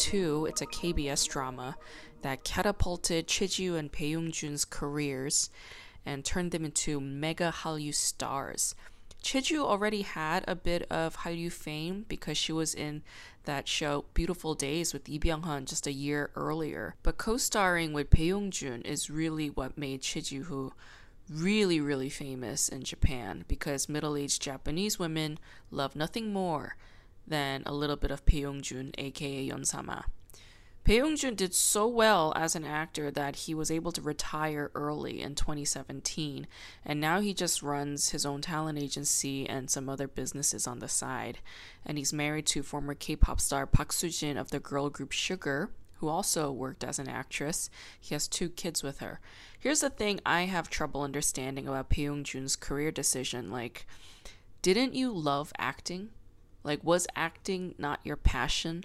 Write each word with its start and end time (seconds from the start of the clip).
2002. 0.00 0.46
It's 0.46 0.62
a 0.62 0.66
KBS 0.66 1.28
drama 1.28 1.76
that 2.22 2.42
catapulted 2.42 3.28
Chiju 3.28 3.76
and 3.76 3.92
Bae 3.92 4.30
Jun's 4.30 4.64
careers 4.64 5.50
and 6.06 6.24
turned 6.24 6.52
them 6.52 6.64
into 6.64 7.00
mega 7.00 7.52
Hallyu 7.54 7.94
stars. 7.94 8.74
Chiju 9.22 9.58
already 9.58 10.00
had 10.02 10.44
a 10.48 10.54
bit 10.54 10.90
of 10.90 11.18
Hallyu 11.18 11.52
fame 11.52 12.06
because 12.08 12.38
she 12.38 12.52
was 12.52 12.74
in 12.74 13.02
that 13.44 13.68
show 13.68 14.06
Beautiful 14.14 14.54
Days 14.54 14.94
with 14.94 15.06
Lee 15.06 15.18
Byung-hun 15.18 15.66
just 15.66 15.86
a 15.86 15.92
year 15.92 16.30
earlier. 16.34 16.94
But 17.02 17.18
co-starring 17.18 17.92
with 17.92 18.08
Bae 18.08 18.48
Jun 18.48 18.80
is 18.82 19.10
really 19.10 19.50
what 19.50 19.76
made 19.76 20.00
Chiju 20.00 20.44
who 20.44 20.72
really, 21.30 21.80
really 21.80 22.08
famous 22.08 22.70
in 22.70 22.84
Japan 22.84 23.44
because 23.46 23.88
middle 23.88 24.16
aged 24.16 24.40
Japanese 24.40 24.98
women 24.98 25.38
love 25.70 25.94
nothing 25.94 26.32
more 26.32 26.76
than 27.30 27.62
a 27.64 27.72
little 27.72 27.96
bit 27.96 28.10
of 28.10 28.26
Bae 28.26 28.58
Jun, 28.60 28.92
aka 28.98 29.48
Yonsama. 29.48 30.04
Bae 30.84 31.14
Jun 31.14 31.34
did 31.34 31.54
so 31.54 31.86
well 31.86 32.32
as 32.34 32.56
an 32.56 32.64
actor 32.64 33.10
that 33.10 33.36
he 33.36 33.54
was 33.54 33.70
able 33.70 33.92
to 33.92 34.00
retire 34.00 34.70
early 34.74 35.20
in 35.20 35.34
2017, 35.34 36.46
and 36.84 37.00
now 37.00 37.20
he 37.20 37.32
just 37.34 37.62
runs 37.62 38.10
his 38.10 38.24
own 38.24 38.40
talent 38.40 38.78
agency 38.78 39.48
and 39.48 39.70
some 39.70 39.88
other 39.88 40.08
businesses 40.08 40.66
on 40.66 40.78
the 40.78 40.88
side. 40.88 41.38
And 41.84 41.98
he's 41.98 42.12
married 42.12 42.46
to 42.46 42.62
former 42.62 42.94
K 42.94 43.14
pop 43.14 43.40
star 43.40 43.66
Park 43.66 43.92
Soo 43.92 44.08
Jin 44.08 44.36
of 44.36 44.50
the 44.50 44.58
girl 44.58 44.88
group 44.88 45.12
Sugar, 45.12 45.70
who 45.98 46.08
also 46.08 46.50
worked 46.50 46.82
as 46.82 46.98
an 46.98 47.08
actress. 47.08 47.68
He 48.00 48.14
has 48.14 48.26
two 48.26 48.48
kids 48.48 48.82
with 48.82 49.00
her. 49.00 49.20
Here's 49.58 49.80
the 49.80 49.90
thing 49.90 50.18
I 50.24 50.42
have 50.42 50.70
trouble 50.70 51.02
understanding 51.02 51.68
about 51.68 51.90
Bae 51.90 52.22
Jun's 52.22 52.56
career 52.56 52.90
decision. 52.90 53.50
Like, 53.50 53.86
didn't 54.62 54.94
you 54.94 55.12
love 55.12 55.52
acting? 55.58 56.08
Like, 56.62 56.84
was 56.84 57.06
acting 57.16 57.74
not 57.78 58.00
your 58.04 58.16
passion? 58.16 58.84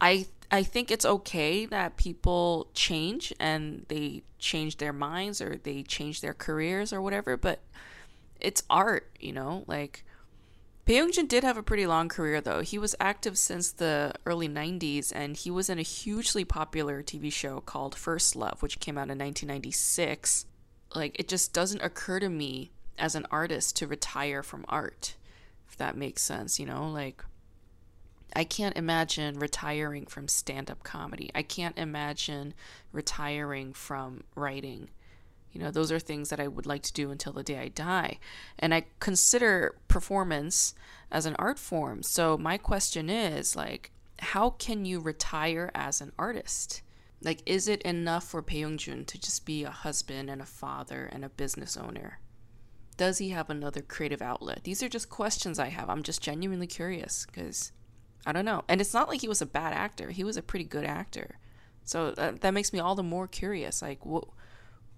I 0.00 0.26
I 0.50 0.62
think 0.62 0.90
it's 0.90 1.04
okay 1.04 1.66
that 1.66 1.96
people 1.96 2.68
change 2.72 3.32
and 3.40 3.84
they 3.88 4.22
change 4.38 4.76
their 4.76 4.92
minds 4.92 5.40
or 5.40 5.56
they 5.56 5.82
change 5.82 6.20
their 6.20 6.34
careers 6.34 6.92
or 6.92 7.02
whatever, 7.02 7.36
but 7.36 7.60
it's 8.40 8.62
art, 8.70 9.10
you 9.18 9.32
know? 9.32 9.64
Like 9.66 10.04
Bae 10.84 11.04
Jun 11.10 11.26
did 11.26 11.42
have 11.42 11.56
a 11.56 11.64
pretty 11.64 11.86
long 11.86 12.08
career 12.08 12.40
though. 12.40 12.60
He 12.60 12.78
was 12.78 12.94
active 13.00 13.36
since 13.36 13.72
the 13.72 14.14
early 14.24 14.48
90s 14.48 15.12
and 15.12 15.36
he 15.36 15.50
was 15.50 15.68
in 15.68 15.80
a 15.80 15.82
hugely 15.82 16.44
popular 16.44 17.02
TV 17.02 17.32
show 17.32 17.60
called 17.60 17.96
First 17.96 18.36
Love, 18.36 18.62
which 18.62 18.78
came 18.78 18.96
out 18.96 19.10
in 19.10 19.18
1996. 19.18 20.46
Like 20.94 21.18
it 21.18 21.26
just 21.26 21.52
doesn't 21.52 21.82
occur 21.82 22.20
to 22.20 22.28
me 22.28 22.70
as 22.98 23.16
an 23.16 23.26
artist 23.32 23.76
to 23.76 23.86
retire 23.88 24.44
from 24.44 24.64
art, 24.68 25.16
if 25.68 25.76
that 25.76 25.96
makes 25.96 26.22
sense, 26.22 26.58
you 26.58 26.66
know? 26.66 26.88
Like 26.88 27.24
I 28.34 28.44
can't 28.44 28.76
imagine 28.76 29.38
retiring 29.38 30.06
from 30.06 30.28
stand 30.28 30.70
up 30.70 30.82
comedy. 30.82 31.30
I 31.34 31.42
can't 31.42 31.78
imagine 31.78 32.54
retiring 32.92 33.72
from 33.72 34.24
writing. 34.34 34.90
You 35.52 35.60
know, 35.62 35.70
those 35.70 35.90
are 35.90 35.98
things 35.98 36.28
that 36.28 36.40
I 36.40 36.48
would 36.48 36.66
like 36.66 36.82
to 36.82 36.92
do 36.92 37.10
until 37.10 37.32
the 37.32 37.42
day 37.42 37.58
I 37.58 37.68
die. 37.68 38.18
And 38.58 38.74
I 38.74 38.84
consider 39.00 39.76
performance 39.88 40.74
as 41.10 41.24
an 41.24 41.34
art 41.38 41.58
form. 41.58 42.02
So 42.02 42.36
my 42.36 42.58
question 42.58 43.08
is 43.08 43.56
like 43.56 43.90
how 44.18 44.50
can 44.50 44.84
you 44.84 45.00
retire 45.00 45.70
as 45.74 46.00
an 46.00 46.12
artist? 46.18 46.82
Like 47.22 47.40
is 47.46 47.68
it 47.68 47.80
enough 47.82 48.24
for 48.24 48.42
Bae 48.42 48.74
Jun 48.76 49.04
to 49.06 49.18
just 49.18 49.46
be 49.46 49.64
a 49.64 49.70
husband 49.70 50.28
and 50.28 50.42
a 50.42 50.46
father 50.46 51.08
and 51.10 51.24
a 51.24 51.30
business 51.30 51.76
owner? 51.76 52.18
Does 52.96 53.18
he 53.18 53.30
have 53.30 53.50
another 53.50 53.82
creative 53.82 54.22
outlet? 54.22 54.64
These 54.64 54.82
are 54.82 54.88
just 54.88 55.10
questions 55.10 55.58
I 55.58 55.68
have. 55.68 55.90
I'm 55.90 56.02
just 56.02 56.22
genuinely 56.22 56.66
curious 56.66 57.26
because 57.26 57.72
I 58.24 58.32
don't 58.32 58.44
know. 58.44 58.64
And 58.68 58.80
it's 58.80 58.94
not 58.94 59.08
like 59.08 59.20
he 59.20 59.28
was 59.28 59.42
a 59.42 59.46
bad 59.46 59.72
actor. 59.72 60.10
He 60.10 60.24
was 60.24 60.36
a 60.36 60.42
pretty 60.42 60.64
good 60.64 60.84
actor. 60.84 61.38
So 61.84 62.10
that, 62.12 62.40
that 62.40 62.54
makes 62.54 62.72
me 62.72 62.80
all 62.80 62.94
the 62.94 63.02
more 63.02 63.28
curious. 63.28 63.82
Like, 63.82 64.04
what, 64.04 64.24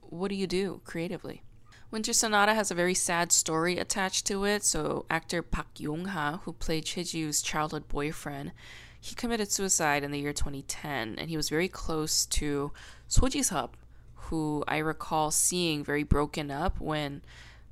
what 0.00 0.28
do 0.28 0.34
you 0.34 0.46
do 0.46 0.80
creatively? 0.84 1.42
Winter 1.90 2.12
Sonata 2.12 2.54
has 2.54 2.70
a 2.70 2.74
very 2.74 2.94
sad 2.94 3.32
story 3.32 3.78
attached 3.78 4.26
to 4.26 4.44
it. 4.44 4.64
So 4.64 5.04
actor 5.10 5.42
Park 5.42 5.78
Yong-ha, 5.78 6.40
who 6.44 6.52
played 6.52 6.84
Cheju's 6.84 7.42
childhood 7.42 7.88
boyfriend, 7.88 8.52
he 9.00 9.14
committed 9.14 9.50
suicide 9.50 10.02
in 10.02 10.10
the 10.10 10.18
year 10.18 10.32
2010, 10.32 11.16
and 11.18 11.30
he 11.30 11.36
was 11.36 11.48
very 11.48 11.68
close 11.68 12.26
to 12.26 12.72
So 13.06 13.28
Ji-sub, 13.28 13.76
who 14.14 14.64
I 14.68 14.78
recall 14.78 15.30
seeing 15.30 15.84
very 15.84 16.02
broken 16.02 16.50
up 16.50 16.80
when 16.80 17.22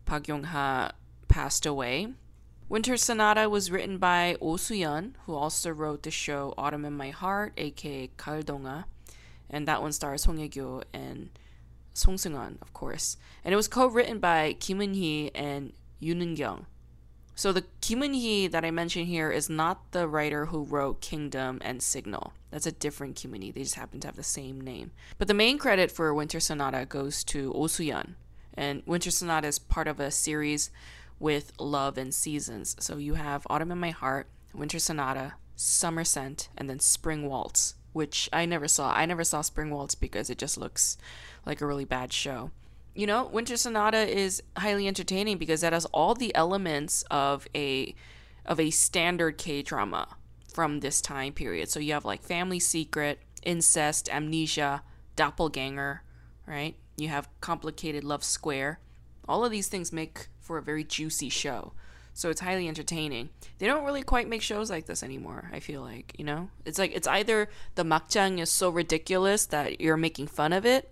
Park 0.07 0.29
Yong-ha 0.29 0.93
passed 1.29 1.67
away. 1.67 2.09
Winter 2.69 2.97
Sonata 2.97 3.51
was 3.51 3.71
written 3.71 3.99
by 3.99 4.37
Oh 4.41 4.57
Soo-yeon, 4.57 5.13
who 5.27 5.35
also 5.35 5.71
wrote 5.71 6.05
the 6.05 6.11
show 6.11 6.55
Autumn 6.57 6.85
in 6.85 6.95
My 6.95 7.11
Heart, 7.11 7.53
aka 7.57 8.11
Galdonga, 8.17 8.87
and 9.51 9.69
that 9.69 9.83
one 9.83 9.93
stars 9.93 10.23
Song 10.23 10.39
Hye-kyo 10.39 10.83
and 10.93 11.31
Song 11.93 12.17
Seung-hun, 12.17 12.59
of 12.63 12.73
course. 12.73 13.17
And 13.45 13.53
it 13.53 13.57
was 13.57 13.69
co-written 13.69 14.19
by 14.19 14.55
Kim 14.59 14.79
Eun-hee 14.79 15.31
and 15.35 15.73
Yoon 16.01 16.23
Eun-kyung. 16.23 16.67
So 17.35 17.53
the 17.53 17.65
Kim 17.81 18.01
Eun-hee 18.01 18.47
that 18.49 18.65
I 18.65 18.71
mentioned 18.71 19.09
here 19.09 19.31
is 19.31 19.51
not 19.51 19.93
the 19.93 20.09
writer 20.09 20.47
who 20.47 20.65
wrote 20.65 21.01
Kingdom 21.01 21.59
and 21.63 21.83
Signal. 21.83 22.33
That's 22.51 22.67
a 22.67 22.73
different 22.73 23.17
Kim 23.17 23.33
Eun-hee. 23.33 23.53
They 23.53 23.63
just 23.63 23.75
happen 23.75 24.01
to 24.01 24.09
have 24.09 24.17
the 24.17 24.23
same 24.23 24.61
name. 24.61 24.93
But 25.19 25.29
the 25.29 25.35
main 25.35 25.59
credit 25.59 25.91
for 25.91 26.15
Winter 26.15 26.41
Sonata 26.41 26.87
goes 26.87 27.23
to 27.25 27.53
Oh 27.55 27.67
Soo-yeon. 27.67 28.15
And 28.57 28.83
Winter 28.87 29.11
Sonata 29.11 29.49
is 29.49 29.59
part 29.59 29.89
of 29.89 30.01
a 30.01 30.11
series 30.11 30.71
with 31.19 31.53
Love 31.59 31.99
and 31.99 32.15
Seasons. 32.15 32.77
So 32.79 32.97
you 32.97 33.15
have 33.15 33.47
Autumn 33.49 33.73
in 33.73 33.79
My 33.79 33.91
Heart, 33.91 34.29
Winter 34.55 34.79
Sonata, 34.79 35.35
Summer 35.55 36.05
Scent, 36.05 36.49
and 36.57 36.69
then 36.69 36.81
Spring 36.81 37.27
Waltz, 37.27 37.75
which 37.93 38.29
I 38.33 38.47
never 38.47 38.69
saw. 38.69 38.93
I 38.93 39.07
never 39.07 39.25
saw 39.25 39.41
Spring 39.41 39.71
Waltz 39.71 39.95
because 39.95 40.31
it 40.31 40.39
just 40.39 40.59
looks 40.59 40.97
like 41.45 41.61
a 41.61 41.67
really 41.67 41.85
bad 41.85 42.13
show. 42.13 42.51
You 42.95 43.07
know, 43.07 43.27
Winter 43.27 43.57
Sonata 43.57 43.99
is 43.99 44.43
highly 44.57 44.89
entertaining 44.89 45.37
because 45.37 45.61
that 45.61 45.75
has 45.75 45.85
all 45.87 46.15
the 46.15 46.35
elements 46.35 47.05
of 47.11 47.47
a 47.55 47.95
of 48.47 48.61
a 48.61 48.71
standard 48.71 49.39
K-drama 49.39 50.17
from 50.53 50.81
this 50.81 51.01
time 51.01 51.33
period. 51.33 51.69
So 51.69 51.81
you 51.81 51.93
have 51.93 52.05
like 52.05 52.23
family 52.23 52.61
secret, 52.61 53.19
incest, 53.43 54.09
amnesia, 54.09 54.83
doppelganger, 55.17 56.03
right? 56.47 56.77
You 56.97 57.09
have 57.09 57.29
complicated 57.41 58.05
love 58.05 58.25
square. 58.25 58.81
All 59.29 59.45
of 59.45 59.51
these 59.51 59.69
things 59.69 59.93
make 59.93 60.29
for 60.41 60.59
a 60.59 60.63
very 60.63 60.85
juicy 60.85 61.29
show. 61.29 61.73
So 62.15 62.31
it's 62.31 62.41
highly 62.41 62.67
entertaining. 62.67 63.29
They 63.59 63.67
don't 63.67 63.85
really 63.85 64.03
quite 64.03 64.29
make 64.29 64.41
shows 64.41 64.71
like 64.71 64.87
this 64.87 65.03
anymore, 65.03 65.51
I 65.53 65.61
feel 65.61 65.83
like, 65.83 66.15
you 66.17 66.25
know? 66.25 66.49
It's 66.65 66.79
like 66.79 66.95
it's 66.95 67.07
either 67.07 67.51
the 67.75 67.85
makjang 67.85 68.41
is 68.41 68.51
so 68.51 68.71
ridiculous 68.71 69.45
that 69.47 69.81
you're 69.83 69.99
making 69.99 70.29
fun 70.29 70.55
of 70.55 70.65
it 70.65 70.91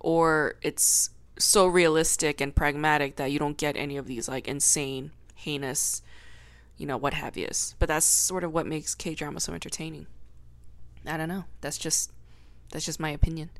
or 0.00 0.56
it's 0.60 1.10
so 1.38 1.66
realistic 1.66 2.42
and 2.42 2.54
pragmatic 2.54 3.16
that 3.16 3.30
you 3.30 3.38
don't 3.38 3.56
get 3.56 3.76
any 3.76 3.96
of 3.96 4.06
these 4.06 4.28
like 4.28 4.48
insane, 4.48 5.12
heinous, 5.34 6.02
you 6.76 6.86
know, 6.86 6.98
what 6.98 7.14
have 7.14 7.38
yous. 7.38 7.74
But 7.78 7.88
that's 7.88 8.04
sort 8.04 8.44
of 8.44 8.52
what 8.52 8.66
makes 8.66 8.94
K-drama 8.94 9.40
so 9.40 9.54
entertaining. 9.54 10.06
I 11.06 11.16
don't 11.16 11.28
know. 11.28 11.44
That's 11.62 11.78
just 11.78 12.12
that's 12.70 12.84
just 12.84 13.00
my 13.00 13.10
opinion. 13.10 13.50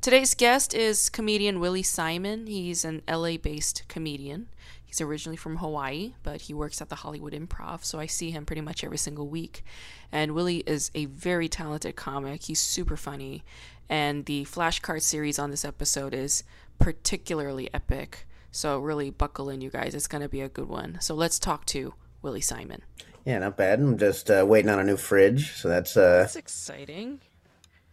Today's 0.00 0.34
guest 0.34 0.74
is 0.74 1.08
comedian 1.08 1.60
Willie 1.60 1.82
Simon. 1.82 2.46
He's 2.46 2.84
an 2.84 3.02
LA 3.08 3.36
based 3.36 3.84
comedian. 3.88 4.48
He's 4.84 5.00
originally 5.00 5.36
from 5.36 5.56
Hawaii, 5.56 6.14
but 6.22 6.42
he 6.42 6.54
works 6.54 6.82
at 6.82 6.90
the 6.90 6.96
Hollywood 6.96 7.32
Improv, 7.32 7.82
so 7.82 7.98
I 7.98 8.04
see 8.04 8.30
him 8.30 8.44
pretty 8.44 8.60
much 8.60 8.84
every 8.84 8.98
single 8.98 9.26
week. 9.26 9.64
And 10.12 10.32
Willie 10.32 10.62
is 10.66 10.90
a 10.94 11.06
very 11.06 11.48
talented 11.48 11.96
comic. 11.96 12.42
He's 12.42 12.60
super 12.60 12.98
funny. 12.98 13.42
And 13.88 14.26
the 14.26 14.44
flashcard 14.44 15.00
series 15.00 15.38
on 15.38 15.50
this 15.50 15.64
episode 15.64 16.12
is 16.12 16.44
particularly 16.78 17.72
epic. 17.72 18.26
So 18.50 18.78
really 18.78 19.08
buckle 19.08 19.48
in, 19.48 19.62
you 19.62 19.70
guys. 19.70 19.94
It's 19.94 20.06
going 20.06 20.22
to 20.22 20.28
be 20.28 20.42
a 20.42 20.48
good 20.50 20.68
one. 20.68 20.98
So 21.00 21.14
let's 21.14 21.38
talk 21.38 21.64
to 21.66 21.94
Willie 22.20 22.42
Simon. 22.42 22.82
Yeah, 23.24 23.38
not 23.38 23.56
bad. 23.56 23.80
I'm 23.80 23.96
just 23.96 24.30
uh, 24.30 24.44
waiting 24.46 24.70
on 24.70 24.78
a 24.78 24.84
new 24.84 24.96
fridge, 24.98 25.52
so 25.54 25.68
that's 25.68 25.96
uh, 25.96 26.18
That's 26.18 26.36
exciting. 26.36 27.20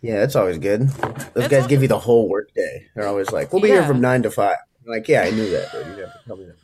Yeah, 0.02 0.24
it's 0.24 0.36
always 0.36 0.58
good. 0.58 0.82
Those 0.82 1.34
That's 1.34 1.48
guys 1.48 1.68
give 1.68 1.82
you 1.82 1.88
the 1.88 2.00
whole 2.00 2.30
work 2.30 2.54
day. 2.54 2.88
They're 2.96 3.08
always 3.08 3.32
like, 3.32 3.52
"We'll 3.52 3.62
be 3.62 3.70
here 3.70 3.86
from 3.86 4.02
nine 4.02 4.24
to 4.24 4.32
5 4.32 4.58
I'm 4.86 4.92
like, 4.92 5.08
yeah, 5.08 5.22
I 5.22 5.32
knew 5.32 5.50
that. 5.52 5.70
But 5.72 5.86
you 5.86 6.04
have 6.04 6.14
to 6.14 6.20
tell 6.26 6.38
me 6.38 6.46
that. 6.46 6.56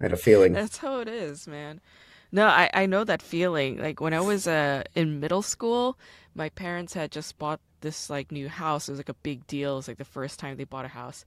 I 0.00 0.04
had 0.04 0.12
a 0.12 0.16
feeling. 0.16 0.52
That's 0.52 0.78
how 0.78 1.00
it 1.00 1.08
is, 1.08 1.46
man. 1.46 1.80
No, 2.32 2.46
I, 2.46 2.70
I 2.74 2.86
know 2.86 3.04
that 3.04 3.22
feeling. 3.22 3.78
Like 3.78 4.00
when 4.00 4.14
I 4.14 4.20
was 4.20 4.46
uh, 4.46 4.82
in 4.94 5.20
middle 5.20 5.42
school, 5.42 5.98
my 6.34 6.48
parents 6.48 6.94
had 6.94 7.12
just 7.12 7.38
bought 7.38 7.60
this 7.80 8.10
like 8.10 8.32
new 8.32 8.48
house. 8.48 8.88
It 8.88 8.92
was 8.92 8.98
like 8.98 9.08
a 9.08 9.14
big 9.14 9.46
deal. 9.46 9.74
It 9.74 9.76
was 9.76 9.88
like 9.88 9.98
the 9.98 10.04
first 10.04 10.40
time 10.40 10.56
they 10.56 10.64
bought 10.64 10.84
a 10.84 10.88
house. 10.88 11.24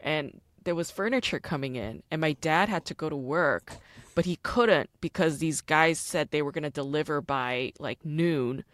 And 0.00 0.40
there 0.64 0.74
was 0.74 0.90
furniture 0.90 1.38
coming 1.38 1.76
in 1.76 2.02
and 2.10 2.20
my 2.20 2.32
dad 2.32 2.68
had 2.68 2.84
to 2.86 2.94
go 2.94 3.08
to 3.08 3.16
work, 3.16 3.76
but 4.14 4.24
he 4.24 4.36
couldn't 4.42 4.90
because 5.00 5.38
these 5.38 5.60
guys 5.60 5.98
said 5.98 6.30
they 6.30 6.42
were 6.42 6.52
going 6.52 6.64
to 6.64 6.70
deliver 6.70 7.20
by 7.20 7.72
like 7.78 8.04
noon 8.04 8.64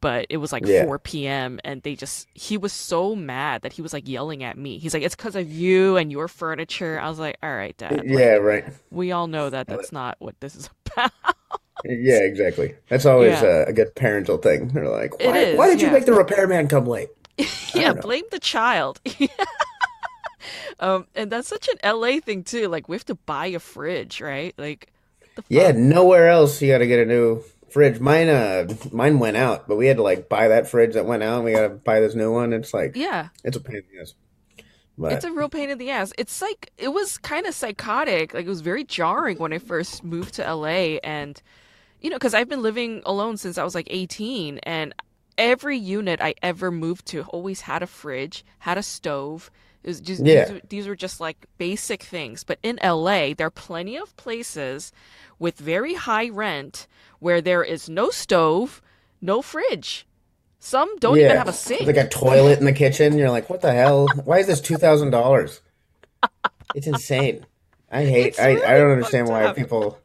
but 0.00 0.26
it 0.30 0.38
was 0.38 0.52
like 0.52 0.64
Yeah. 0.66 0.84
4 0.84 0.98
p.m. 0.98 1.60
and 1.64 1.82
they 1.82 1.94
just 1.94 2.28
he 2.34 2.56
was 2.56 2.72
so 2.72 3.14
mad 3.14 3.62
that 3.62 3.72
he 3.72 3.82
was 3.82 3.92
like 3.92 4.08
yelling 4.08 4.42
at 4.42 4.56
me. 4.58 4.78
He's 4.78 4.94
like, 4.94 5.02
"It's 5.02 5.14
because 5.16 5.36
of 5.36 5.50
you 5.50 5.96
and 5.96 6.10
your 6.10 6.28
furniture." 6.28 6.98
I 6.98 7.08
was 7.08 7.18
like, 7.18 7.36
"All 7.42 7.54
right, 7.54 7.76
Dad. 7.76 8.02
Yeah, 8.06 8.34
right. 8.34 8.64
We 8.90 9.12
all 9.12 9.26
know 9.26 9.50
that 9.50 9.66
that's 9.66 9.92
not 9.92 10.16
what 10.18 10.38
this 10.40 10.56
is 10.56 10.70
about." 10.96 11.12
Yeah, 11.84 12.20
exactly. 12.22 12.74
That's 12.88 13.06
always 13.06 13.40
Yeah. 13.40 13.48
uh, 13.48 13.64
a 13.68 13.72
good 13.72 13.94
parental 13.94 14.36
thing. 14.36 14.68
They're 14.68 14.88
like, 14.88 15.18
why, 15.18 15.38
is, 15.38 15.58
why 15.58 15.66
did 15.68 15.80
you 15.80 15.90
make 15.90 16.04
the 16.04 16.12
repairman 16.12 16.68
come 16.68 16.84
late? 16.84 17.08
yeah, 17.74 17.94
blame 17.94 18.24
the 18.30 18.38
child. 18.38 19.00
um, 20.80 21.06
and 21.14 21.30
that's 21.32 21.48
such 21.48 21.68
an 21.68 21.98
LA 21.98 22.20
thing 22.20 22.44
too. 22.44 22.68
Like 22.68 22.88
we 22.88 22.96
have 22.96 23.04
to 23.06 23.14
buy 23.14 23.46
a 23.46 23.58
fridge, 23.58 24.20
right? 24.20 24.54
Like 24.58 24.92
the 25.36 25.44
Yeah, 25.48 25.72
nowhere 25.72 26.28
else 26.28 26.60
you 26.60 26.70
got 26.70 26.78
to 26.78 26.86
get 26.86 26.98
a 26.98 27.06
new 27.06 27.42
fridge. 27.72 28.00
Mine, 28.00 28.28
uh, 28.28 28.68
mine 28.92 29.18
went 29.18 29.36
out, 29.36 29.68
but 29.68 29.76
we 29.76 29.86
had 29.86 29.96
to 29.98 30.02
like 30.02 30.28
buy 30.28 30.48
that 30.48 30.68
fridge 30.68 30.94
that 30.94 31.06
went 31.06 31.22
out. 31.22 31.36
and 31.36 31.44
We 31.44 31.52
got 31.52 31.62
to 31.62 31.68
buy 31.70 32.00
this 32.00 32.14
new 32.14 32.32
one. 32.32 32.52
It's 32.52 32.74
like 32.74 32.96
yeah. 32.96 33.28
it's 33.44 33.56
a 33.56 33.60
pain 33.60 33.76
in 33.76 33.84
the 33.92 34.00
ass. 34.00 34.14
But 34.98 35.12
It's 35.12 35.24
a 35.24 35.32
real 35.32 35.48
pain 35.48 35.70
in 35.70 35.78
the 35.78 35.90
ass. 35.90 36.12
It's 36.18 36.42
like 36.42 36.72
it 36.76 36.88
was 36.88 37.16
kind 37.18 37.46
of 37.46 37.54
psychotic. 37.54 38.34
Like 38.34 38.44
it 38.44 38.50
was 38.50 38.60
very 38.60 38.84
jarring 38.84 39.38
when 39.38 39.52
I 39.52 39.58
first 39.58 40.04
moved 40.04 40.34
to 40.34 40.54
LA 40.54 40.98
and 41.02 41.40
you 42.00 42.10
know, 42.10 42.18
cuz 42.18 42.34
I've 42.34 42.48
been 42.48 42.62
living 42.62 43.02
alone 43.06 43.36
since 43.36 43.56
I 43.56 43.64
was 43.64 43.74
like 43.74 43.86
18 43.90 44.58
and 44.58 44.94
every 45.38 45.78
unit 45.78 46.20
I 46.20 46.34
ever 46.42 46.70
moved 46.70 47.06
to 47.06 47.22
always 47.22 47.62
had 47.62 47.82
a 47.82 47.86
fridge, 47.86 48.44
had 48.58 48.76
a 48.76 48.82
stove. 48.82 49.50
Just 49.84 50.24
Yeah. 50.24 50.44
these, 50.44 50.52
were- 50.54 50.60
these 50.68 50.86
were 50.88 50.96
just 50.96 51.20
like 51.20 51.46
basic 51.58 52.02
things. 52.02 52.44
But 52.44 52.58
in 52.62 52.78
LA, 52.82 53.34
there 53.34 53.46
are 53.46 53.50
plenty 53.50 53.96
of 53.96 54.14
places 54.16 54.92
with 55.38 55.58
very 55.58 55.94
high 55.94 56.28
rent 56.28 56.86
where 57.18 57.40
there 57.40 57.62
is 57.64 57.88
no 57.88 58.10
stove, 58.10 58.82
no 59.20 59.40
fridge. 59.42 60.06
Some 60.58 60.94
don't 60.98 61.16
even 61.18 61.34
have 61.36 61.46
a 61.46 61.50
It's 61.50 61.58
sink. 61.58 61.86
like 61.86 61.96
a 61.96 62.06
toilet 62.08 62.58
in 62.58 62.66
the 62.66 62.72
kitchen. 62.74 63.16
You're 63.16 63.30
like, 63.30 63.48
what 63.48 63.62
the 63.62 63.72
hell? 63.72 64.08
Why 64.24 64.38
is 64.40 64.46
this 64.46 64.60
two 64.60 64.76
thousand 64.76 65.10
dollars? 65.10 65.62
It's 66.74 66.86
insane. 66.86 67.46
I 67.90 68.04
hate. 68.04 68.26
It's 68.28 68.38
I, 68.38 68.50
I 68.50 68.76
don't 68.78 68.90
understand 68.90 69.28
why 69.28 69.44
up. 69.44 69.56
people 69.56 69.98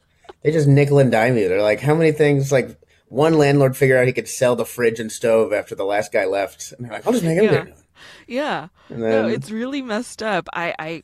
they 0.43 0.51
just 0.51 0.67
nickel 0.67 0.99
and 0.99 1.11
dime 1.11 1.37
you. 1.37 1.49
They're 1.49 1.61
like, 1.61 1.81
how 1.81 1.93
many 1.95 2.13
things? 2.13 2.51
Like 2.53 2.79
one 3.09 3.37
landlord 3.37 3.75
figured 3.75 3.97
out 3.99 4.07
he 4.07 4.13
could 4.13 4.29
sell 4.29 4.55
the 4.55 4.65
fridge 4.65 4.99
and 5.01 5.11
stove 5.11 5.51
after 5.51 5.75
the 5.75 5.83
last 5.85 6.13
guy 6.13 6.23
left, 6.25 6.71
and 6.71 6.85
they're 6.85 6.93
like, 6.93 7.05
I'll 7.05 7.11
just 7.13 7.25
make 7.25 7.37
him 7.37 7.43
Yeah. 7.45 7.51
get 7.51 7.67
it. 7.67 7.75
Yeah. 8.27 8.67
And 8.89 8.99
No, 8.99 9.27
it's 9.27 9.51
really 9.51 9.81
messed 9.81 10.21
up. 10.23 10.47
I, 10.53 10.73
I, 10.79 11.03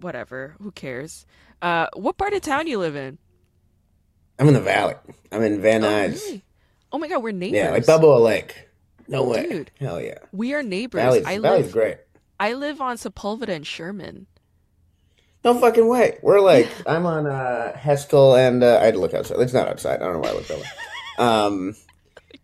whatever. 0.00 0.56
Who 0.62 0.70
cares? 0.72 1.26
Uh, 1.62 1.86
what 1.94 2.16
part 2.16 2.32
of 2.34 2.42
town 2.42 2.66
you 2.66 2.78
live 2.78 2.96
in? 2.96 3.18
I'm 4.38 4.48
in 4.48 4.54
the 4.54 4.60
valley. 4.60 4.94
I'm 5.32 5.42
in 5.42 5.60
Van 5.60 5.84
Oh, 5.84 5.88
Nuys. 5.88 6.12
really? 6.24 6.44
Oh 6.92 6.98
my 6.98 7.08
God, 7.08 7.22
we're 7.22 7.32
neighbors. 7.32 7.56
Yeah, 7.58 7.70
like 7.70 7.86
Balboa 7.86 8.18
Lake. 8.20 8.68
No 9.08 9.24
way. 9.24 9.48
Dude. 9.48 9.70
Hell 9.78 10.00
yeah. 10.00 10.18
We 10.32 10.54
are 10.54 10.62
neighbors. 10.62 11.00
Valley's, 11.02 11.24
I 11.26 11.38
Valley's 11.38 11.64
live, 11.66 11.72
great. 11.72 11.96
I 12.40 12.52
live 12.54 12.80
on 12.80 12.96
Sepulveda 12.96 13.48
and 13.50 13.66
Sherman. 13.66 14.26
No 15.44 15.58
fucking 15.60 15.86
way. 15.86 16.18
We're 16.22 16.40
like, 16.40 16.68
I'm 16.86 17.04
on 17.04 17.26
uh, 17.26 17.76
Haskell 17.76 18.34
and 18.34 18.62
uh, 18.64 18.78
I 18.80 18.86
had 18.86 18.94
to 18.94 19.00
look 19.00 19.12
outside. 19.14 19.38
It's 19.40 19.52
not 19.52 19.68
outside. 19.68 19.96
I 20.00 20.04
don't 20.04 20.14
know 20.14 20.18
why 20.20 20.30
I 20.30 20.32
looked 20.32 20.50
over. 20.50 20.64
Um, 21.16 21.76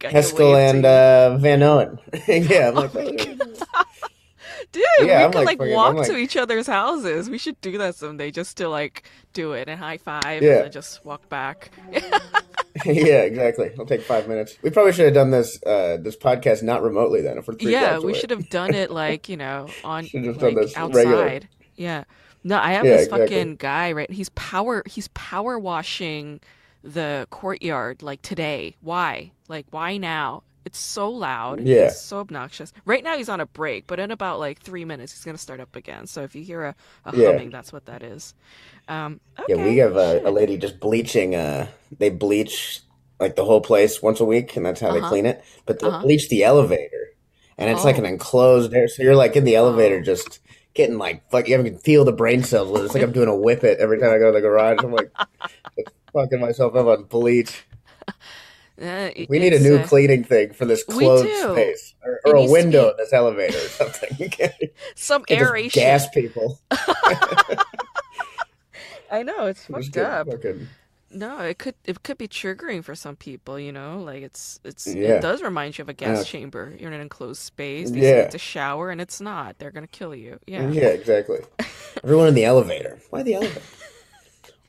Like, 0.03 0.13
I 0.15 0.17
Haskell 0.17 0.53
waved 0.53 0.73
to 0.73 0.77
and 0.77 0.87
uh, 0.87 1.39
Vanowen. 1.41 1.99
yeah, 2.51 2.69
I'm 2.69 2.75
like, 2.75 2.93
Dude, 4.73 4.85
yeah, 5.01 5.05
we 5.21 5.25
I'm 5.25 5.33
could 5.33 5.45
like 5.45 5.59
like 5.59 5.71
walk 5.71 5.97
like- 5.97 6.07
to 6.09 6.17
each 6.17 6.37
other's 6.37 6.67
houses. 6.67 7.29
We 7.29 7.39
should 7.39 7.61
do 7.61 7.77
that 7.79 7.97
someday, 7.97 8.31
just 8.31 8.57
to 8.59 8.69
like 8.69 9.05
do 9.33 9.53
it 9.53 9.69
and 9.69 9.81
high 9.81 9.97
five, 9.99 10.43
Yeah. 10.43 10.51
and 10.57 10.65
then 10.65 10.73
just 10.73 11.05
walk 11.05 11.29
back. 11.29 11.71
yeah, 12.85 13.23
exactly. 13.23 13.67
It'll 13.67 13.87
take 13.87 14.03
five 14.03 14.29
minutes. 14.29 14.57
We 14.63 14.71
probably 14.71 14.93
should 14.93 15.07
have 15.07 15.15
done 15.15 15.31
this 15.31 15.61
uh, 15.65 15.97
this 16.01 16.17
podcast 16.17 16.63
not 16.63 16.83
remotely 16.83 17.21
then. 17.21 17.39
If 17.39 17.49
we're 17.49 17.55
three 17.55 17.73
yeah, 17.73 17.99
we 17.99 18.15
should 18.15 18.31
have 18.31 18.49
done 18.49 18.75
it 18.75 18.91
like 18.91 19.29
you 19.29 19.37
know 19.37 19.69
on 19.83 20.09
like 20.15 20.77
outside. 20.77 20.95
regular. 20.95 21.41
Yeah. 21.77 22.05
No, 22.45 22.57
I 22.59 22.73
have 22.73 22.85
Yeah, 22.87 22.93
this 22.93 23.05
exactly. 23.07 23.27
fucking 23.29 23.57
guy 23.57 23.93
right. 23.93 24.11
He's 24.11 24.29
power. 24.31 24.83
He's 24.87 25.09
power 25.09 25.59
washing 25.59 26.41
the 26.85 27.27
courtyard 27.31 28.03
like 28.03 28.23
today. 28.23 28.77
Why? 28.81 29.33
Like 29.51 29.67
why 29.71 29.97
now? 29.99 30.45
It's 30.65 30.79
so 30.79 31.11
loud. 31.11 31.61
Yeah. 31.61 31.87
It's 31.87 32.01
so 32.01 32.19
obnoxious. 32.19 32.73
Right 32.85 33.03
now 33.03 33.17
he's 33.17 33.29
on 33.29 33.41
a 33.41 33.47
break, 33.47 33.87
but 33.87 33.99
in 33.99 34.11
about 34.11 34.39
like 34.39 34.61
three 34.61 34.85
minutes 34.85 35.13
he's 35.13 35.25
gonna 35.25 35.39
start 35.39 35.59
up 35.59 35.75
again. 35.75 36.07
So 36.07 36.23
if 36.23 36.35
you 36.35 36.43
hear 36.45 36.65
a, 36.65 36.75
a 37.05 37.17
Yeah. 37.17 37.33
humming, 37.33 37.51
that's 37.51 37.73
what 37.73 37.87
that 37.87 38.03
is. 38.03 38.35
Um, 38.89 39.21
Yeah, 39.49 39.57
we 39.57 39.79
have 39.79 39.97
a, 39.97 40.23
a 40.25 40.31
lady 40.31 40.57
just 40.57 40.79
bleaching. 40.81 41.35
Uh, 41.35 41.67
they 41.99 42.11
bleach 42.11 42.81
like 43.19 43.37
the 43.37 43.45
whole 43.45 43.61
place 43.61 44.01
once 44.01 44.21
a 44.21 44.25
week, 44.25 44.57
and 44.57 44.65
that's 44.65 44.81
how 44.81 44.93
they 44.93 44.99
Uh-huh. 45.01 45.09
clean 45.09 45.27
it. 45.27 45.43
But 45.67 45.81
they 45.81 45.89
Uh-huh. 45.89 46.03
bleach 46.03 46.29
the 46.29 46.45
elevator, 46.45 47.09
and 47.59 47.69
it's 47.71 47.85
like 47.85 47.97
Oh. 47.97 48.01
an 48.01 48.07
enclosed 48.07 48.73
area. 48.73 48.89
So 48.89 49.03
you're 49.03 49.17
like 49.17 49.35
in 49.37 49.45
the 49.45 49.57
elevator, 49.57 49.99
Oh. 49.99 50.03
just 50.03 50.39
getting 50.75 50.99
like 50.99 51.29
fuck. 51.31 51.49
You 51.49 51.61
can 51.63 51.79
feel 51.79 52.05
the 52.05 52.13
brain 52.13 52.45
cells. 52.45 52.79
It's 52.85 52.95
like 52.95 53.03
I'm 53.03 53.13
doing 53.13 53.29
a 53.29 53.35
whip 53.37 53.65
it 53.65 53.81
every 53.81 53.99
time 53.99 54.11
I 54.15 54.19
go 54.19 54.27
to 54.27 54.33
the 54.33 54.41
garage. 54.41 54.79
I'm 54.85 54.93
like 54.93 55.11
fucking 56.13 56.41
myself 56.41 56.77
up 56.77 56.87
on 56.87 57.05
bleach. 57.05 57.65
Uh, 58.81 59.11
We 59.29 59.39
need 59.39 59.53
a 59.53 59.61
new 59.61 59.77
uh, 59.77 59.87
cleaning 59.87 60.25
thing 60.25 60.53
for 60.53 60.65
this 60.65 60.83
closed 60.85 61.29
space, 61.29 61.95
or, 62.05 62.21
or 62.25 62.37
a 62.37 62.45
window 62.51 62.85
be- 62.85 62.91
in 62.93 62.97
this 62.97 63.13
elevator 63.13 63.59
or 63.59 63.69
something. 63.69 64.33
Some 64.95 65.25
aeration. 65.31 65.81
gas 65.83 66.09
people. 66.09 66.59
I 69.11 69.23
know 69.23 69.47
it's 69.47 69.67
Just 69.67 69.95
fucked 69.95 69.97
up. 69.99 70.29
fucking- 70.29 70.69
No, 71.11 71.41
it 71.41 71.59
could 71.59 71.75
it 71.85 72.03
could 72.05 72.17
be 72.19 72.29
triggering 72.29 72.85
for 72.85 72.95
some 72.95 73.17
people, 73.17 73.59
you 73.59 73.73
know? 73.73 74.01
Like 74.01 74.23
it's 74.23 74.61
it's 74.65 74.87
Yeah. 74.87 75.17
it 75.17 75.23
does 75.23 75.43
remind 75.43 75.77
you 75.77 75.83
of 75.83 75.89
a 75.89 75.93
gas 75.93 76.19
Yeah. 76.19 76.25
chamber. 76.25 76.73
You're 76.79 76.89
in 76.89 76.95
an 76.95 77.01
enclosed 77.01 77.43
space. 77.43 77.91
They 77.91 78.01
say 78.01 78.09
Yeah. 78.19 78.23
it's 78.23 78.35
a 78.37 78.39
shower 78.39 78.91
and 78.91 79.01
it's 79.01 79.21
not. 79.21 79.59
They're 79.59 79.73
gonna 79.73 79.89
kill 79.89 80.15
you. 80.15 80.39
Yeah. 80.47 80.71
Yeah, 80.71 80.89
exactly. 80.89 81.41
Everyone 82.05 82.29
in 82.29 82.35
the 82.35 82.45
elevator. 82.45 82.99
Why 83.11 83.23
the 83.25 83.35
elevator? 83.35 83.61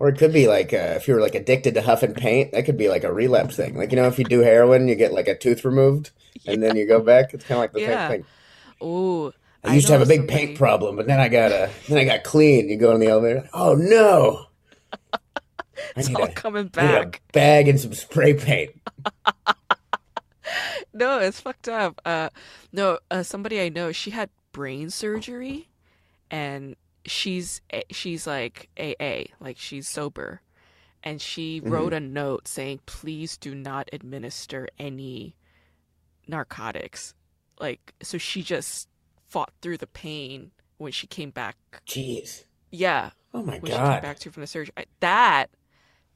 Or 0.02 0.10
it 0.10 0.18
could 0.18 0.34
be 0.34 0.48
like 0.48 0.74
uh, 0.74 0.96
if 0.98 1.08
you 1.08 1.14
were 1.14 1.22
like 1.22 1.36
addicted 1.36 1.76
to 1.76 1.82
huff 1.84 2.02
and 2.02 2.16
paint, 2.16 2.54
that 2.54 2.66
could 2.66 2.76
be 2.76 2.90
like 2.90 3.04
a 3.04 3.14
relapse 3.14 3.56
thing. 3.56 3.78
Like 3.78 3.92
you 3.92 3.98
know, 3.98 4.08
if 4.08 4.18
you 4.18 4.26
do 4.26 4.40
heroin, 4.40 4.88
you 4.88 4.96
get 4.96 5.14
like 5.14 5.28
a 5.28 5.38
tooth 5.38 5.64
removed, 5.64 6.10
and 6.48 6.64
then 6.64 6.76
you 6.76 6.88
go 6.88 7.00
back. 7.02 7.36
It's 7.36 7.44
kind 7.46 7.58
of 7.58 7.62
like 7.62 7.74
the 7.74 7.82
Yeah. 7.82 8.10
same 8.10 8.24
thing. 8.24 8.88
Ooh. 8.88 9.32
I 9.64 9.76
used 9.76 9.86
to 9.86 9.94
have 9.94 10.02
a 10.02 10.08
big 10.08 10.22
somebody- 10.22 10.46
paint 10.48 10.58
problem, 10.58 10.96
but 10.96 11.06
then 11.06 11.20
I 11.20 11.30
got 11.30 11.52
a 11.52 11.70
then 11.88 12.00
I 12.00 12.04
got 12.06 12.24
clean. 12.24 12.68
You 12.68 12.78
go 12.78 12.94
in 12.96 13.00
the 13.00 13.10
elevator. 13.10 13.48
Oh 13.54 13.76
no! 13.76 14.48
I 15.14 15.20
It's 15.96 16.10
all 16.16 16.24
a, 16.24 16.32
coming 16.32 16.66
I 16.66 16.70
back. 16.70 17.22
bag 17.32 17.68
and 17.68 17.80
some 17.80 17.94
spray 17.94 18.34
paint. 18.34 18.72
No, 20.94 21.20
it's 21.20 21.40
fucked 21.40 21.70
up. 21.70 22.02
Uh 22.06 22.30
no, 22.74 23.00
uh, 23.10 23.24
somebody 23.24 23.62
I 23.62 23.70
know, 23.70 23.92
she 23.92 24.10
had 24.12 24.30
brain 24.52 24.90
surgery 24.90 25.70
and 26.30 26.76
she's 27.06 27.62
she's 27.92 28.28
like 28.28 28.70
AA, 28.80 29.26
like 29.40 29.58
she's 29.58 29.88
sober. 29.88 30.42
And 31.04 31.22
she 31.22 31.62
Mm-hmm. 31.64 31.70
wrote 31.72 31.94
a 31.94 32.00
note 32.00 32.48
saying, 32.48 32.82
"Please 32.88 33.38
do 33.38 33.56
not 33.56 33.90
administer 33.94 34.68
any 34.80 35.36
narcotics." 36.28 37.14
Like 37.60 37.94
so 38.02 38.18
she 38.18 38.44
just 38.44 38.90
fought 39.30 39.54
through 39.62 39.78
the 39.78 39.88
pain 39.88 40.52
when 40.78 40.92
she 40.92 41.08
came 41.08 41.32
back. 41.32 41.58
Jeez. 41.88 42.46
Yeah, 42.72 43.12
Oh 43.34 43.44
my 43.44 43.60
when 43.60 43.72
she 43.72 43.84
came 43.84 44.00
god. 44.00 44.02
back 44.02 44.20
to 44.20 44.32
from 44.32 44.42
the 44.42 44.48
surgery. 44.48 44.74
That 45.00 45.52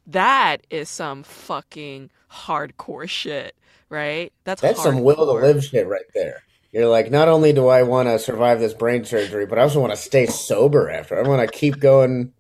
that 0.07 0.65
is 0.69 0.89
some 0.89 1.23
fucking 1.23 2.11
hardcore 2.31 3.09
shit, 3.09 3.55
right? 3.89 4.33
That's 4.45 4.61
That's 4.61 4.81
some 4.81 5.01
will 5.01 5.25
to 5.27 5.33
live 5.33 5.63
shit 5.63 5.87
right 5.87 6.05
there. 6.13 6.43
You're 6.75 6.87
like, 6.89 7.09
not 7.09 7.29
only 7.29 7.53
do 7.53 7.69
I 7.69 7.83
want 7.83 8.09
to 8.09 8.19
survive 8.19 8.59
this 8.59 8.73
brain 8.73 9.05
surgery, 9.05 9.45
but 9.45 9.57
I 9.57 9.61
also 9.61 9.79
want 9.79 9.93
to 9.93 9.97
stay 9.97 10.25
sober 10.25 10.89
after. 10.89 11.17
I 11.17 11.25
want 11.25 11.41
to 11.41 11.57
keep 11.57 11.79
going 11.79 12.33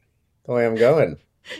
the 0.45 0.51
way 0.51 0.65
I'm 0.65 0.75
going. 0.75 1.15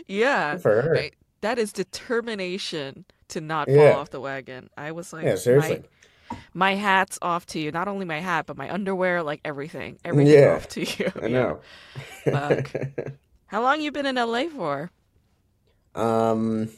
Yeah, 0.06 0.52
Good 0.52 0.62
for 0.62 0.82
her. 0.82 0.92
right. 0.92 1.14
That 1.40 1.58
is 1.58 1.72
determination 1.72 3.06
to 3.28 3.40
not 3.40 3.68
Yeah. 3.68 3.92
fall 3.92 4.00
off 4.02 4.10
the 4.10 4.20
wagon. 4.20 4.68
I 4.76 4.92
was 4.92 5.10
like, 5.14 5.24
Yeah, 5.24 5.36
seriously. 5.36 5.84
my, 6.30 6.36
my 6.52 6.74
hat's 6.74 7.18
off 7.22 7.46
to 7.46 7.58
you. 7.58 7.72
Not 7.72 7.88
only 7.88 8.04
my 8.04 8.20
hat, 8.20 8.44
but 8.44 8.58
my 8.58 8.70
underwear, 8.70 9.22
like 9.22 9.40
everything, 9.42 9.98
everything 10.04 10.34
Yeah. 10.34 10.56
off 10.56 10.68
to 10.68 10.82
you. 10.82 11.10
I 11.22 11.28
know. 11.28 11.60
How 13.46 13.62
long 13.62 13.80
you 13.80 13.90
been 13.90 14.04
in 14.04 14.16
LA 14.16 14.48
for? 14.50 14.90
um, 15.94 16.68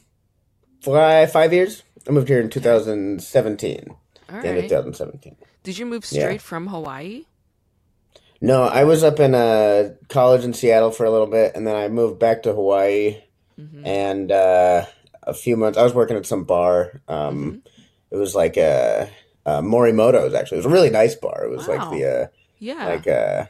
five, 0.81 1.33
five 1.33 1.53
years. 1.53 1.83
I 2.07 2.13
moved 2.13 2.29
here 2.29 2.41
in 2.41 2.51
2017. 2.51 3.87
All 4.31 4.37
of 4.37 4.43
2017. 4.45 5.37
Did 5.63 5.79
you 5.79 5.87
move 5.87 6.05
Yeah. 6.11 6.21
straight 6.23 6.43
from 6.43 6.69
Hawaii? 6.69 7.25
No, 8.41 8.63
I 8.63 8.85
was 8.85 9.03
up 9.03 9.19
in 9.19 9.35
uh, 9.35 9.95
college 10.09 10.45
in 10.45 10.55
Seattle 10.55 10.91
for 10.93 11.05
a 11.05 11.11
little 11.11 11.27
bit, 11.27 11.53
and 11.57 11.67
then 11.67 11.75
I 11.75 11.89
moved 11.89 12.19
back 12.21 12.43
to 12.45 12.53
Hawaii, 12.53 13.23
hmm 13.57 13.85
and 13.85 14.31
uh, 14.31 14.87
a 15.25 15.35
few 15.35 15.57
months. 15.57 15.77
I 15.77 15.83
was 15.83 15.93
working 15.95 16.17
at 16.17 16.27
some 16.27 16.45
bar. 16.45 17.01
Um, 17.09 17.63
It 18.11 18.17
was 18.17 18.35
like 18.35 18.57
a, 18.57 19.11
uh 19.45 19.61
Morimoto's 19.61 20.33
actually. 20.35 20.57
It 20.59 20.65
was 20.65 20.73
a 20.73 20.77
really 20.77 20.91
nice 20.91 21.15
bar. 21.17 21.45
It 21.45 21.51
was 21.51 21.67
Wow. 21.67 21.75
like 21.77 21.91
the 21.91 22.05
uh, 22.07 22.27
Yeah. 22.59 22.87
like 22.87 23.07
uh, 23.09 23.47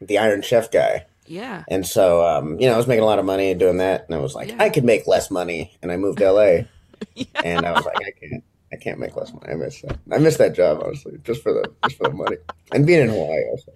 the 0.00 0.18
Iron 0.18 0.42
Chef 0.42 0.70
guy. 0.70 1.06
yeah. 1.26 1.64
And 1.68 1.84
so, 1.86 2.24
um, 2.24 2.60
you 2.60 2.66
know, 2.68 2.74
I 2.74 2.76
was 2.76 2.86
making 2.86 3.02
a 3.02 3.06
lot 3.06 3.18
of 3.18 3.24
money 3.24 3.54
doing 3.54 3.78
that, 3.78 4.04
and 4.06 4.14
I 4.14 4.18
was 4.18 4.34
like, 4.34 4.48
Yeah. 4.50 4.56
I 4.62 4.68
could 4.68 4.84
make 4.84 5.06
less 5.06 5.30
money, 5.30 5.76
and 5.82 5.90
I 5.90 5.96
moved 5.96 6.18
to 6.18 6.30
LA, 6.30 6.64
and 7.44 7.64
I 7.66 7.72
was 7.72 7.84
like, 7.86 7.96
I 7.96 8.10
can't, 8.20 8.44
I 8.72 8.76
can't 8.76 8.98
make 8.98 9.16
less 9.16 9.32
money. 9.32 9.46
I 9.50 9.54
miss 9.54 9.80
that. 9.82 9.98
I 10.12 10.18
miss 10.18 10.36
that 10.36 10.54
job 10.54 10.82
honestly, 10.84 11.18
just 11.24 11.42
for 11.42 11.52
the 11.52 11.64
just 11.84 11.96
for 11.96 12.04
the 12.08 12.14
money, 12.14 12.36
and 12.72 12.86
being 12.86 13.00
in 13.00 13.08
Hawaii 13.08 13.44
also. 13.50 13.72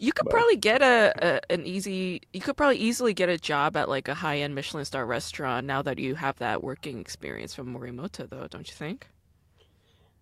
You 0.00 0.12
could 0.12 0.24
But- 0.24 0.32
probably 0.34 0.56
get 0.56 0.82
a, 0.82 1.12
a 1.22 1.52
an 1.52 1.64
easy. 1.66 2.22
You 2.32 2.40
could 2.40 2.56
probably 2.56 2.78
easily 2.78 3.14
get 3.14 3.28
a 3.28 3.38
job 3.38 3.76
at 3.76 3.88
like 3.88 4.08
a 4.08 4.14
high 4.14 4.38
end 4.38 4.54
Michelin 4.54 4.84
star 4.84 5.06
restaurant 5.06 5.66
now 5.66 5.82
that 5.82 5.98
you 5.98 6.14
have 6.16 6.36
that 6.38 6.62
working 6.64 7.00
experience 7.00 7.54
from 7.54 7.74
Morimoto, 7.74 8.28
though, 8.28 8.46
don't 8.48 8.66
you 8.68 8.74
think? 8.74 9.08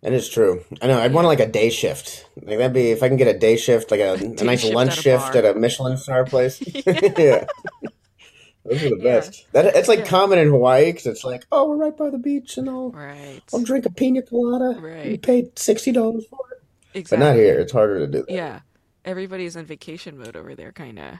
That 0.02 0.12
is 0.12 0.28
true. 0.28 0.64
I 0.82 0.88
know. 0.88 0.98
I'd 1.00 1.12
want 1.14 1.28
like 1.28 1.38
a 1.40 1.46
day 1.46 1.70
shift. 1.70 2.26
Like 2.36 2.58
that'd 2.58 2.72
be 2.72 2.90
if 2.90 3.02
I 3.04 3.08
can 3.08 3.16
get 3.16 3.28
a 3.34 3.38
day 3.38 3.56
shift, 3.56 3.90
like 3.92 4.00
a, 4.00 4.14
a 4.14 4.18
nice 4.44 4.62
shift 4.62 4.74
lunch 4.74 4.90
at 4.98 5.02
shift 5.04 5.32
bar. 5.32 5.36
at 5.36 5.56
a 5.56 5.58
Michelin 5.58 5.96
star 5.96 6.24
place. 6.24 6.60
yeah. 6.86 7.46
Those 8.64 8.82
are 8.84 8.90
the 8.90 8.96
Yeah. 8.98 9.02
best. 9.02 9.46
That 9.52 9.66
it's 9.76 9.88
like 9.88 10.00
Yeah. 10.00 10.04
common 10.06 10.38
in 10.38 10.48
Hawaii 10.48 10.86
because 10.92 11.06
it's 11.06 11.24
like, 11.24 11.44
oh, 11.50 11.68
we're 11.68 11.76
right 11.76 11.96
by 11.96 12.10
the 12.10 12.18
beach, 12.18 12.56
and 12.58 12.68
I'll 12.70 12.90
Right. 12.90 13.40
I'll 13.52 13.60
drink 13.62 13.86
a 13.86 13.90
pina 13.90 14.22
colada. 14.22 14.78
Right. 14.80 15.06
You 15.06 15.18
paid 15.18 15.58
sixty 15.58 15.90
dollars 15.92 16.24
for 16.26 16.38
it, 16.52 16.98
Exactly. 16.98 17.24
but 17.24 17.30
not 17.32 17.36
here. 17.36 17.58
It's 17.58 17.72
harder 17.72 17.98
to 18.00 18.06
do 18.06 18.18
that. 18.26 18.30
Yeah. 18.30 18.60
Everybody's 19.04 19.56
in 19.56 19.64
vacation 19.66 20.16
mode 20.16 20.36
over 20.36 20.54
there, 20.54 20.70
kind 20.72 20.98
of. 20.98 21.14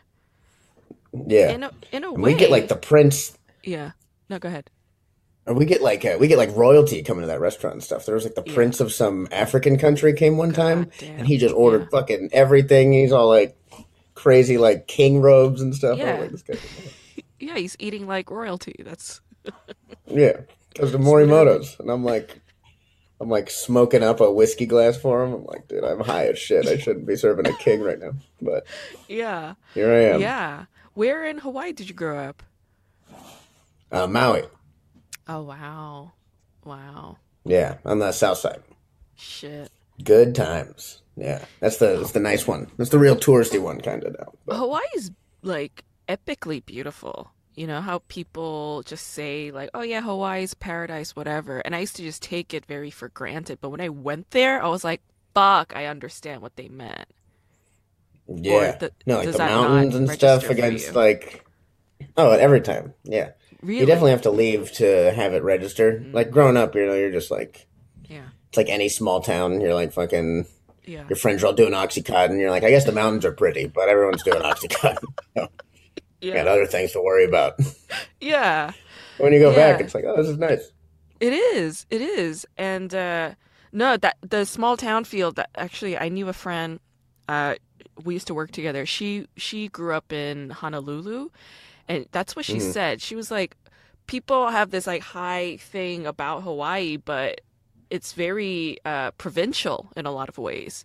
Yeah. 1.27 1.51
In 1.51 1.63
a 1.65 1.71
in 1.91 2.05
a 2.05 2.13
And 2.13 2.23
way. 2.23 2.33
we 2.33 2.39
get 2.39 2.51
like 2.51 2.69
the 2.69 2.77
prince 2.77 3.37
Yeah. 3.65 3.93
No, 4.31 4.39
go 4.39 4.49
ahead. 4.49 4.71
Or 5.47 5.55
we 5.55 5.65
get 5.65 5.83
like 5.83 6.05
uh, 6.05 6.17
we 6.21 6.29
get 6.29 6.39
like 6.39 6.55
royalty 6.57 7.03
coming 7.03 7.23
to 7.23 7.27
that 7.27 7.41
restaurant 7.41 7.75
and 7.75 7.83
stuff. 7.83 8.07
There 8.07 8.15
was 8.15 8.25
like 8.25 8.37
the 8.37 8.45
Yeah. 8.47 8.55
prince 8.55 8.79
of 8.81 8.93
some 8.93 9.27
African 9.33 9.77
country 9.79 10.13
came 10.15 10.37
one 10.37 10.53
time, 10.53 10.91
damn. 10.99 11.19
and 11.19 11.27
he 11.27 11.37
just 11.39 11.55
ordered 11.55 11.83
Yeah. 11.93 11.99
fucking 11.99 12.29
everything. 12.33 12.93
He's 12.93 13.11
all 13.13 13.29
like 13.29 13.57
crazy, 14.15 14.59
like 14.59 14.87
king 14.87 15.21
robes 15.21 15.61
and 15.61 15.75
stuff. 15.75 15.99
Yeah. 15.99 16.21
like, 16.21 16.31
this 16.31 16.43
guy- 16.43 16.55
Yeah, 17.43 17.57
he's 17.57 17.77
eating 17.81 18.07
like 18.07 18.31
royalty. 18.31 18.77
That's 18.79 19.21
yeah, 20.07 20.43
because 20.73 20.93
the 20.93 20.99
Morimoto's, 20.99 21.77
and 21.81 21.91
I'm 21.91 22.05
like, 22.05 22.41
I'm 23.21 23.29
like 23.29 23.51
smoking 23.51 24.05
up 24.05 24.21
a 24.21 24.31
whiskey 24.31 24.65
glass 24.65 24.97
for 24.97 25.25
him. 25.25 25.33
I'm 25.33 25.45
like, 25.47 25.67
dude, 25.67 25.83
I'm 25.83 25.99
high 26.01 26.29
as 26.29 26.39
shit. 26.39 26.69
I 26.69 26.77
shouldn't 26.79 27.07
be 27.07 27.17
serving 27.17 27.49
a 27.49 27.57
king 27.57 27.81
right 27.81 27.99
now, 27.99 28.13
but 28.41 28.65
yeah. 29.09 29.55
here 29.75 29.93
I 29.93 30.15
am. 30.15 30.21
Yeah. 30.21 30.67
Where 30.95 31.25
in 31.25 31.39
Hawaii 31.39 31.73
did 31.73 31.89
you 31.89 31.95
grow 31.97 32.17
up? 32.17 32.45
Uh, 33.91 34.07
Maui. 34.07 34.45
Oh 35.27 35.43
wow. 35.43 36.13
Wow. 36.65 37.17
Yeah, 37.45 37.79
on 37.85 37.99
the 37.99 38.13
south 38.13 38.39
side. 38.39 38.63
Shit. 39.17 39.73
Good 40.05 40.37
times. 40.37 41.03
Yeah, 41.17 41.45
that's 41.59 41.79
the 41.79 41.97
that's 41.99 42.13
the 42.13 42.21
nice 42.21 42.47
one. 42.47 42.71
That's 42.79 42.91
the 42.91 43.01
real 43.01 43.17
touristy 43.17 43.61
one, 43.61 43.81
kind 43.81 44.05
of 44.05 44.17
now. 44.17 44.33
But- 44.47 44.59
Hawaii's 44.59 45.11
like 45.43 45.85
epically 46.09 46.65
beautiful. 46.65 47.31
You 47.55 47.67
know 47.67 47.81
how 47.83 47.99
people 48.09 48.83
just 48.87 49.09
say 49.09 49.51
like, 49.51 49.71
"Oh 49.75 49.83
yeah, 49.83 50.01
Hawaii's 50.01 50.55
paradise, 50.55 51.15
whatever," 51.15 51.59
and 51.61 51.75
I 51.77 51.81
used 51.81 51.97
to 51.97 52.03
just 52.03 52.23
take 52.23 52.55
it 52.55 52.65
very 52.65 52.91
for 52.91 53.09
granted. 53.11 53.59
But 53.61 53.69
when 53.71 53.81
I 53.81 53.91
went 53.91 54.31
there, 54.31 54.63
I 54.63 54.69
was 54.69 54.85
like, 54.85 55.03
"Fuck, 55.35 55.75
I 55.77 55.85
understand 55.87 56.41
what 56.41 56.57
they 56.57 56.69
meant." 56.69 57.07
Yeah. 58.29 58.77
the- 58.77 58.93
no, 59.07 59.19
like 59.19 59.33
the 59.33 59.39
mountains 59.39 59.95
and 59.95 60.09
stuff 60.11 60.49
against 60.49 60.95
like 60.95 61.45
Oh, 62.17 62.31
every 62.31 62.61
time. 62.61 62.95
Yeah. 63.05 63.31
Really? 63.63 63.81
You 63.81 63.87
definitely 63.87 64.11
have 64.13 64.23
to 64.23 64.31
leave 64.31 64.73
to 64.75 65.13
have 65.13 65.35
it 65.35 65.43
register. 65.43 65.93
Mm-hmm. 65.93 66.13
Like 66.15 66.31
growing 66.31 66.57
up, 66.57 66.75
you 66.75 66.87
know, 66.87 66.95
you're 66.95 67.13
just 67.13 67.31
like 67.31 67.67
Yeah. 68.09 68.25
it's 68.49 68.57
like 68.57 68.69
any 68.69 68.89
small 68.89 69.21
town, 69.21 69.61
you're 69.61 69.75
like 69.75 69.93
fucking 69.93 70.47
Yeah. 70.85 71.05
your 71.09 71.17
friends 71.17 71.43
are 71.43 71.47
all 71.49 71.53
doing 71.53 71.73
oxycontin, 71.73 72.39
you're 72.41 72.51
like, 72.51 72.65
I 72.65 72.71
guess 72.71 72.85
the 72.85 72.93
mountains 72.93 73.25
are 73.25 73.33
pretty, 73.33 73.67
but 73.67 73.89
everyone's 73.89 74.23
doing 74.23 74.41
oxycontin. 74.43 75.05
Yeah. 76.23 76.45
other 76.45 76.67
things 76.67 76.93
to 76.93 77.01
worry 77.03 77.25
about. 77.25 77.59
Yeah. 78.21 78.73
when 79.19 79.33
you 79.33 79.41
go 79.41 79.55
back, 79.55 79.81
it's 79.81 79.95
like, 79.95 80.05
oh, 80.07 80.17
this 80.17 80.29
is 80.29 80.39
nice. 80.39 80.71
It 81.21 81.33
is. 81.33 81.87
It 81.91 82.01
is. 82.01 82.47
And 82.57 82.95
uh 82.95 83.35
no, 83.73 83.97
that 83.97 84.17
the 84.21 84.45
small 84.45 84.77
town 84.77 85.05
feel 85.05 85.33
that 85.33 85.51
actually 85.57 85.99
I 85.99 86.09
knew 86.09 86.29
a 86.29 86.33
friend 86.33 86.79
uh 87.29 87.55
we 88.05 88.15
used 88.15 88.27
to 88.29 88.35
work 88.35 88.51
together. 88.53 88.87
She 88.87 89.27
she 89.37 89.69
grew 89.69 89.93
up 89.95 90.13
in 90.13 90.51
Honolulu 90.51 91.31
and 91.89 92.07
that's 92.13 92.35
what 92.37 92.45
she 92.45 92.59
Mhm. 92.59 92.73
said. 92.73 93.03
She 93.03 93.15
was 93.17 93.31
like 93.31 93.57
people 94.07 94.49
have 94.51 94.71
this 94.71 94.87
like 94.87 95.03
high 95.03 95.57
thing 95.59 96.07
about 96.07 96.43
Hawaii, 96.43 96.97
but 96.97 97.41
it's 97.91 98.13
very 98.13 98.79
uh 98.85 99.11
provincial 99.13 99.91
in 99.97 100.07
a 100.07 100.13
lot 100.13 100.29
of 100.29 100.39
ways. 100.39 100.85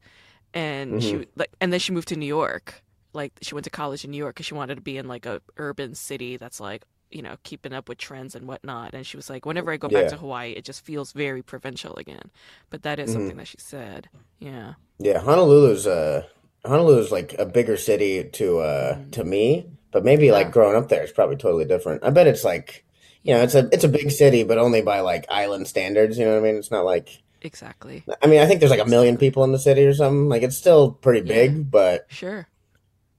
And 0.53 1.01
she 1.03 1.27
like 1.36 1.51
and 1.62 1.72
then 1.72 1.79
she 1.79 1.91
moved 1.94 2.08
to 2.10 2.15
New 2.15 2.25
York. 2.41 2.82
Like 3.18 3.34
she 3.42 3.56
went 3.56 3.66
to 3.66 3.70
college 3.72 4.06
in 4.06 4.12
New 4.12 4.18
York 4.18 4.36
because 4.36 4.46
she 4.46 4.54
wanted 4.54 4.76
to 4.76 4.82
be 4.82 4.98
in 4.98 5.08
like 5.08 5.26
a 5.26 5.42
urban 5.58 5.96
city 5.96 6.38
that's 6.38 6.60
like 6.60 6.84
you 7.10 7.22
know 7.22 7.36
keeping 7.44 7.74
up 7.74 7.90
with 7.90 7.98
trends 7.98 8.36
and 8.36 8.48
whatnot. 8.48 8.94
And 8.94 9.06
she 9.06 9.18
was 9.18 9.30
like, 9.30 9.46
whenever 9.46 9.72
I 9.72 9.78
go 9.78 9.90
back 9.90 10.08
to 10.10 10.18
Hawaii, 10.18 10.52
it 10.52 10.64
just 10.64 10.86
feels 10.86 11.12
very 11.12 11.42
provincial 11.42 11.96
again. 11.96 12.32
But 12.70 12.84
that 12.84 13.00
is 13.00 13.12
something 13.12 13.38
that 13.38 13.48
she 13.48 13.58
said. 13.60 14.10
Yeah. 14.40 14.74
Yeah, 15.00 15.22
Honolulu's 15.22 15.88
uh 15.88 16.24
Honolulu's 16.64 17.12
like 17.12 17.34
a 17.40 17.46
bigger 17.46 17.78
city 17.78 18.24
to 18.24 18.60
uh 18.60 19.00
to 19.12 19.24
me, 19.24 19.66
but 19.92 20.06
maybe 20.06 20.32
like 20.32 20.52
growing 20.52 20.76
up 20.76 20.90
there 20.90 21.04
it's 21.04 21.12
probably 21.12 21.38
totally 21.38 21.66
different. 21.66 22.04
I 22.04 22.12
bet 22.12 22.28
it's 22.28 22.44
like 22.44 22.86
you 23.24 23.34
know, 23.34 23.42
it's 23.42 23.56
a 23.56 23.68
it's 23.72 23.84
a 23.84 23.90
big 23.90 24.12
city, 24.12 24.44
but 24.44 24.58
only 24.58 24.82
by 24.82 25.00
like 25.02 25.26
island 25.30 25.68
standards, 25.68 26.18
you 26.18 26.26
know 26.26 26.34
what 26.34 26.40
I 26.40 26.52
mean? 26.52 26.56
It's 26.56 26.72
not 26.72 26.86
like 26.86 27.24
Exactly. 27.42 28.04
I 28.22 28.28
mean, 28.28 28.40
I 28.40 28.46
think 28.46 28.60
there's 28.60 28.72
like 28.72 28.80
a 28.80 28.86
million 28.86 29.18
people 29.18 29.44
in 29.44 29.52
the 29.52 29.60
city 29.60 29.86
or 29.86 29.94
something. 29.94 30.28
Like 30.30 30.44
it's 30.44 30.58
still 30.58 30.92
pretty 30.92 31.22
big, 31.22 31.70
but 31.70 32.06
Sure. 32.10 32.48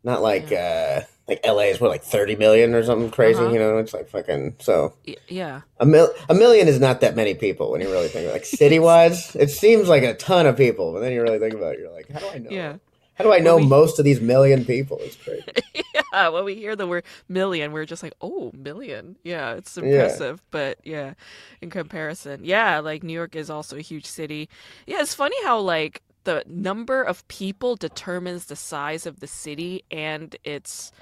Not 0.04 0.22
like 0.22 0.50
uh 0.52 1.00
like 1.28 1.40
LA 1.46 1.64
is 1.64 1.78
what 1.80 1.90
like 1.90 2.02
30 2.02 2.36
million 2.36 2.74
or 2.74 2.82
something 2.82 3.10
crazy, 3.10 3.40
Uh-huh. 3.40 3.52
you 3.52 3.58
know? 3.58 3.76
It's 3.78 3.92
like 3.92 4.08
fucking 4.08 4.56
so 4.60 4.94
Y- 5.06 5.16
yeah. 5.28 5.60
a 5.78 5.84
mil 5.84 6.10
a 6.28 6.34
million 6.34 6.68
is 6.68 6.80
not 6.80 7.00
that 7.02 7.16
many 7.16 7.34
people 7.34 7.70
when 7.70 7.80
you 7.82 7.90
really 7.90 8.08
think 8.08 8.24
of 8.24 8.30
it. 8.30 8.32
Like 8.34 8.44
city 8.46 8.78
wise, 8.78 9.36
it 9.44 9.50
seems 9.50 9.88
like 9.88 10.02
a 10.04 10.14
ton 10.14 10.46
of 10.46 10.56
people, 10.56 10.92
but 10.92 11.00
then 11.00 11.12
you 11.12 11.20
really 11.22 11.38
think 11.38 11.54
about 11.54 11.74
it, 11.74 11.80
you're 11.80 11.92
like, 11.92 12.08
how 12.10 12.20
do 12.20 12.28
I 12.28 12.38
know? 12.38 12.50
Yeah. 12.50 12.76
How 13.14 13.24
do 13.24 13.32
I 13.32 13.40
know 13.40 13.56
we- 13.56 13.66
most 13.78 13.98
of 13.98 14.04
these 14.04 14.20
million 14.20 14.64
people? 14.64 14.96
It's 15.02 15.16
crazy. 15.16 15.44
yeah, 16.14 16.28
when 16.28 16.44
we 16.44 16.54
hear 16.54 16.76
the 16.76 16.86
word 16.86 17.04
million, 17.28 17.72
we're 17.72 17.84
just 17.84 18.02
like, 18.02 18.14
oh, 18.22 18.52
million. 18.54 19.16
Yeah, 19.24 19.54
it's 19.54 19.76
impressive. 19.76 20.40
But 20.52 20.78
yeah, 20.84 21.14
in 21.60 21.68
comparison, 21.68 22.40
yeah, 22.44 22.78
like 22.78 23.02
New 23.02 23.12
York 23.12 23.34
is 23.34 23.50
also 23.50 23.76
a 23.76 23.80
huge 23.80 24.06
city. 24.06 24.48
Yeah, 24.86 25.00
it's 25.00 25.14
funny 25.14 25.36
how 25.44 25.58
like 25.58 26.00
the 26.28 26.42
number 26.46 26.98
of 27.02 27.26
people 27.28 27.72
determines 27.76 28.42
the 28.46 28.56
size 28.56 29.06
of 29.06 29.14
the 29.20 29.26
city 29.44 29.84
and 29.90 30.36
its, 30.44 30.92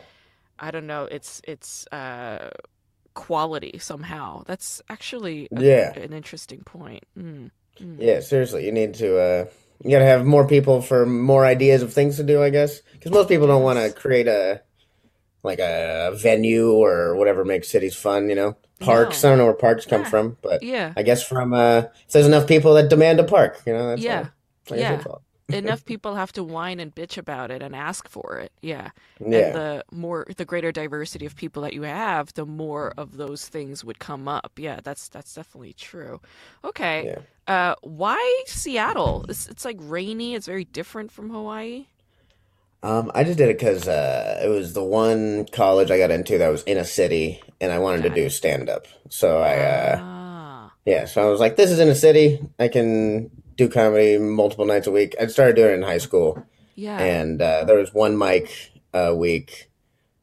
I 0.59 0.71
don't 0.71 0.87
know, 0.87 1.05
its 1.17 1.43
its 1.55 1.87
uh, 1.89 2.51
quality 3.15 3.79
somehow. 3.79 4.43
That's 4.47 4.83
actually 4.89 5.49
a- 5.57 5.63
Yeah. 5.63 5.93
an 5.99 6.13
interesting 6.13 6.61
point. 6.61 7.05
Mm. 7.19 7.51
Mm. 7.81 7.97
Yeah, 7.99 8.21
seriously, 8.21 8.65
you 8.67 8.73
need 8.73 8.95
to. 9.03 9.09
uh 9.19 9.45
You 9.85 9.91
got 9.91 9.99
to 10.07 10.13
have 10.15 10.25
more 10.25 10.47
people 10.49 10.81
for 10.81 11.05
more 11.05 11.45
ideas 11.45 11.83
of 11.83 11.93
things 11.93 12.17
to 12.17 12.25
do, 12.25 12.37
I 12.43 12.51
guess, 12.51 12.81
because 12.93 13.13
most 13.13 13.29
people 13.29 13.47
don't 13.47 13.63
want 13.69 13.79
to 13.79 13.93
create 14.03 14.29
a 14.29 14.63
like 15.43 15.59
a 15.61 16.13
venue 16.29 16.73
or 16.73 17.15
whatever 17.19 17.45
makes 17.45 17.69
cities 17.69 17.95
fun. 17.95 18.29
You 18.31 18.37
know, 18.41 18.51
parks. 18.81 19.23
No. 19.23 19.29
I 19.29 19.31
don't 19.31 19.39
know 19.39 19.45
where 19.51 19.55
parks 19.69 19.85
come 19.93 20.03
Yeah. 20.03 20.09
from, 20.13 20.37
but 20.41 20.63
Yeah. 20.63 20.93
I 20.97 21.03
guess 21.09 21.23
from 21.23 21.53
uh 21.53 21.83
if 22.07 22.13
there's 22.13 22.27
enough 22.33 22.47
people 22.47 22.73
that 22.75 22.89
demand 22.89 23.21
a 23.21 23.25
park. 23.25 23.53
You 23.67 23.73
know, 23.75 23.87
that's 23.91 24.03
Yeah. 24.03 24.19
all. 24.21 24.29
Yeah. 24.71 25.03
Enough 25.49 25.85
people 25.85 26.17
have 26.17 26.33
to 26.33 26.43
whine 26.43 26.81
and 26.81 26.93
bitch 26.93 27.17
about 27.17 27.53
it 27.53 27.63
and 27.63 27.75
ask 27.77 28.09
for 28.09 28.39
it. 28.41 28.51
Yeah. 28.63 28.91
Yeah. 29.21 29.39
and 29.39 29.55
the 29.55 29.85
more 29.93 30.27
the 30.37 30.45
greater 30.45 30.73
diversity 30.73 31.25
of 31.25 31.37
people 31.37 31.63
that 31.63 31.73
you 31.73 31.83
have 31.83 32.33
the 32.35 32.45
more 32.45 32.93
of 32.97 33.17
those 33.17 33.47
things 33.49 33.85
would 33.85 33.99
come 34.01 34.27
up 34.29 34.53
yeah 34.59 34.81
that's 34.83 35.09
that's 35.09 35.35
definitely 35.35 35.73
true 35.73 36.21
okay 36.65 37.15
Yeah. 37.49 37.55
uh 37.55 37.75
why 37.83 38.43
seattle 38.47 39.25
it's, 39.29 39.49
it's 39.49 39.65
like 39.65 39.77
rainy 39.81 40.35
it's 40.35 40.47
very 40.47 40.65
different 40.65 41.13
from 41.13 41.31
hawaii 41.31 41.87
Um, 42.83 43.11
I 43.15 43.25
just 43.25 43.39
did 43.39 43.49
it 43.49 43.59
because 43.59 43.89
uh, 43.89 44.41
it 44.45 44.49
was 44.49 44.73
the 44.75 44.85
one 44.85 45.47
college 45.53 45.91
I 45.91 45.99
got 45.99 46.11
into 46.11 46.39
that 46.39 46.49
was 46.51 46.63
in 46.65 46.77
a 46.79 46.85
city, 46.85 47.41
and 47.61 47.73
I 47.73 47.79
wanted 47.79 48.03
to 48.03 48.11
do 48.11 48.29
stand 48.31 48.69
up. 48.69 48.87
So 49.09 49.39
I, 49.41 49.55
uh, 49.59 49.99
ah 50.01 50.73
yeah, 50.85 51.07
so 51.07 51.23
I 51.27 51.31
was 51.31 51.41
like, 51.41 51.57
this 51.57 51.71
is 51.71 51.81
in 51.81 51.89
a 51.89 51.95
city. 51.95 52.39
I 52.61 52.69
can 52.69 53.31
do 53.57 53.69
comedy 53.69 54.19
multiple 54.19 54.65
nights 54.67 54.87
a 54.87 54.91
week. 54.93 55.15
I 55.21 55.27
started 55.27 55.57
doing 55.57 55.71
it 55.73 55.75
in 55.75 55.83
high 55.83 55.99
school, 55.99 56.45
yeah 56.75 56.99
and 56.99 57.41
uh, 57.41 57.65
there 57.65 57.77
was 57.79 57.93
one 57.95 58.17
mic 58.19 58.73
a 58.93 59.15
week 59.15 59.71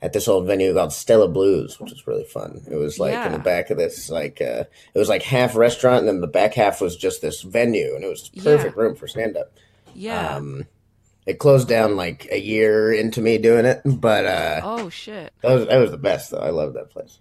at 0.01 0.11
this 0.13 0.27
old 0.27 0.45
venue 0.45 0.73
called 0.73 0.91
Stella 0.91 1.27
Blues, 1.29 1.79
which 1.79 1.91
was 1.91 2.05
really 2.05 2.25
fun. 2.25 2.61
It 2.69 2.75
was 2.75 2.99
like 2.99 3.13
in 3.25 3.31
the 3.31 3.39
back 3.39 3.69
of 3.69 3.77
this, 3.77 4.09
like 4.09 4.41
uh, 4.41 4.65
it 4.93 4.99
was 4.99 5.09
like 5.09 5.23
half 5.23 5.55
restaurant, 5.55 5.99
and 5.99 6.07
then 6.09 6.21
the 6.21 6.27
back 6.27 6.53
half 6.53 6.81
was 6.81 6.95
just 6.97 7.21
this 7.21 7.41
venue, 7.41 7.95
and 7.95 8.03
it 8.03 8.07
was 8.09 8.29
perfect 8.43 8.75
room 8.77 8.95
for 8.95 9.07
stand 9.07 9.37
up. 9.37 9.53
yeah 9.95 10.35
Um, 10.35 10.65
it 11.25 11.39
closed 11.39 11.69
down 11.69 11.95
like 11.95 12.27
a 12.31 12.39
year 12.39 12.91
into 12.91 13.21
me 13.21 13.37
doing 13.37 13.65
it, 13.65 13.81
but 13.85 14.25
uh, 14.25 14.59
oh 14.63 14.89
shit 14.89 15.31
that 15.41 15.53
was 15.53 15.67
that 15.67 15.77
was 15.77 15.91
the 15.91 15.97
best 15.97 16.31
though. 16.31 16.37
I 16.39 16.49
loved 16.49 16.75
that 16.75 16.89
place. 16.91 17.19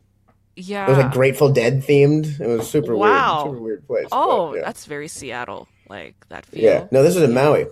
Yeah. 0.57 0.85
It 0.87 0.91
was 0.91 0.99
like 0.99 1.13
Grateful 1.13 1.51
Dead 1.53 1.83
themed. 1.83 2.39
It 2.39 2.47
was 2.47 2.69
super 2.69 2.95
Wow. 2.95 3.45
weird, 3.45 3.55
super 3.55 3.63
weird 3.65 3.87
place. 3.87 4.07
Oh, 4.13 4.51
but, 4.51 4.57
yeah. 4.59 4.65
that's 4.67 4.85
very 4.87 5.09
Seattle, 5.09 5.67
like 5.93 6.17
that 6.29 6.47
feel. 6.47 6.63
yeah. 6.65 6.87
No, 6.91 7.03
this 7.03 7.15
was 7.15 7.25
in 7.25 7.35
Maui. 7.35 7.67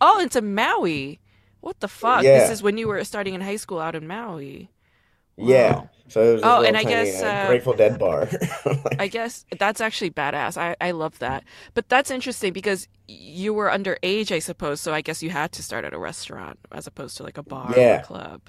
Oh, 0.00 0.20
it's 0.20 0.36
in 0.36 0.54
Maui. 0.54 1.18
What 1.60 1.80
the 1.80 1.88
fuck? 1.88 2.22
Yeah. 2.22 2.38
This 2.40 2.50
is 2.50 2.62
when 2.62 2.78
you 2.78 2.88
were 2.88 3.02
starting 3.04 3.34
in 3.34 3.40
high 3.42 3.56
school 3.64 3.80
out 3.80 3.94
in 3.94 4.06
Maui. 4.06 4.70
Yeah. 5.36 5.86
So 6.08 6.22
it 6.22 6.32
was. 6.34 6.42
Oh, 6.44 6.62
and 6.62 6.76
I 6.76 6.84
guess, 6.84 7.22
uh, 7.22 7.26
uh, 7.26 7.46
Grateful 7.48 7.74
Dead 7.74 7.98
bar. 7.98 8.28
I 8.98 9.08
guess 9.08 9.44
that's 9.58 9.80
actually 9.80 10.10
badass. 10.10 10.56
I, 10.56 10.76
I 10.80 10.90
love 10.92 11.18
that. 11.18 11.44
But 11.74 11.88
that's 11.88 12.10
interesting 12.10 12.52
because 12.52 12.88
you 13.08 13.52
were 13.54 13.68
underage, 13.68 14.32
I 14.32 14.38
suppose. 14.40 14.80
So 14.80 14.92
I 14.94 15.02
guess 15.02 15.22
you 15.22 15.30
had 15.30 15.52
to 15.52 15.62
start 15.62 15.84
at 15.84 15.92
a 15.92 15.98
restaurant 15.98 16.58
as 16.72 16.86
opposed 16.86 17.16
to 17.18 17.22
like 17.22 17.38
a 17.38 17.42
bar 17.42 17.72
or 17.74 17.78
Yeah. 17.78 18.00
a 18.00 18.04
club. 18.04 18.40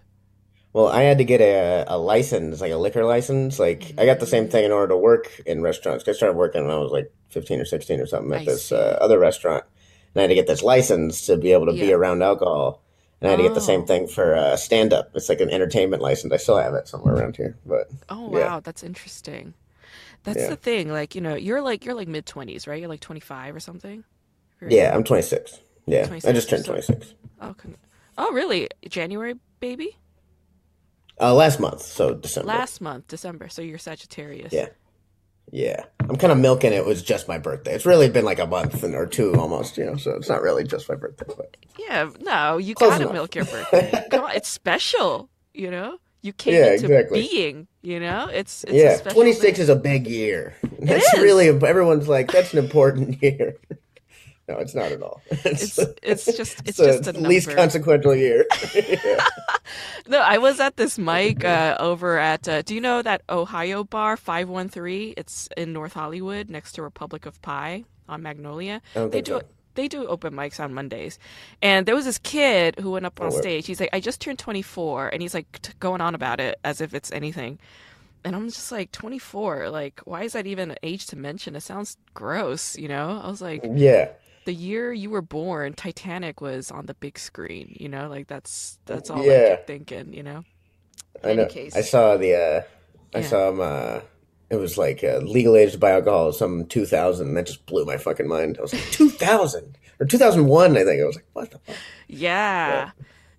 Well, 0.74 0.88
I 0.88 1.01
had 1.01 1.17
to 1.17 1.25
get 1.25 1.41
a, 1.41 1.84
a 1.88 1.98
license, 1.98 2.62
like 2.62 2.72
a 2.72 2.77
liquor 2.77 3.03
license. 3.03 3.60
Like 3.60 3.93
I 3.98 4.05
got 4.05 4.20
the 4.22 4.25
same 4.25 4.48
thing 4.48 4.63
in 4.63 4.72
order 4.72 4.89
to 4.93 4.98
work 4.98 5.27
in 5.46 5.62
restaurants. 5.62 6.08
I 6.08 6.13
started 6.13 6.38
working 6.38 6.65
when 6.65 6.74
I 6.74 6.79
was 6.79 6.91
like 6.93 7.12
fifteen 7.31 7.59
or 7.59 7.65
sixteen 7.65 8.00
or 8.00 8.05
something 8.05 8.33
at 8.33 8.41
I 8.41 8.45
this 8.45 8.71
uh, 8.71 8.97
other 9.01 9.17
restaurant, 9.19 9.63
and 10.13 10.19
I 10.19 10.21
had 10.23 10.27
to 10.27 10.35
get 10.35 10.47
this 10.47 10.61
license 10.63 11.25
to 11.27 11.38
be 11.38 11.51
able 11.53 11.65
to 11.67 11.73
be 11.73 11.91
around 11.93 12.21
alcohol. 12.23 12.81
And 13.19 13.27
I 13.27 13.31
had 13.31 13.38
to 13.38 13.43
get 13.43 13.53
the 13.53 13.61
same 13.61 13.81
Oh. 13.81 13.85
thing 13.85 14.07
for 14.07 14.35
uh, 14.35 14.55
stand 14.55 14.93
up. 14.93 15.11
It's 15.13 15.29
like 15.29 15.41
an 15.41 15.50
entertainment 15.51 16.01
license. 16.01 16.33
I 16.33 16.38
still 16.38 16.57
have 16.57 16.73
it 16.73 16.88
somewhere 16.88 17.15
around 17.15 17.35
here, 17.38 17.55
but 17.65 17.88
Oh 18.09 18.35
Yeah. 18.35 18.45
wow, 18.47 18.59
that's 18.61 18.81
interesting. 18.83 19.53
That's 20.23 20.39
Yeah. 20.39 20.50
the 20.50 20.55
thing. 20.55 20.91
Like, 20.91 21.13
you 21.15 21.21
know, 21.21 21.35
you're 21.35 21.61
like 21.61 21.85
you're 21.85 21.93
like 21.95 22.07
mid 22.07 22.25
twenties, 22.25 22.67
right? 22.67 22.79
You're 22.79 22.89
like 22.89 23.00
twenty 23.00 23.19
five 23.21 23.55
or 23.55 23.59
something? 23.59 24.03
Or- 24.61 24.69
yeah, 24.69 24.91
I'm 24.95 25.03
26. 25.03 25.59
Yeah, 25.88 26.07
I 26.25 26.31
just 26.31 26.47
turned 26.50 26.63
26 26.65 27.15
Oh, 27.41 27.55
con- 27.55 27.75
oh 28.17 28.31
really? 28.31 28.69
January 28.88 29.33
baby? 29.59 29.97
uh, 31.19 31.33
last 31.33 31.59
month, 31.59 31.81
so 31.81 32.13
December. 32.13 32.47
Last 32.47 32.81
month, 32.81 33.07
December. 33.07 33.50
So 33.50 33.61
you're 33.61 33.77
Sagittarius. 33.79 34.53
Yeah. 34.53 34.67
Yeah, 35.51 35.84
I'm 36.00 36.15
kind 36.15 36.31
of 36.31 36.39
milking 36.39 36.72
it 36.74 36.86
was 36.86 37.03
just 37.03 37.27
my 37.27 37.38
birthday. 37.38 37.74
It's 37.75 37.86
really 37.86 38.10
been 38.10 38.24
like 38.25 38.39
a 38.39 38.48
month 38.48 38.84
and 38.84 38.96
or 38.96 39.05
two 39.05 39.36
almost, 39.36 39.77
you 39.77 39.86
know. 39.86 39.98
So 39.98 40.12
it's 40.12 40.29
not 40.29 40.41
really 40.41 40.63
just 40.63 40.88
my 40.88 40.96
birthday, 40.96 41.25
but 41.36 41.58
Yeah, 41.77 42.10
no, 42.22 42.58
you 42.58 42.74
Close 42.74 42.91
gotta 42.91 43.03
enough. 43.03 43.13
milk 43.13 43.36
your 43.36 43.46
birthday. 43.46 44.08
Come 44.12 44.24
on, 44.24 44.31
it's 44.31 44.48
special, 44.50 45.29
you 45.53 45.70
know? 45.70 45.98
You 46.22 46.31
came 46.34 46.53
Yeah, 46.53 46.74
into 46.74 46.86
exactly. 46.86 47.27
being, 47.27 47.67
you 47.81 48.00
know? 48.00 48.29
It's, 48.31 48.63
it's 48.63 48.74
yeah, 48.74 48.96
special 48.96 49.15
26 49.15 49.58
day. 49.58 49.63
is 49.63 49.70
a 49.70 49.75
big 49.75 50.08
year. 50.08 50.55
That's 50.79 51.13
is. 51.15 51.22
really 51.22 51.48
everyone's 51.50 52.08
like 52.08 52.31
that's 52.31 52.53
an 52.53 52.60
important 52.60 53.22
year. 53.24 53.58
No, 54.51 54.58
it's 54.60 54.75
not 54.75 54.91
at 54.91 55.01
all. 55.01 55.22
It's 55.46 55.77
it's 56.03 56.25
just 56.25 56.62
it's, 56.65 56.77
the 56.77 56.86
just 56.88 57.08
a 57.08 57.13
least 57.13 57.48
number. 57.48 57.62
consequential 57.62 58.15
year. 58.15 58.46
Yeah. 58.75 59.25
No, 60.08 60.20
I 60.20 60.38
was 60.39 60.60
at 60.60 60.75
this 60.77 60.98
mic 60.98 61.46
uh, 61.46 61.77
over 61.79 62.17
at. 62.17 62.48
Uh, 62.48 62.62
do 62.63 62.75
you 62.75 62.81
know 62.81 63.01
that 63.01 63.22
Ohio 63.29 63.84
bar 63.84 64.17
five 64.17 64.50
one 64.50 64.67
three? 64.67 65.13
It's 65.15 65.48
in 65.55 65.72
North 65.74 65.93
Hollywood, 65.93 66.50
next 66.50 66.74
to 66.74 66.81
Republic 66.81 67.25
of 67.25 67.41
Pie 67.41 67.86
on 68.10 68.22
Magnolia. 68.22 68.81
They 68.93 69.22
do 69.22 69.39
so. 69.39 69.41
they 69.75 69.88
do 69.88 70.05
open 70.08 70.34
mics 70.34 70.60
on 70.60 70.74
Mondays, 70.74 71.17
and 71.62 71.86
there 71.86 71.96
was 71.96 72.05
this 72.05 72.17
kid 72.17 72.75
who 72.79 72.91
went 72.91 73.05
up 73.05 73.22
on 73.22 73.27
Oh, 73.27 73.41
stage. 73.41 73.67
He's 73.67 73.79
like, 73.79 73.91
"I 73.93 74.00
just 74.01 74.20
turned 74.20 74.39
twenty 74.39 74.62
four, 74.63 75.08
and 75.08 75.22
he's 75.22 75.34
like 75.34 75.48
t- 75.62 75.74
going 75.79 76.01
on 76.01 76.15
about 76.15 76.39
it 76.41 76.60
as 76.65 76.81
if 76.81 76.93
it's 76.93 77.12
anything. 77.12 77.60
And 78.24 78.36
I'm 78.36 78.50
just 78.50 78.72
like, 78.72 78.91
24. 78.91 79.72
Like, 79.72 80.01
why 80.05 80.22
is 80.22 80.34
that 80.34 80.46
even 80.46 80.70
an 80.70 80.77
age 80.84 81.08
to 81.08 81.15
mention? 81.17 81.55
It 81.55 81.62
sounds 81.63 81.98
gross, 82.13 82.77
you 82.77 82.88
know? 82.88 83.20
I 83.24 83.27
was 83.27 83.41
like, 83.41 83.63
yeah. 83.74 84.10
The 84.45 84.53
year 84.53 84.91
you 84.93 85.10
were 85.10 85.21
born, 85.21 85.74
Titanic 85.74 86.41
was 86.41 86.71
on 86.71 86.86
the 86.86 86.93
big 86.95 87.17
screen, 87.19 87.75
you 87.79 87.89
know? 87.89 88.07
Like 88.10 88.27
that's 88.27 88.79
that's 88.86 89.10
all 89.10 89.21
I 89.21 89.25
Yeah. 89.25 89.48
kept 89.50 89.67
thinking, 89.67 90.13
you 90.13 90.24
know? 90.24 90.43
I 91.24 91.29
any 91.29 91.43
know. 91.43 91.48
case. 91.48 91.75
I 91.75 91.81
saw 91.81 92.17
the. 92.17 92.36
uh 92.36 92.62
I 93.13 93.19
Yeah. 93.19 93.27
saw 93.27 93.50
him. 93.50 93.60
Uh, 93.62 94.01
it 94.50 94.55
was 94.57 94.77
like 94.77 95.03
uh, 95.03 95.17
legal 95.19 95.55
age 95.55 95.71
to 95.74 95.77
buy 95.77 95.91
alcohol, 95.91 96.31
some 96.33 96.65
2000. 96.65 97.33
That 97.36 97.45
just 97.45 97.65
blew 97.65 97.86
my 97.86 97.98
fucking 97.98 98.27
mind. 98.27 98.57
I 98.57 98.62
was 98.62 98.74
like 98.74 98.83
2000 98.91 99.77
or 100.00 100.05
2001. 100.05 100.77
I 100.77 100.83
think 100.83 101.01
I 101.01 101.05
was 101.05 101.15
like, 101.15 101.25
what 101.33 101.51
the 101.51 101.60
fuck? 101.60 101.75
Yeah. 102.07 102.91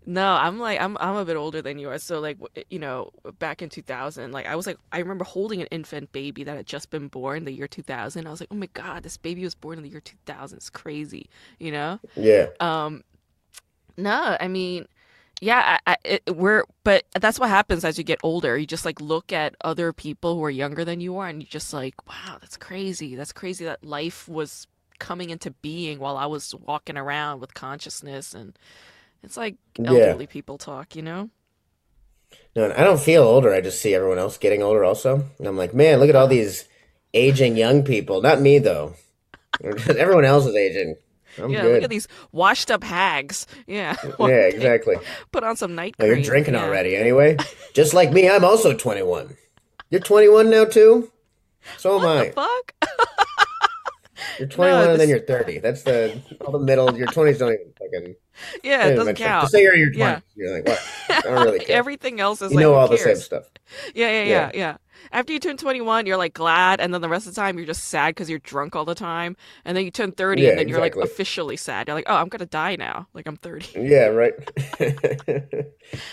No, 0.05 0.33
I'm 0.33 0.59
like 0.59 0.81
I'm 0.81 0.97
I'm 0.99 1.17
a 1.17 1.25
bit 1.25 1.37
older 1.37 1.63
than 1.63 1.79
you 1.79 1.89
are. 1.89 1.99
So 1.99 2.21
like 2.21 2.39
you 2.71 2.79
know, 2.79 3.11
back 3.39 3.63
in 3.63 3.69
2000, 3.69 4.33
like 4.33 4.47
I 4.47 4.57
was 4.57 4.67
like 4.67 4.79
I 4.91 4.99
remember 4.99 5.25
holding 5.25 5.61
an 5.61 5.69
infant 5.71 6.11
baby 6.13 6.45
that 6.45 6.57
had 6.57 6.67
just 6.67 6.91
been 6.91 7.09
born 7.09 7.45
the 7.45 7.53
year 7.53 7.69
2000. 7.69 8.27
I 8.27 8.31
was 8.31 8.41
like, 8.41 8.49
"Oh 8.51 8.57
my 8.57 8.69
god, 8.73 9.05
this 9.05 9.17
baby 9.17 9.45
was 9.45 9.55
born 9.55 9.79
in 9.79 9.85
the 9.85 9.91
year 9.91 10.01
2000. 10.01 10.57
It's 10.57 10.71
crazy." 10.71 11.29
You 11.59 11.73
know? 11.73 12.01
Yeah. 12.17 12.49
Um 12.61 13.05
no, 13.97 14.37
I 14.41 14.49
mean, 14.49 14.87
yeah, 15.41 15.79
I, 15.87 15.93
I, 15.93 15.97
it, 16.05 16.37
we're 16.37 16.65
but 16.83 17.05
that's 17.21 17.39
what 17.39 17.49
happens 17.49 17.85
as 17.85 17.99
you 17.99 18.05
get 18.05 18.19
older. 18.23 18.57
You 18.57 18.67
just 18.67 18.85
like 18.85 19.01
look 19.01 19.33
at 19.33 19.55
other 19.63 19.93
people 19.93 20.35
who 20.37 20.45
are 20.45 20.51
younger 20.51 20.85
than 20.85 21.01
you 21.01 21.19
are 21.19 21.29
and 21.29 21.43
you 21.43 21.49
just 21.49 21.73
like, 21.73 21.95
"Wow, 22.09 22.39
that's 22.41 22.57
crazy. 22.57 23.15
That's 23.15 23.33
crazy 23.33 23.65
that 23.65 23.85
life 23.85 24.29
was 24.29 24.67
coming 24.99 25.31
into 25.31 25.51
being 25.51 25.99
while 25.99 26.17
I 26.17 26.27
was 26.27 26.55
walking 26.55 26.97
around 26.97 27.41
with 27.41 27.55
consciousness 27.55 28.35
and 28.35 28.57
it's 29.23 29.37
like 29.37 29.57
Yeah. 29.79 29.89
elderly 29.91 30.27
people 30.27 30.59
talk, 30.59 30.97
you 30.97 31.03
know? 31.03 31.31
No, 32.57 32.73
I 32.77 32.85
don't 32.85 33.01
feel 33.01 33.23
older. 33.23 33.53
I 33.53 33.61
just 33.61 33.81
see 33.81 33.95
everyone 33.95 34.19
else 34.19 34.37
getting 34.39 34.63
older 34.63 34.85
also. 34.85 35.25
And 35.39 35.47
I'm 35.47 35.57
like, 35.57 35.75
man, 35.75 36.01
look 36.01 36.09
at 36.09 36.17
all 36.17 36.29
these 36.29 36.67
aging 37.15 37.57
young 37.57 37.83
people. 37.83 38.21
Not 38.23 38.41
me, 38.41 38.59
though. 38.59 38.95
everyone 39.63 40.25
else 40.25 40.47
is 40.47 40.55
aging. 40.55 40.97
I'm 41.39 41.51
yeah, 41.51 41.63
good. 41.63 41.75
look 41.77 41.83
at 41.85 41.91
these 41.91 42.09
washed 42.31 42.71
up 42.71 42.85
hags. 42.85 43.47
Yeah. 43.67 43.97
yeah, 44.21 44.27
exactly. 44.49 44.97
Put 45.31 45.45
on 45.45 45.57
some 45.57 45.75
night 45.75 45.95
Well, 45.99 46.09
you're 46.09 46.21
drinking 46.21 46.55
Yeah. 46.55 46.65
already 46.65 46.95
anyway. 46.95 47.37
Just 47.75 47.95
like 47.95 48.13
me, 48.13 48.29
I'm 48.29 48.45
also 48.45 48.75
21. 48.77 49.37
You're 49.91 50.01
21 50.01 50.51
now, 50.51 50.65
too? 50.67 51.11
So 51.79 51.99
am 51.99 52.07
I. 52.07 52.31
Fuck. 52.31 52.75
You're 54.39 54.49
21 54.49 54.91
and 54.91 55.01
then 55.01 55.09
you're 55.09 55.21
30. 55.21 55.59
That's 55.59 55.83
the 55.83 56.21
all 56.41 56.53
the 56.53 56.59
middle. 56.59 56.97
Your 56.97 57.09
20s 57.09 57.39
don't 57.39 57.53
even 57.53 57.73
fucking. 57.79 58.15
Yeah, 58.63 58.87
it 58.87 58.95
doesn't 58.95 59.17
count. 59.17 59.43
Just 59.43 59.53
say 59.53 59.63
you're 59.63 59.77
your 59.77 59.91
20s. 59.91 59.97
Yeah. 59.99 60.21
You're 60.35 60.53
like, 60.55 60.67
what? 60.67 60.83
I 61.11 61.21
don't 61.21 61.45
really 61.45 61.59
care. 61.65 61.77
Everything 61.77 62.21
else 62.21 62.41
is 62.43 62.51
you 62.51 62.57
like 62.57 62.63
know 62.63 62.75
all 62.75 62.89
the 62.89 62.99
same 62.99 63.17
stuff. 63.17 63.45
Yeah, 63.95 64.11
yeah, 64.11 64.23
yeah, 64.23 64.25
Yeah. 64.25 64.51
yeah. 64.55 64.77
After 65.11 65.33
you 65.33 65.41
turn 65.41 65.57
21, 65.57 66.07
you're 66.07 66.17
like 66.17 66.33
glad, 66.35 66.81
and 66.81 66.93
then 66.95 67.01
the 67.01 67.09
rest 67.09 67.27
of 67.27 67.35
the 67.35 67.41
time 67.41 67.57
you're 67.57 67.67
just 67.67 67.85
sad 67.85 68.11
because 68.11 68.31
you're 68.31 68.39
drunk 68.39 68.77
all 68.77 68.85
the 68.85 68.95
time. 68.95 69.37
And 69.65 69.77
then 69.77 69.85
you 69.85 69.91
turn 69.91 70.13
30, 70.13 70.43
Yeah, 70.43 70.51
and 70.51 70.59
then 70.59 70.69
you're 70.69 70.79
like 70.81 70.95
officially 70.95 71.57
sad. 71.57 71.89
You're 71.89 71.97
like, 71.97 72.05
oh, 72.07 72.15
I'm 72.17 72.29
gonna 72.29 72.47
die 72.47 72.77
now. 72.77 73.09
Like 73.15 73.27
I'm 73.27 73.37
30. 73.37 73.81
Yeah, 73.81 74.07
right. 74.07 74.33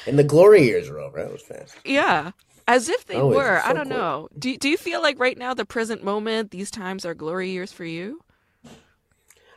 and 0.07 0.17
the 0.17 0.23
glory 0.23 0.63
years 0.63 0.89
are 0.89 0.99
over. 0.99 1.21
That 1.21 1.31
was 1.31 1.41
fast. 1.41 1.75
Yeah, 1.85 2.31
as 2.69 2.87
if 2.87 3.05
they 3.07 3.19
Always, 3.19 3.37
were. 3.37 3.57
it's 3.57 3.65
I 3.65 3.73
don't 3.73 3.89
cool. 3.89 3.97
know. 3.97 4.29
Do 4.37 4.55
Do 4.57 4.69
you 4.69 4.77
feel 4.77 5.01
like 5.01 5.19
right 5.19 5.37
now, 5.37 5.53
the 5.53 5.65
present 5.65 6.03
moment, 6.03 6.51
these 6.51 6.69
times 6.71 7.05
are 7.05 7.15
glory 7.15 7.49
years 7.49 7.71
for 7.73 7.83
you? 7.83 8.21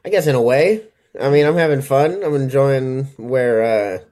I 0.05 0.09
guess 0.09 0.27
in 0.27 0.35
a 0.35 0.43
way. 0.43 0.87
I 1.21 1.29
mean, 1.31 1.45
I'm 1.47 1.57
having 1.57 1.83
fun. 1.83 2.23
I'm 2.25 2.35
enjoying 2.35 3.05
where 3.19 3.63
uh 3.63 4.05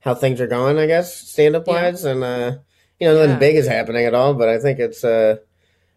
how 0.00 0.14
things 0.14 0.40
are 0.40 0.46
going, 0.46 0.78
I 0.78 0.86
guess, 0.86 1.14
stand 1.14 1.54
up 1.54 1.66
wise 1.66 2.04
and 2.04 2.24
uh 2.24 2.56
you 2.98 3.06
know, 3.06 3.14
nothing 3.14 3.30
Yeah. 3.32 3.38
big 3.38 3.56
is 3.56 3.68
happening 3.68 4.06
at 4.06 4.14
all, 4.14 4.32
but 4.34 4.48
I 4.48 4.58
think 4.58 4.78
it's 4.78 5.04
uh 5.04 5.36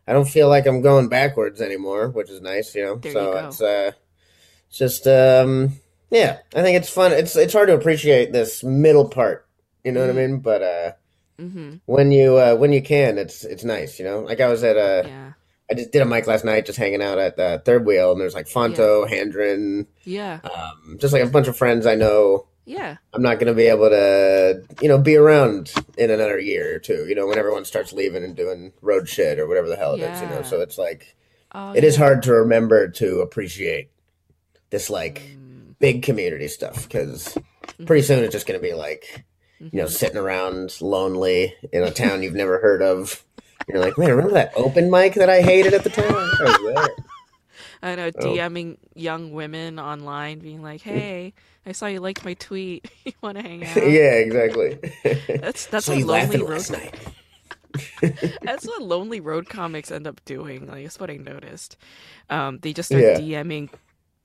I 0.06 0.14
don't 0.14 0.28
feel 0.28 0.50
like 0.50 0.66
I'm 0.68 0.82
going 0.82 1.08
backwards 1.08 1.62
anymore, 1.62 2.10
which 2.10 2.30
is 2.30 2.42
nice, 2.42 2.76
you 2.76 2.84
know. 2.84 2.96
There 2.98 3.14
so 3.14 3.32
you 3.32 3.38
it's 3.48 3.62
uh 3.62 3.92
it's 4.68 4.78
just 4.78 5.08
um 5.08 5.74
yeah, 6.12 6.40
I 6.54 6.62
think 6.62 6.78
it's 6.78 6.90
fun. 6.90 7.14
It's 7.14 7.36
it's 7.38 7.54
hard 7.54 7.70
to 7.70 7.76
appreciate 7.76 8.34
this 8.34 8.64
middle 8.64 9.08
part, 9.08 9.48
you 9.86 9.94
know 9.94 10.02
what 10.02 10.10
I 10.10 10.14
Mhm. 10.14 10.28
mean? 10.28 10.40
But 10.40 10.62
uh 10.62 10.92
Mm-hmm. 11.40 11.76
when 11.86 12.12
you 12.12 12.38
uh 12.38 12.56
when 12.56 12.74
you 12.74 12.82
can, 12.82 13.18
it's 13.18 13.44
it's 13.46 13.64
nice, 13.64 13.98
you 14.00 14.06
know. 14.06 14.20
Like 14.22 14.42
I 14.42 14.48
was 14.50 14.64
at 14.64 14.78
uh 14.78 15.04
Yeah. 15.08 15.34
I 15.72 15.76
just 15.76 15.92
did 15.92 16.02
a 16.02 16.06
mic 16.06 16.26
last 16.26 16.44
night, 16.44 16.66
just 16.66 16.80
hanging 16.80 17.02
out 17.04 17.20
at 17.20 17.38
uh, 17.38 17.60
Third 17.60 17.86
Wheel, 17.86 18.12
and 18.12 18.20
there's 18.20 18.34
like 18.34 18.48
Fonto, 18.48 19.08
Handren, 19.08 19.86
Yeah. 20.04 20.40
um, 20.44 20.98
just 21.00 21.14
like 21.14 21.22
a 21.22 21.28
bunch 21.28 21.48
of 21.48 21.56
friends 21.56 21.86
I 21.86 21.94
know. 21.94 22.48
Yeah. 22.66 22.98
I'm 23.14 23.22
not 23.22 23.36
going 23.36 23.50
to 23.50 23.54
be 23.54 23.68
able 23.68 23.90
to, 23.90 24.64
you 24.82 24.88
know, 24.90 24.98
be 24.98 25.16
around 25.16 25.72
in 25.96 26.10
another 26.10 26.40
year 26.40 26.76
or 26.76 26.80
two. 26.80 27.06
You 27.08 27.14
know, 27.14 27.28
when 27.28 27.38
everyone 27.38 27.66
starts 27.66 27.94
leaving 27.94 28.24
and 28.24 28.36
doing 28.36 28.74
road 28.82 29.08
shit 29.08 29.38
or 29.38 29.48
whatever 29.48 29.68
the 29.70 29.76
hell 29.76 29.94
it 29.94 30.02
is. 30.02 30.20
You 30.20 30.28
know, 30.30 30.42
so 30.42 30.60
it's 30.62 30.80
like 30.80 31.16
Oh, 31.54 31.74
it 31.74 31.84
is 31.84 31.98
yeah. 31.98 32.04
hard 32.04 32.24
to 32.24 32.34
remember 32.34 32.88
to 32.90 33.20
appreciate 33.22 33.92
this 34.72 34.90
like 34.90 35.22
Mm, 35.22 35.76
big 35.80 36.02
community 36.02 36.48
stuff 36.48 36.84
because 36.84 37.28
mm-hmm. 37.36 37.86
pretty 37.86 38.02
soon 38.02 38.24
it's 38.24 38.34
just 38.34 38.48
going 38.48 38.60
to 38.60 38.68
be 38.68 38.74
like 38.74 39.24
you 39.60 39.70
know 39.74 39.88
sitting 39.88 40.18
around 40.18 40.80
lonely 40.82 41.54
in 41.72 41.84
a 41.84 41.92
town 41.92 42.24
you've 42.24 42.34
never 42.36 42.60
heard 42.60 42.82
of. 42.82 43.24
You're 43.68 43.80
like, 43.80 43.98
man, 43.98 44.10
remember 44.12 44.34
that 44.34 44.52
open 44.56 44.90
mic 44.90 45.14
that 45.16 45.30
I 45.30 45.42
hated 45.42 45.74
at 45.74 45.84
the 45.84 45.90
time? 45.90 46.06
I. 46.12 46.88
I 47.82 47.96
know, 47.96 48.08
Oh. 48.14 48.26
DMing 48.26 48.78
young 48.94 49.32
women 49.32 49.80
online, 49.80 50.40
being 50.40 50.62
like, 50.62 50.82
"Hey, 50.82 51.34
I 51.66 51.72
saw 51.72 51.86
you 51.88 52.02
liked 52.02 52.26
my 52.26 52.34
tweet. 52.34 52.90
you 53.06 53.14
want 53.22 53.38
to 53.38 53.42
hang 53.44 53.66
out?" 53.66 53.76
yeah, 53.78 54.16
exactly. 54.16 54.78
That's 55.40 55.66
that's 55.68 55.86
so 55.86 55.94
what 55.96 56.04
lonely 56.06 56.42
road. 56.44 56.70
night. 56.72 56.96
That's 58.42 58.66
what 58.66 58.82
lonely 58.82 59.20
road 59.22 59.48
comics 59.48 59.92
end 59.92 60.08
up 60.08 60.24
doing. 60.26 60.68
Like 60.68 60.84
that's 60.84 61.00
what 61.00 61.10
I 61.10 61.16
noticed. 61.18 61.78
Um, 62.30 62.60
they 62.60 62.74
just 62.74 62.90
start 62.90 63.04
Yeah. 63.04 63.20
DMing 63.20 63.70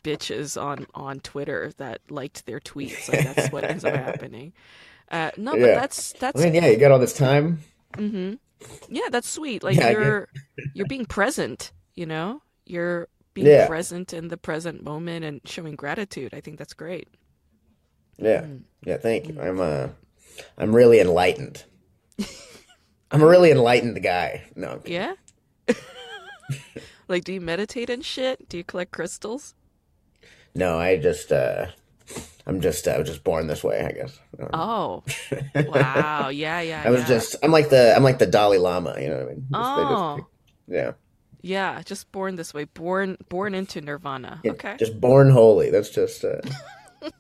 bitches 0.03 0.61
on 0.61 0.87
on 0.95 1.21
Twitter 1.21 1.73
that 1.77 2.01
liked 2.11 2.47
their 2.47 2.61
tweets. 2.61 3.09
Like 3.09 3.35
that's 3.35 3.53
what 3.53 3.65
ends 3.65 3.85
up 3.85 3.95
happening. 3.95 4.53
Uh, 5.11 5.31
no, 5.37 5.53
but 5.53 5.61
Yeah. 5.61 5.75
that's 5.81 6.15
I 6.23 6.33
mean, 6.41 6.55
yeah, 6.55 6.67
you 6.67 6.77
got 6.77 6.91
all 6.91 6.99
this 6.99 7.13
time. 7.13 7.61
Mm-hmm. 7.95 8.35
Yeah, 8.89 9.09
that's 9.11 9.29
sweet. 9.29 9.63
Like 9.63 9.77
Yeah, 9.77 9.91
you're 9.91 10.29
you're 10.75 10.87
being 10.87 11.07
present, 11.07 11.73
you 11.95 12.07
know? 12.07 12.43
You're 12.67 13.09
being 13.35 13.47
Yeah. 13.49 13.67
present 13.67 14.13
in 14.13 14.29
the 14.29 14.37
present 14.37 14.83
moment 14.83 15.25
and 15.25 15.41
showing 15.45 15.75
gratitude. 15.77 16.33
I 16.35 16.41
think 16.41 16.59
that's 16.59 16.73
great. 16.75 17.09
Yeah, 18.17 18.43
Mm. 18.43 18.63
yeah. 18.85 18.97
Thank 18.97 19.29
you. 19.29 19.41
I'm 19.41 19.61
uh, 19.61 19.89
I'm 20.57 20.75
really 20.75 21.01
enlightened. 21.01 21.65
I'm 23.11 23.23
a 23.23 23.27
really 23.27 23.51
enlightened 23.51 24.03
guy. 24.03 24.45
No. 24.57 24.81
Yeah? 24.85 25.15
like 27.09 27.25
do 27.25 27.33
you 27.33 27.41
meditate 27.41 27.91
and 27.91 28.05
shit? 28.05 28.49
Do 28.49 28.57
you 28.57 28.65
collect 28.65 28.93
crystals? 28.93 29.55
no. 30.55 30.79
I 30.79 30.97
just 30.97 31.33
uh, 31.33 31.67
I'm 32.47 32.61
just 32.61 32.87
I 32.87 32.99
was 32.99 33.09
just 33.09 33.25
born 33.25 33.47
this 33.47 33.65
way. 33.65 33.81
I 33.81 33.93
guess. 33.93 34.19
Oh. 34.53 35.03
Wow. 35.55 36.29
Yeah, 36.29 36.61
yeah. 36.61 36.83
I 36.85 36.91
was 36.91 37.01
yeah. 37.03 37.07
just 37.09 37.37
I'm 37.43 37.51
like 37.53 37.71
the 37.71 37.95
I'm 37.97 38.03
like 38.03 38.19
the 38.19 38.27
Dalai 38.27 38.59
Lama. 38.59 38.97
You 39.01 39.09
know 39.09 39.17
what 39.19 39.25
I 39.25 39.29
mean? 39.29 39.47
They 39.51 39.59
just- 39.59 39.93
Oh. 39.93 40.27
yeah. 40.69 40.93
Yeah, 41.43 41.83
just 41.83 42.11
born 42.11 42.37
this 42.37 42.55
way. 42.55 42.65
Born 42.65 43.17
born 43.29 43.55
into 43.55 43.81
nirvana. 43.81 44.41
Yeah, 44.45 44.53
Okay. 44.53 44.77
Just 44.79 44.99
born 45.01 45.31
holy. 45.31 45.71
That's 45.71 45.91
just 45.91 46.25
uh, 46.25 46.41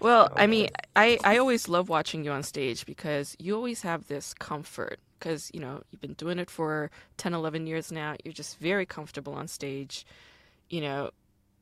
Well, 0.00 0.28
Oh, 0.32 0.34
I 0.36 0.46
mean, 0.48 0.68
I, 0.96 1.18
I 1.22 1.38
always 1.38 1.68
love 1.68 1.88
watching 1.88 2.24
you 2.24 2.32
on 2.32 2.42
stage 2.42 2.84
because 2.86 3.36
you 3.38 3.54
always 3.54 3.82
have 3.82 4.08
this 4.08 4.34
comfort 4.34 4.98
because, 5.18 5.48
you 5.54 5.60
know, 5.60 5.82
you've 5.92 6.00
been 6.00 6.14
doing 6.14 6.40
it 6.40 6.50
for 6.50 6.90
10, 7.18 7.34
11 7.34 7.68
years 7.68 7.92
now. 7.92 8.16
You're 8.24 8.34
just 8.34 8.58
very 8.58 8.84
comfortable 8.84 9.34
on 9.34 9.46
stage, 9.46 10.04
you 10.70 10.80
know, 10.80 11.10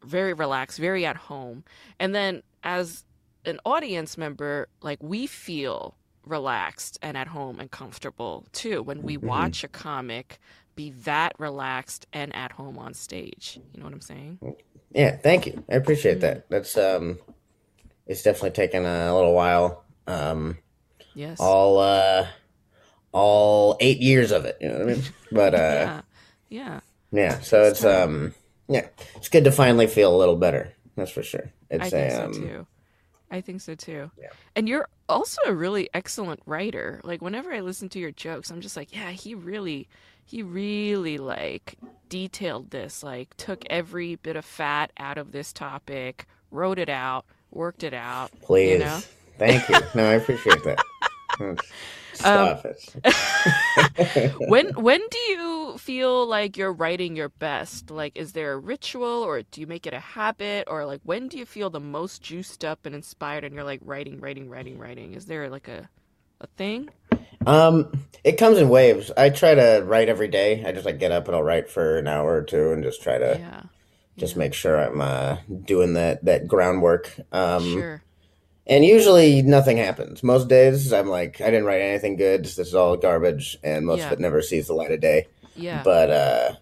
very 0.04 0.32
relaxed, 0.32 0.78
very 0.78 1.04
at 1.06 1.16
home. 1.16 1.64
And 1.98 2.14
then 2.14 2.42
as 2.62 3.04
an 3.44 3.58
audience 3.64 4.16
member, 4.18 4.68
like 4.82 4.98
we 5.02 5.26
feel 5.26 5.96
relaxed 6.26 6.98
and 7.02 7.16
at 7.16 7.28
home 7.28 7.58
and 7.58 7.70
comfortable 7.70 8.46
too 8.52 8.82
when 8.82 9.02
we 9.02 9.16
watch 9.16 9.64
a 9.64 9.68
comic 9.68 10.38
be 10.76 10.90
that 10.90 11.32
relaxed 11.38 12.06
and 12.12 12.34
at 12.36 12.52
home 12.52 12.78
on 12.78 12.94
stage. 12.94 13.58
You 13.72 13.80
know 13.80 13.84
what 13.86 13.94
I'm 13.94 14.00
saying? 14.00 14.38
yeah. 14.94 15.16
Thank 15.16 15.46
you. 15.46 15.64
I 15.70 15.74
appreciate 15.76 16.18
Mm. 16.18 16.20
that. 16.20 16.50
That's 16.50 16.76
um, 16.76 17.18
it's 18.06 18.22
definitely 18.22 18.50
taken 18.52 18.84
a 18.86 19.14
little 19.14 19.34
while. 19.34 19.84
Um, 20.06 20.58
Yes. 21.14 21.40
all 21.40 21.78
uh, 21.80 22.26
all 23.12 23.76
eight 23.80 23.98
years 24.00 24.30
of 24.32 24.44
it. 24.44 24.56
You 24.60 24.68
know 24.68 24.78
what 24.78 24.82
I 24.82 24.92
mean? 24.92 25.02
But 25.32 25.54
uh, 25.56 25.58
yeah. 25.58 26.00
Yeah. 26.48 26.80
Yeah, 27.12 27.40
so 27.40 27.64
it's 27.64 27.84
um 27.84 28.34
yeah, 28.70 28.87
it's 29.16 29.28
good 29.28 29.44
to 29.44 29.52
finally 29.52 29.87
feel 29.87 30.14
a 30.14 30.18
little 30.18 30.37
better. 30.37 30.72
That's 30.96 31.11
for 31.11 31.22
sure. 31.22 31.50
It's 31.68 31.85
I 31.85 31.90
think 31.90 32.12
a, 32.12 32.16
so 32.16 32.24
um, 32.24 32.33
too. 32.33 32.66
I 33.30 33.40
think 33.42 33.61
so 33.61 33.74
too. 33.74 34.11
Yeah. 34.18 34.28
And 34.56 34.68
you're 34.68 34.88
also 35.09 35.40
a 35.46 35.52
really 35.54 35.88
excellent 35.94 36.40
writer. 36.46 37.00
Like 37.04 37.20
whenever 37.20 37.52
I 37.52 37.61
listen 37.61 37.88
to 37.90 37.98
your 37.98 38.11
jokes, 38.11 38.50
I'm 38.50 38.61
just 38.61 38.76
like, 38.76 38.94
yeah, 38.94 39.11
he 39.11 39.35
really 39.35 39.88
he 40.24 40.42
really 40.42 41.18
like 41.18 41.76
detailed 42.09 42.70
this, 42.70 43.02
like 43.02 43.37
took 43.37 43.64
every 43.70 44.14
bit 44.16 44.37
of 44.37 44.44
fat 44.44 44.92
out 44.98 45.18
of 45.18 45.33
this 45.33 45.52
topic, 45.52 46.26
wrote 46.50 46.78
it 46.78 46.88
out, 46.88 47.24
worked 47.50 47.83
it 47.85 47.94
out. 47.94 48.30
please. 48.42 48.72
You 48.72 48.78
know? 48.78 49.00
Thank 49.38 49.68
you. 49.68 49.76
No, 49.94 50.04
I 50.11 50.14
appreciate 50.14 50.62
that. 50.64 50.83
That's- 51.38 51.59
Um, 52.22 52.59
Stop 52.59 52.64
it. 52.66 52.94
when 54.46 54.70
when 54.70 55.00
do 55.11 55.18
you 55.18 55.79
feel 55.79 56.26
like 56.26 56.57
you're 56.57 56.72
writing 56.72 57.16
your 57.16 57.29
best? 57.31 57.90
Like 57.90 58.16
is 58.16 58.33
there 58.33 58.53
a 58.55 58.59
ritual 58.59 59.22
or 59.24 59.42
do 59.42 59.61
you 59.61 59.66
make 59.66 59.87
it 59.87 59.94
a 59.94 60.00
habit 60.00 60.64
or 60.68 60.87
like 60.87 61.00
when 61.05 61.29
do 61.29 61.38
you 61.38 61.46
feel 61.46 61.70
the 61.70 61.81
most 61.81 62.22
juiced 62.22 62.64
up 62.64 62.87
and 62.87 62.94
inspired 62.94 63.44
and 63.44 63.55
you're 63.55 63.64
like 63.64 63.81
writing, 63.85 64.20
writing, 64.20 64.48
writing, 64.48 64.79
writing? 64.79 65.14
Is 65.14 65.26
there 65.26 65.50
like 65.50 65.68
a 65.68 65.88
a 66.40 66.46
thing? 66.57 66.90
Um, 67.46 67.92
it 68.24 68.38
comes 68.38 68.59
in 68.59 68.68
waves. 68.68 69.11
I 69.16 69.31
try 69.31 69.55
to 69.55 69.83
write 69.85 70.09
every 70.09 70.29
day. 70.29 70.64
I 70.64 70.72
just 70.72 70.87
like 70.87 70.98
get 70.98 71.12
up 71.12 71.26
and 71.26 71.37
I'll 71.37 71.42
write 71.42 71.70
for 71.70 71.98
an 71.98 72.07
hour 72.09 72.35
or 72.37 72.42
two 72.42 72.72
and 72.72 72.83
just 72.83 73.03
try 73.03 73.18
to 73.18 73.40
Yeah. 73.40 73.62
just 74.18 74.37
yeah. 74.37 74.38
make 74.38 74.55
sure 74.55 74.76
I'm 74.81 75.00
uh 75.00 75.38
doing 75.64 75.94
that 75.94 76.24
that 76.24 76.48
groundwork. 76.48 77.14
Um 77.33 77.64
Sure. 77.64 78.05
And 78.70 78.85
usually 78.85 79.42
nothing 79.42 79.76
happens. 79.76 80.22
Most 80.22 80.48
days 80.48 80.92
I'm 80.92 81.09
like 81.09 81.40
I 81.42 81.46
didn't 81.46 81.66
write 81.66 81.83
anything 81.83 82.16
good. 82.16 82.44
This 82.44 82.59
is 82.59 82.74
all 82.74 82.96
garbage 82.96 83.59
and 83.62 83.85
most 83.85 83.98
Yeah. 84.00 84.06
of 84.06 84.12
it 84.12 84.20
never 84.20 84.40
sees 84.40 84.68
the 84.68 84.72
light 84.74 84.92
of 84.92 85.00
day. 85.00 85.26
Yeah. 85.56 85.83
But 85.85 86.11
uh, 86.11 86.52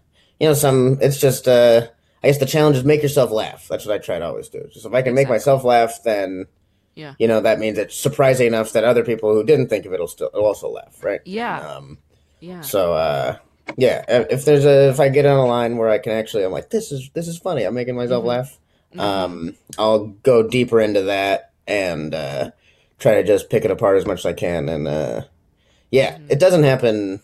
you 0.41 0.49
know, 0.49 0.55
some 0.55 0.99
it's 1.01 1.21
just 1.21 1.47
uh, 1.47 1.87
I 2.25 2.27
guess 2.29 2.39
the 2.39 2.47
challenge 2.47 2.77
is 2.79 2.85
make 2.85 3.03
yourself 3.03 3.31
laugh. 3.31 3.69
That's 3.69 3.87
what 3.87 3.95
I 3.95 3.99
try 3.99 4.19
to 4.19 4.25
always 4.27 4.49
do. 4.49 4.67
Just 4.73 4.87
if 4.87 4.93
I 4.95 5.03
can 5.03 5.15
make 5.15 5.23
Exactly. 5.29 5.35
myself 5.35 5.65
laugh, 5.65 6.03
then 6.03 6.47
Yeah. 6.97 7.15
you 7.19 7.29
know 7.29 7.41
that 7.41 7.61
means 7.61 7.79
it's 7.79 7.95
surprising 7.95 8.49
enough 8.49 8.73
that 8.73 8.83
other 8.85 9.05
people 9.05 9.33
who 9.33 9.45
didn't 9.45 9.69
think 9.69 9.87
of 9.87 9.93
it 9.93 10.01
will 10.01 10.09
still 10.09 10.31
will 10.35 10.47
also 10.47 10.69
laugh, 10.69 11.05
right? 11.05 11.21
Yeah. 11.25 11.61
Um, 11.61 11.99
Yeah. 12.41 12.63
so 12.63 12.93
uh, 12.95 13.37
yeah, 13.77 14.05
if 14.09 14.27
if 14.33 14.45
there's 14.47 14.65
a 14.65 14.89
if 14.89 14.99
I 14.99 15.11
get 15.11 15.27
on 15.27 15.37
a 15.39 15.47
line 15.47 15.77
where 15.77 15.91
I 15.91 15.99
can 15.99 16.13
actually, 16.13 16.43
I'm 16.45 16.53
like, 16.53 16.71
this 16.71 16.91
is 16.91 17.11
this 17.15 17.29
is 17.29 17.37
funny. 17.39 17.65
I'm 17.65 17.75
making 17.75 17.97
myself 17.97 18.25
Mhm. 18.25 18.29
laugh. 18.29 18.59
Mhm. 18.97 19.01
Um, 19.01 19.55
I'll 19.79 20.07
go 20.23 20.43
deeper 20.43 20.81
into 20.81 21.03
that 21.03 21.48
and 21.69 22.15
uh, 22.15 22.51
try 22.99 23.15
to 23.15 23.23
just 23.23 23.51
pick 23.51 23.65
it 23.65 23.71
apart 23.71 23.97
as 23.99 24.07
much 24.07 24.21
as 24.21 24.27
I 24.27 24.33
can. 24.33 24.69
And 24.69 24.89
uh, 24.89 25.23
yeah, 25.91 26.17
Mhm. 26.19 26.31
it 26.33 26.41
doesn't 26.41 26.65
happen 26.65 27.21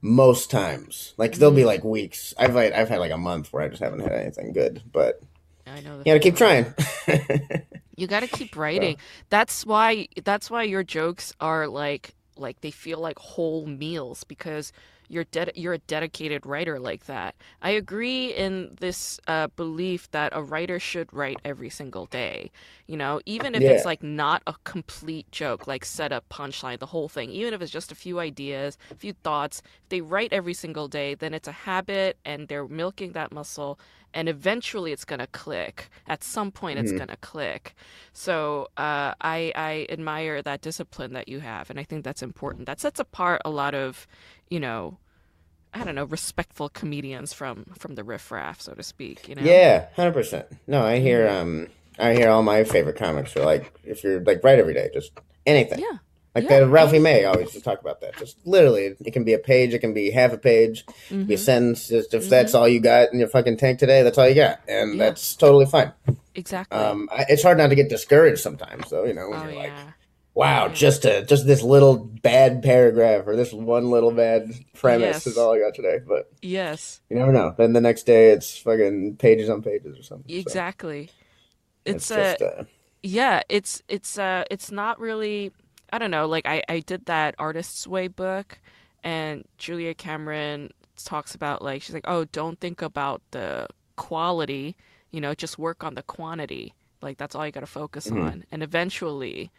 most 0.00 0.50
times. 0.50 1.12
Like 1.18 1.34
there'll 1.36 1.54
be 1.54 1.62
Mhm. 1.62 1.66
like 1.66 1.84
weeks. 1.84 2.32
I've 2.38 2.54
like, 2.54 2.72
I've 2.72 2.88
had 2.88 3.00
like 3.00 3.12
a 3.12 3.18
month 3.18 3.52
where 3.52 3.62
I 3.62 3.68
just 3.68 3.82
haven't 3.82 4.00
had 4.00 4.12
anything 4.12 4.52
good. 4.52 4.82
But 4.92 5.20
I 5.66 5.80
know. 5.80 5.98
you 5.98 6.04
gotta 6.04 6.20
keep 6.20 6.36
trying. 6.36 6.72
You 7.96 8.08
got 8.08 8.20
to 8.20 8.26
keep 8.26 8.56
writing. 8.56 8.96
That's 9.30 9.64
why 9.64 10.08
that's 10.24 10.50
why 10.50 10.64
your 10.64 10.82
jokes 10.82 11.32
are 11.40 11.68
like 11.68 12.12
like 12.36 12.60
they 12.60 12.72
feel 12.72 12.98
like 12.98 13.20
whole 13.20 13.66
meals 13.66 14.24
because 14.24 14.72
you're 15.14 15.24
ded- 15.24 15.52
you're 15.54 15.74
a 15.74 15.78
dedicated 15.78 16.44
writer 16.44 16.78
like 16.80 17.06
that. 17.06 17.34
I 17.62 17.70
agree 17.70 18.26
in 18.34 18.76
this 18.80 19.20
uh, 19.28 19.48
belief 19.56 20.10
that 20.10 20.32
a 20.34 20.42
writer 20.42 20.78
should 20.80 21.12
write 21.12 21.40
every 21.44 21.70
single 21.70 22.06
day. 22.06 22.50
You 22.86 22.96
know, 22.96 23.20
even 23.26 23.54
if 23.54 23.62
Yeah. 23.62 23.70
it's 23.70 23.84
like 23.84 24.02
not 24.02 24.42
a 24.46 24.54
complete 24.64 25.30
joke, 25.32 25.66
like 25.66 25.84
setup, 25.84 26.28
punchline, 26.28 26.78
the 26.80 26.86
whole 26.86 27.08
thing. 27.08 27.30
Even 27.30 27.54
if 27.54 27.62
it's 27.62 27.72
just 27.72 27.92
a 27.92 27.94
few 27.94 28.18
ideas, 28.18 28.76
a 28.90 28.96
few 28.96 29.12
thoughts. 29.12 29.62
If 29.84 29.88
they 29.90 30.00
write 30.00 30.32
every 30.32 30.54
single 30.54 30.88
day, 30.88 31.14
then 31.14 31.32
it's 31.34 31.48
a 31.48 31.52
habit, 31.52 32.18
and 32.24 32.48
they're 32.48 32.68
milking 32.68 33.12
that 33.12 33.32
muscle. 33.32 33.78
And 34.12 34.28
eventually, 34.28 34.92
it's 34.92 35.04
gonna 35.04 35.26
click. 35.28 35.88
At 36.06 36.22
some 36.22 36.52
point, 36.52 36.78
it's 36.78 36.92
Mhm. 36.92 36.98
gonna 36.98 37.16
click. 37.16 37.74
So 38.12 38.68
uh, 38.76 39.14
I 39.20 39.52
I 39.54 39.86
admire 39.90 40.42
that 40.42 40.60
discipline 40.60 41.12
that 41.14 41.28
you 41.28 41.40
have, 41.40 41.70
and 41.70 41.78
I 41.80 41.84
think 41.84 42.04
that's 42.04 42.22
important. 42.22 42.66
That 42.66 42.80
sets 42.80 43.00
apart 43.00 43.42
a 43.44 43.50
lot 43.50 43.74
of, 43.74 44.06
you 44.50 44.60
know, 44.60 44.98
I 45.74 45.84
don't 45.84 45.94
know, 45.96 46.04
respectful 46.04 46.68
comedians 46.68 47.32
from 47.32 47.64
from 47.78 47.96
the 47.96 48.04
riffraff, 48.04 48.60
so 48.60 48.74
to 48.74 48.82
speak. 48.82 49.28
You 49.28 49.34
know. 49.34 49.42
yeah, 49.42 49.86
hundred 49.96 50.12
percent. 50.12 50.46
No, 50.66 50.82
I 50.82 51.00
hear 51.00 51.28
um, 51.28 51.68
I 51.98 52.14
hear 52.14 52.30
all 52.30 52.42
my 52.42 52.64
favorite 52.64 52.96
comics 52.96 53.36
are 53.36 53.44
like, 53.44 53.72
if 53.84 54.04
you're 54.04 54.20
like 54.20 54.42
write 54.44 54.58
every 54.58 54.74
day, 54.74 54.90
just 54.94 55.12
anything. 55.46 55.80
Yeah. 55.80 55.98
Like 56.34 56.44
Yeah, 56.50 56.60
that, 56.60 56.66
Ralphie 56.66 56.98
May 56.98 57.24
always 57.26 57.52
just 57.52 57.64
talk 57.64 57.80
about 57.80 58.00
that. 58.00 58.16
Just 58.16 58.36
literally, 58.44 58.96
it 59.04 59.12
can 59.12 59.22
be 59.22 59.34
a 59.34 59.38
page, 59.38 59.72
it 59.72 59.78
can 59.78 59.94
be 59.94 60.10
half 60.10 60.32
a 60.32 60.38
page, 60.38 60.84
it 60.88 60.94
can 61.08 61.26
be 61.26 61.34
a 61.34 61.38
sentence. 61.38 61.86
Just 61.88 62.12
if 62.12 62.28
that's 62.28 62.54
all 62.54 62.66
you 62.66 62.80
got 62.80 63.12
in 63.12 63.20
your 63.20 63.28
fucking 63.28 63.56
tank 63.56 63.78
today, 63.78 64.02
that's 64.02 64.18
all 64.18 64.28
you 64.28 64.34
got, 64.34 64.60
and 64.66 64.94
Yeah. 64.96 65.04
that's 65.04 65.36
totally 65.36 65.66
fine. 65.66 65.92
Exactly. 66.34 66.76
Um, 66.76 67.08
I, 67.12 67.24
it's 67.28 67.44
hard 67.44 67.58
not 67.58 67.68
to 67.68 67.76
get 67.76 67.88
discouraged 67.88 68.40
sometimes, 68.40 68.90
though. 68.90 69.04
You 69.04 69.14
know, 69.14 69.28
when 69.30 69.38
oh 69.40 69.44
you're 69.44 69.54
like, 69.54 69.68
yeah. 69.68 69.90
"Wow, 70.34 70.68
just 70.68 71.04
a 71.04 71.22
just 71.24 71.46
this 71.46 71.62
little 71.62 71.96
bad 71.96 72.62
paragraph 72.62 73.24
or 73.26 73.36
this 73.36 73.52
one 73.52 73.90
little 73.90 74.10
bad 74.10 74.52
premise 74.74 75.00
Yes. 75.00 75.26
is 75.26 75.38
all 75.38 75.54
I 75.54 75.60
got 75.60 75.74
today." 75.74 75.98
But 76.06 76.30
Yes. 76.42 77.00
you 77.08 77.16
never 77.16 77.32
know. 77.32 77.54
Then 77.56 77.72
the 77.72 77.80
next 77.80 78.04
day, 78.04 78.30
it's 78.30 78.58
fucking 78.58 79.16
pages 79.16 79.48
on 79.48 79.62
pages 79.62 79.98
or 79.98 80.02
something. 80.02 80.28
So 80.34 80.40
Exactly. 80.40 81.10
it's 81.84 82.08
It's 82.08 82.10
a 82.10 82.14
just 82.14 82.42
uh, 82.42 82.64
yeah. 83.02 83.42
It's 83.48 83.82
it's 83.88 84.18
uh 84.18 84.44
it's 84.50 84.70
not 84.70 84.98
really. 84.98 85.52
I 85.92 85.98
don't 85.98 86.10
know. 86.10 86.26
Like 86.26 86.46
I 86.46 86.62
I 86.68 86.80
did 86.80 87.06
that 87.06 87.34
Artist's 87.38 87.86
Way 87.86 88.08
book, 88.08 88.58
and 89.04 89.44
Julia 89.58 89.94
Cameron 89.94 90.70
talks 91.04 91.34
about 91.34 91.62
like 91.62 91.82
she's 91.82 91.94
like, 91.94 92.06
oh, 92.08 92.24
don't 92.26 92.58
think 92.58 92.82
about 92.82 93.22
the 93.30 93.68
quality. 93.96 94.76
You 95.10 95.20
know, 95.20 95.34
just 95.34 95.58
work 95.58 95.84
on 95.84 95.94
the 95.94 96.02
quantity. 96.02 96.74
Like 97.02 97.18
that's 97.18 97.34
all 97.36 97.44
you 97.46 97.52
got 97.52 97.60
to 97.60 97.66
focus 97.66 98.08
Mhm. 98.08 98.20
on, 98.26 98.44
and 98.50 98.62
eventually, 98.62 99.50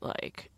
like 0.00 0.50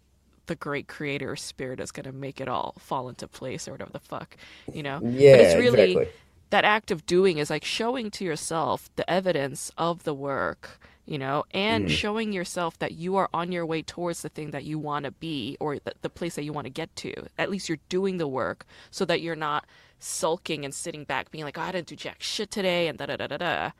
the 0.46 0.54
great 0.56 0.88
creator 0.88 1.36
spirit 1.36 1.80
is 1.80 1.92
gonna 1.92 2.12
make 2.12 2.40
it 2.40 2.48
all 2.48 2.74
fall 2.78 3.08
into 3.08 3.28
place 3.28 3.68
or 3.68 3.72
whatever 3.72 3.92
the 3.92 4.00
fuck, 4.00 4.36
you 4.72 4.82
know. 4.82 5.02
yeah, 5.02 5.30
but 5.30 5.40
it's 5.40 5.54
really 5.54 5.92
exactly. 5.92 6.08
that 6.50 6.64
act 6.64 6.90
of 6.90 7.06
doing 7.06 7.38
is 7.38 7.50
like 7.50 7.64
showing 7.64 8.10
to 8.12 8.24
yourself 8.24 8.90
the 8.96 9.08
evidence 9.10 9.70
of 9.78 10.04
the 10.04 10.14
work, 10.14 10.80
you 11.06 11.18
know, 11.18 11.44
and 11.52 11.86
Mhm. 11.86 11.90
showing 11.90 12.32
yourself 12.32 12.78
that 12.78 12.92
you 12.92 13.16
are 13.16 13.28
on 13.32 13.52
your 13.52 13.64
way 13.66 13.82
towards 13.82 14.22
the 14.22 14.28
thing 14.28 14.50
that 14.50 14.64
you 14.64 14.78
want 14.78 15.04
to 15.04 15.12
be 15.12 15.56
or 15.60 15.78
the, 15.78 15.92
the 16.02 16.10
place 16.10 16.34
that 16.36 16.44
you 16.44 16.52
want 16.52 16.66
to 16.66 16.70
get 16.72 16.94
to. 16.96 17.14
At 17.38 17.50
least 17.50 17.68
you're 17.68 17.78
doing 17.88 18.18
the 18.18 18.28
work 18.28 18.66
so 18.90 19.04
that 19.06 19.20
you're 19.22 19.36
not 19.36 19.64
sulking 19.98 20.64
and 20.64 20.74
sitting 20.74 21.04
back 21.04 21.30
being 21.30 21.44
like, 21.44 21.56
oh, 21.58 21.62
I 21.62 21.72
didn't 21.72 21.88
do 21.88 21.96
jack 21.96 22.22
shit 22.22 22.50
today 22.50 22.88
and 22.88 22.98
da 22.98 23.06
da 23.06 23.16
da 23.16 23.28
da 23.28 23.36
da. 23.38 23.70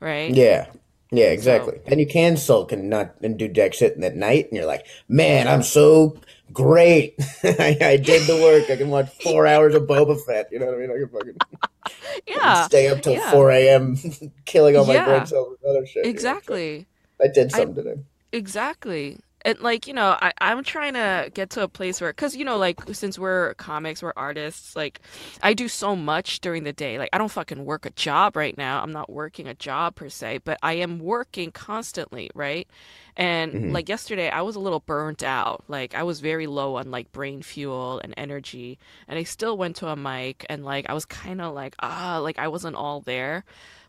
Right? 0.00 0.34
Yeah, 0.34 0.66
Yeah, 1.12 1.26
So, 1.26 1.32
exactly. 1.32 1.80
And 1.86 2.00
you 2.00 2.06
can 2.06 2.36
sulk 2.36 2.72
and 2.72 2.88
not 2.88 3.16
and 3.22 3.38
do 3.38 3.48
jack 3.48 3.74
shit 3.74 4.00
at 4.02 4.16
night, 4.16 4.48
and 4.48 4.56
you're 4.56 4.66
like, 4.66 4.86
man, 5.08 5.48
I'm 5.48 5.62
so 5.62 6.16
great. 6.52 7.14
I, 7.42 7.76
I 7.80 7.96
did 7.96 8.26
the 8.26 8.36
work. 8.36 8.70
I 8.70 8.76
can 8.76 8.90
watch 8.90 9.10
four 9.22 9.46
hours 9.46 9.74
of 9.74 9.82
Boba 9.84 10.20
Fett. 10.24 10.48
You 10.52 10.60
know 10.60 10.66
what 10.66 10.74
I 10.76 10.78
mean? 10.78 10.90
I 10.90 10.98
can 10.98 11.08
fucking 11.08 11.36
I 11.40 11.90
can 11.90 12.00
yeah, 12.26 12.66
stay 12.66 12.88
up 12.88 13.02
till 13.02 13.14
yeah, 13.14 13.30
4 13.30 13.50
a.m. 13.50 13.96
killing 14.44 14.76
all 14.76 14.86
my 14.86 15.02
brain 15.04 15.26
cells 15.26 15.50
with 15.50 15.64
other 15.68 15.86
shit. 15.86 15.96
You 15.96 16.02
know, 16.02 16.06
so 16.06 16.10
exactly. 16.10 16.86
I 17.22 17.28
did 17.28 17.52
I 17.54 17.58
something 17.58 17.84
today. 17.84 18.00
Exactly. 18.32 19.18
And 19.44 19.58
like, 19.60 19.86
you 19.86 19.94
know, 19.94 20.16
I, 20.20 20.32
I'm 20.40 20.62
trying 20.64 20.94
to 20.94 21.30
get 21.32 21.50
to 21.50 21.62
a 21.62 21.68
place 21.68 22.00
where, 22.00 22.10
because, 22.12 22.36
you 22.36 22.44
know, 22.44 22.58
like, 22.58 22.80
since 22.92 23.18
we're 23.18 23.54
comics, 23.54 24.02
we're 24.02 24.12
artists, 24.16 24.76
like, 24.76 25.00
I 25.42 25.54
do 25.54 25.68
so 25.68 25.96
much 25.96 26.40
during 26.40 26.64
the 26.64 26.72
day. 26.72 26.98
Like, 26.98 27.10
I 27.12 27.18
don't 27.18 27.30
fucking 27.30 27.64
work 27.64 27.86
a 27.86 27.90
job 27.90 28.36
right 28.36 28.56
now. 28.56 28.82
I'm 28.82 28.92
not 28.92 29.10
working 29.10 29.46
a 29.48 29.54
job 29.54 29.96
per 29.96 30.08
se, 30.08 30.40
but 30.44 30.58
I 30.62 30.74
am 30.74 30.98
working 30.98 31.52
constantly, 31.52 32.30
right? 32.34 32.68
And 33.16 33.60
hmm 33.60 33.70
like 33.70 33.88
yesterday, 33.88 34.28
I 34.30 34.42
was 34.42 34.56
a 34.56 34.60
little 34.60 34.80
burnt 34.80 35.22
out. 35.22 35.64
Like, 35.68 35.94
I 35.94 36.02
was 36.02 36.20
very 36.20 36.46
low 36.46 36.76
on 36.76 36.90
like 36.90 37.12
brain 37.12 37.42
fuel 37.42 38.00
and 38.02 38.14
energy. 38.16 38.78
And 39.08 39.18
I 39.18 39.24
still 39.24 39.56
went 39.56 39.76
to 39.76 39.88
a 39.88 39.96
mic 39.96 40.46
and 40.48 40.64
like, 40.64 40.88
I 40.88 40.94
was 40.94 41.04
kind 41.04 41.40
of 41.40 41.54
like, 41.54 41.74
ah, 41.80 42.18
like 42.22 42.38
I 42.38 42.48
wasn't 42.48 42.76
all 42.76 43.00
there. 43.00 43.44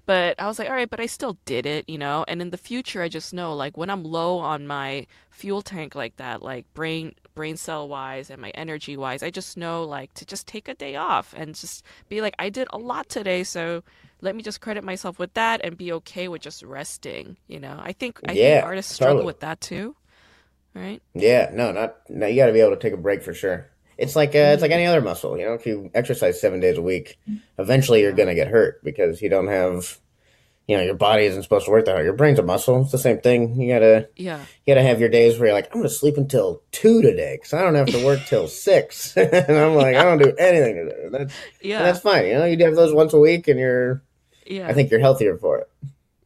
But 0.05 0.39
I 0.39 0.47
was 0.47 0.59
like, 0.59 0.69
all 0.69 0.75
right, 0.75 0.89
but 0.89 0.99
I 0.99 1.05
still 1.05 1.37
did 1.45 1.65
it, 1.65 1.87
you 1.89 1.97
know? 1.97 2.25
And 2.27 2.41
in 2.41 2.49
the 2.49 2.57
future, 2.57 3.01
I 3.01 3.07
just 3.09 3.33
know 3.33 3.53
like 3.55 3.77
when 3.77 3.89
I'm 3.89 4.03
low 4.03 4.39
on 4.39 4.67
my 4.67 5.07
fuel 5.29 5.61
tank 5.61 5.95
like 5.95 6.17
that, 6.17 6.41
like 6.41 6.65
brain 6.73 7.13
brain 7.35 7.55
cell 7.57 7.87
wise 7.87 8.29
and 8.29 8.41
my 8.41 8.49
energy 8.51 8.97
wise, 8.97 9.23
I 9.23 9.29
just 9.29 9.57
know 9.57 9.83
like 9.83 10.13
to 10.15 10.25
just 10.25 10.47
take 10.47 10.67
a 10.67 10.73
day 10.73 10.95
off 10.95 11.33
and 11.37 11.55
just 11.55 11.85
be 12.09 12.21
like, 12.21 12.35
I 12.39 12.49
did 12.49 12.67
a 12.73 12.77
lot 12.77 13.09
today, 13.09 13.43
so 13.43 13.83
let 14.21 14.35
me 14.35 14.43
just 14.43 14.61
credit 14.61 14.83
myself 14.83 15.19
with 15.19 15.33
that 15.35 15.61
and 15.63 15.77
be 15.77 15.91
okay 15.93 16.27
with 16.27 16.41
just 16.41 16.63
resting, 16.63 17.37
you 17.47 17.59
know? 17.59 17.79
I 17.81 17.93
think 17.93 18.19
I 18.27 18.35
think 18.35 18.57
Yeah, 18.57 18.61
artists 18.61 18.93
struggle 18.93 19.23
totally. 19.23 19.25
with 19.25 19.39
that 19.41 19.61
too, 19.61 19.95
right? 20.75 21.01
Yeah, 21.13 21.51
no, 21.53 21.71
not 21.71 22.09
no, 22.09 22.27
you 22.27 22.35
got 22.37 22.47
to 22.47 22.53
be 22.53 22.59
able 22.61 22.71
to 22.71 22.77
take 22.77 22.93
a 22.93 22.97
break 22.97 23.21
for 23.23 23.33
sure. 23.33 23.71
It's 23.97 24.15
like 24.15 24.29
uh, 24.35 24.53
it's 24.53 24.61
like 24.61 24.71
Mm, 24.71 24.75
any 24.75 24.85
other 24.85 25.01
muscle, 25.01 25.37
you 25.37 25.45
know. 25.45 25.53
If 25.53 25.65
you 25.65 25.91
exercise 25.93 26.39
seven 26.41 26.59
days 26.59 26.77
a 26.77 26.81
week, 26.81 27.17
eventually 27.57 28.01
you're 28.01 28.13
gonna 28.13 28.35
get 28.35 28.47
hurt 28.47 28.83
because 28.83 29.21
you 29.21 29.29
don't 29.29 29.47
have, 29.47 29.99
you 30.67 30.77
know, 30.77 30.83
your 30.83 30.95
body 30.95 31.25
isn't 31.25 31.43
supposed 31.43 31.65
to 31.65 31.71
work 31.71 31.85
that 31.85 31.91
hard. 31.91 32.05
Your 32.05 32.13
brain's 32.15 32.39
a 32.39 32.43
muscle; 32.43 32.81
it's 32.81 32.91
the 32.91 32.97
same 32.97 33.19
thing. 33.19 33.59
You 33.59 33.71
gotta 33.73 34.09
Yeah. 34.15 34.39
you 34.65 34.73
gotta 34.73 34.85
have 34.85 34.99
your 34.99 35.09
days 35.09 35.37
where 35.37 35.47
you're 35.49 35.55
like, 35.55 35.67
I'm 35.73 35.79
gonna 35.79 35.89
sleep 35.89 36.17
until 36.17 36.61
two 36.71 37.01
today 37.01 37.35
because 37.37 37.53
I 37.53 37.61
don't 37.61 37.75
have 37.75 37.87
to 37.91 38.03
work 38.05 38.19
till 38.27 38.47
six, 38.47 39.15
and 39.17 39.57
I'm 39.57 39.75
like, 39.75 39.95
I 39.95 40.03
don't 40.03 40.17
do 40.17 40.33
anything 40.37 40.75
today. 40.75 41.07
That's 41.11 41.33
Yeah. 41.61 41.83
that's 41.83 41.99
fine, 41.99 42.25
you 42.27 42.33
know. 42.33 42.45
You 42.45 42.57
have 42.65 42.75
those 42.75 42.93
once 42.93 43.13
a 43.13 43.19
week, 43.19 43.47
and 43.47 43.59
you're 43.59 44.01
yeah, 44.47 44.67
I 44.67 44.73
think 44.73 44.89
you're 44.89 44.99
healthier 44.99 45.37
for 45.37 45.59
it. 45.59 45.69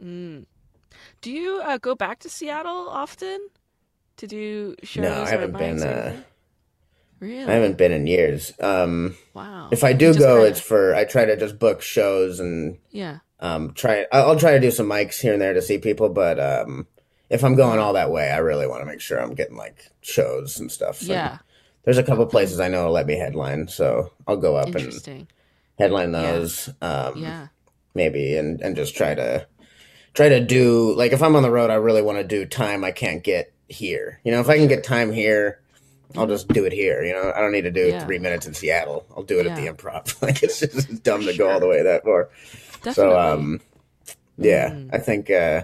Mm. 0.03 0.45
Do 1.21 1.31
you 1.31 1.59
uh, 1.63 1.77
go 1.79 1.95
back 1.95 2.19
to 2.19 2.29
Seattle 2.29 2.87
often 2.89 3.49
to 4.17 4.27
do 4.27 4.75
shows? 4.83 5.03
No, 5.03 5.23
I 5.23 5.29
haven't 5.29 5.57
been. 5.57 5.81
Uh, 5.81 6.21
anything? 7.33 7.49
I 7.49 7.53
haven't 7.53 7.77
been 7.77 7.91
in 7.91 8.07
years. 8.07 8.53
Um, 8.59 9.15
Wow. 9.33 9.69
if 9.71 9.83
I 9.83 9.93
do 9.93 10.13
go, 10.13 10.37
kind 10.37 10.47
it's 10.49 10.59
for 10.59 10.95
I 10.95 11.05
try 11.05 11.25
to 11.25 11.35
just 11.37 11.59
book 11.59 11.81
shows 11.81 12.39
and 12.39 12.77
yeah. 12.91 13.19
um 13.39 13.73
try. 13.73 14.05
I'll 14.11 14.37
try 14.39 14.51
to 14.53 14.59
do 14.59 14.71
some 14.71 14.87
mics 14.87 15.19
here 15.21 15.33
and 15.33 15.41
there 15.41 15.53
to 15.53 15.61
see 15.61 15.77
people, 15.77 16.09
but 16.09 16.39
um, 16.39 16.87
if 17.29 17.43
I'm 17.43 17.55
going 17.55 17.79
all 17.79 17.93
that 17.93 18.11
way, 18.11 18.29
I 18.29 18.37
really 18.37 18.67
want 18.67 18.81
to 18.81 18.85
make 18.85 19.01
sure 19.01 19.19
I'm 19.19 19.33
getting 19.35 19.57
like 19.57 19.89
shows 20.01 20.59
and 20.59 20.71
stuff. 20.71 21.01
And 21.01 21.09
Yeah. 21.09 21.37
there's 21.83 21.97
a 21.97 22.03
couple 22.03 22.25
places 22.27 22.59
I 22.59 22.67
know 22.67 22.85
will 22.85 22.91
let 22.91 23.07
me 23.07 23.15
headline, 23.17 23.67
so 23.67 24.11
I'll 24.27 24.37
go 24.37 24.55
up 24.55 24.73
and 24.75 24.93
headline 25.77 26.13
Yeah. 26.13 26.21
those. 26.33 26.69
Um, 26.81 27.13
Yeah. 27.23 27.47
maybe 27.93 28.35
and 28.37 28.61
and 28.61 28.75
just 28.75 28.95
try 28.95 29.15
to 29.15 29.47
try 30.13 30.29
to 30.29 30.39
do 30.39 30.93
like 30.95 31.11
if 31.13 31.21
I'm 31.21 31.35
on 31.35 31.43
the 31.43 31.51
road, 31.51 31.69
I 31.69 31.75
really 31.75 32.01
want 32.01 32.17
to 32.19 32.23
do 32.23 32.45
time 32.45 32.83
I 32.83 32.91
can't 32.91 33.23
get 33.23 33.51
here. 33.67 34.19
You 34.23 34.31
know, 34.31 34.39
if 34.39 34.49
I 34.49 34.57
can 34.57 34.67
get 34.67 34.83
time 34.83 35.11
here. 35.11 35.59
I'll 36.17 36.27
just 36.27 36.47
do 36.49 36.65
it 36.65 36.73
here. 36.73 37.03
You 37.03 37.13
know, 37.13 37.31
I 37.35 37.39
don't 37.41 37.51
need 37.51 37.63
to 37.63 37.71
do 37.71 37.87
Yeah. 37.89 38.05
three 38.05 38.19
minutes 38.19 38.45
in 38.47 38.53
Seattle. 38.53 39.05
I'll 39.15 39.23
do 39.23 39.39
it 39.39 39.47
at 39.47 39.55
the 39.55 39.67
improv. 39.67 40.21
like 40.21 40.43
it's 40.43 40.59
just 40.59 40.73
it's 40.89 40.99
dumb 40.99 41.21
to 41.25 41.35
go 41.37 41.49
all 41.49 41.59
the 41.59 41.67
way 41.67 41.83
that 41.83 42.03
far. 42.03 42.29
So 42.93 43.17
um 43.19 43.61
yeah, 44.37 44.69
Mm. 44.69 44.89
I 44.93 44.97
think 44.99 45.29
uh 45.29 45.63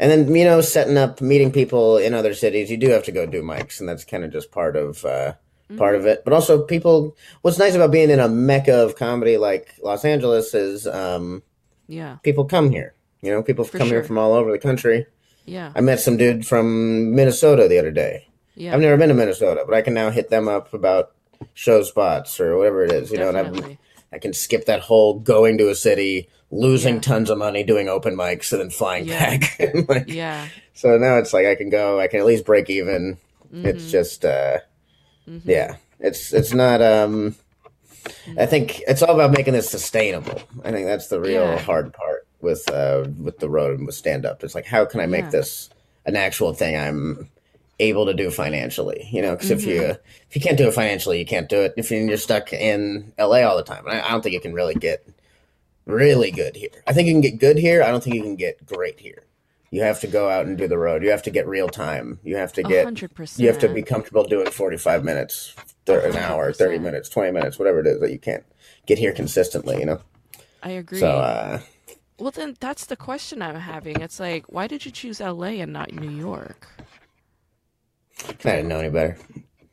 and 0.00 0.10
then 0.10 0.34
you 0.34 0.44
know, 0.44 0.60
setting 0.60 0.96
up 0.98 1.20
meeting 1.20 1.52
people 1.52 1.96
in 1.98 2.14
other 2.14 2.34
cities, 2.34 2.70
you 2.70 2.76
do 2.76 2.88
have 2.90 3.04
to 3.04 3.12
go 3.12 3.26
do 3.26 3.42
mics 3.42 3.78
and 3.80 3.88
that's 3.88 4.04
kind 4.04 4.24
of 4.24 4.32
just 4.32 4.50
part 4.50 4.76
of 4.76 5.04
uh 5.04 5.34
part 5.78 5.94
of 5.94 6.04
it. 6.06 6.22
But 6.24 6.32
also 6.34 6.62
people 6.64 7.16
what's 7.42 7.58
nice 7.58 7.74
about 7.74 7.92
being 7.92 8.10
in 8.10 8.20
a 8.20 8.28
mecca 8.28 8.74
of 8.82 8.96
comedy 8.96 9.36
like 9.38 9.74
Los 9.82 10.04
Angeles 10.04 10.52
is 10.54 10.86
um 10.86 11.42
Yeah. 11.88 12.16
people 12.22 12.44
come 12.46 12.70
here. 12.70 12.94
You 13.20 13.30
know, 13.30 13.42
people 13.42 13.64
For 13.64 13.78
come 13.78 13.86
here 13.88 14.02
from 14.02 14.18
all 14.18 14.32
over 14.34 14.50
the 14.50 14.58
country. 14.58 15.06
Yeah. 15.44 15.72
I 15.76 15.80
met 15.80 16.00
some 16.00 16.16
dude 16.16 16.44
from 16.46 17.14
Minnesota 17.14 17.68
the 17.68 17.78
other 17.78 17.90
day. 17.92 18.26
I've 18.58 18.80
never 18.80 18.96
been 18.96 19.08
to 19.08 19.14
Minnesota, 19.14 19.64
but 19.66 19.74
I 19.74 19.82
can 19.82 19.94
now 19.94 20.10
hit 20.10 20.30
them 20.30 20.48
up 20.48 20.72
about 20.74 21.12
show 21.54 21.82
spots 21.82 22.38
or 22.40 22.56
whatever 22.56 22.84
it 22.84 22.90
is, 22.92 23.10
you 23.10 23.18
know, 23.18 23.28
and 23.28 23.78
I 24.12 24.18
can 24.18 24.32
skip 24.32 24.66
that 24.66 24.80
whole 24.80 25.18
going 25.18 25.58
to 25.58 25.70
a 25.70 25.74
city, 25.74 26.28
losing 26.50 26.96
Yeah. 26.96 27.00
tons 27.00 27.30
of 27.30 27.38
money 27.38 27.64
doing 27.64 27.88
open 27.88 28.14
mics 28.14 28.52
and 28.52 28.60
then 28.60 28.70
flying 28.70 29.06
Yeah. 29.06 29.18
back. 29.18 29.58
Like, 29.88 30.04
Yeah. 30.08 30.48
so 30.74 30.98
now 30.98 31.16
it's 31.18 31.32
like 31.32 31.46
I 31.46 31.54
can 31.54 31.70
go, 31.70 31.98
I 31.98 32.08
can 32.08 32.20
at 32.20 32.26
least 32.26 32.44
break 32.44 32.68
even. 32.70 33.18
It's 33.62 33.84
hmm 33.84 33.90
just, 33.90 34.24
uh, 34.24 34.58
hmm 35.26 35.38
yeah, 35.44 35.76
it's, 35.98 36.32
it's 36.32 36.52
not, 36.52 36.80
um, 36.82 37.36
I 38.36 38.46
think 38.46 38.80
it's 38.86 39.02
all 39.02 39.14
about 39.14 39.32
making 39.36 39.54
this 39.54 39.70
sustainable. 39.70 40.40
I 40.64 40.72
think 40.72 40.86
that's 40.86 41.08
the 41.08 41.20
real 41.20 41.46
Yeah. 41.46 41.58
hard 41.60 41.92
part 41.92 42.26
with, 42.40 42.68
uh, 42.68 43.06
with 43.18 43.38
the 43.38 43.48
road 43.48 43.78
and 43.78 43.86
with 43.86 43.94
stand 43.94 44.26
up. 44.26 44.42
It's 44.44 44.54
like, 44.54 44.66
how 44.66 44.84
can 44.84 45.00
I 45.00 45.06
make 45.06 45.24
Yeah. 45.26 45.30
this 45.30 45.70
an 46.04 46.16
actual 46.16 46.52
thing 46.52 46.76
I'm 46.76 47.28
able 47.82 48.06
to 48.06 48.14
do 48.14 48.30
financially? 48.30 49.08
You 49.12 49.22
know, 49.22 49.32
because 49.32 49.50
if 49.50 49.64
you, 49.64 49.82
hmm 49.82 49.92
if 50.28 50.36
you 50.36 50.40
can't 50.40 50.56
do 50.56 50.66
it 50.66 50.72
financially, 50.72 51.18
you 51.18 51.26
can't 51.26 51.48
do 51.48 51.60
it. 51.60 51.74
If 51.76 51.90
you're 51.90 52.16
stuck 52.16 52.54
in 52.54 53.12
LA 53.18 53.42
all 53.42 53.58
the 53.58 53.62
time, 53.62 53.86
and 53.86 53.98
I, 53.98 54.08
I 54.08 54.10
don't 54.12 54.22
think 54.22 54.32
you 54.32 54.40
can 54.40 54.54
really 54.54 54.74
get 54.74 55.06
really 55.84 56.30
good 56.30 56.56
here. 56.56 56.70
I 56.86 56.94
think 56.94 57.06
you 57.06 57.12
can 57.12 57.20
get 57.20 57.38
good 57.38 57.58
here. 57.58 57.82
I 57.82 57.90
don't 57.90 58.02
think 58.02 58.16
you 58.16 58.22
can 58.22 58.36
get 58.36 58.64
great 58.64 58.98
here. 58.98 59.24
You 59.70 59.82
have 59.82 60.00
to 60.00 60.06
go 60.06 60.28
out 60.28 60.46
and 60.46 60.56
do 60.58 60.68
the 60.68 60.78
road. 60.78 61.02
You 61.02 61.10
have 61.10 61.22
to 61.22 61.30
get 61.30 61.46
real 61.46 61.68
time. 61.68 62.18
You 62.22 62.36
have 62.36 62.52
to 62.54 62.62
get, 62.62 62.84
hundred 62.84 63.10
you 63.38 63.48
have 63.48 63.58
to 63.58 63.68
be 63.68 63.82
comfortable 63.82 64.24
doing 64.24 64.50
45 64.50 65.02
minutes, 65.02 65.54
an 65.86 66.16
hour, 66.16 66.52
30 66.52 66.78
minutes, 66.78 67.08
20 67.08 67.30
minutes, 67.30 67.58
whatever 67.58 67.80
it 67.80 67.86
is 67.86 68.00
that 68.00 68.12
you 68.12 68.18
can't 68.18 68.44
get 68.86 68.98
here 68.98 69.12
consistently, 69.12 69.78
you 69.78 69.86
know? 69.86 70.00
I 70.62 70.70
agree 70.70 71.00
So, 71.00 71.08
uh, 71.08 71.60
Well, 72.18 72.30
then 72.30 72.56
that's 72.60 72.86
the 72.86 72.96
question 72.96 73.40
I'm 73.40 73.56
having. 73.56 74.00
It's 74.02 74.20
like, 74.20 74.44
why 74.46 74.66
did 74.66 74.84
you 74.84 74.92
choose 74.92 75.20
LA 75.20 75.60
and 75.62 75.72
not 75.72 75.92
New 75.92 76.10
York? 76.10 76.68
I 78.28 78.32
didn't 78.56 78.68
know 78.68 78.78
any 78.80 78.90
better. 78.90 79.16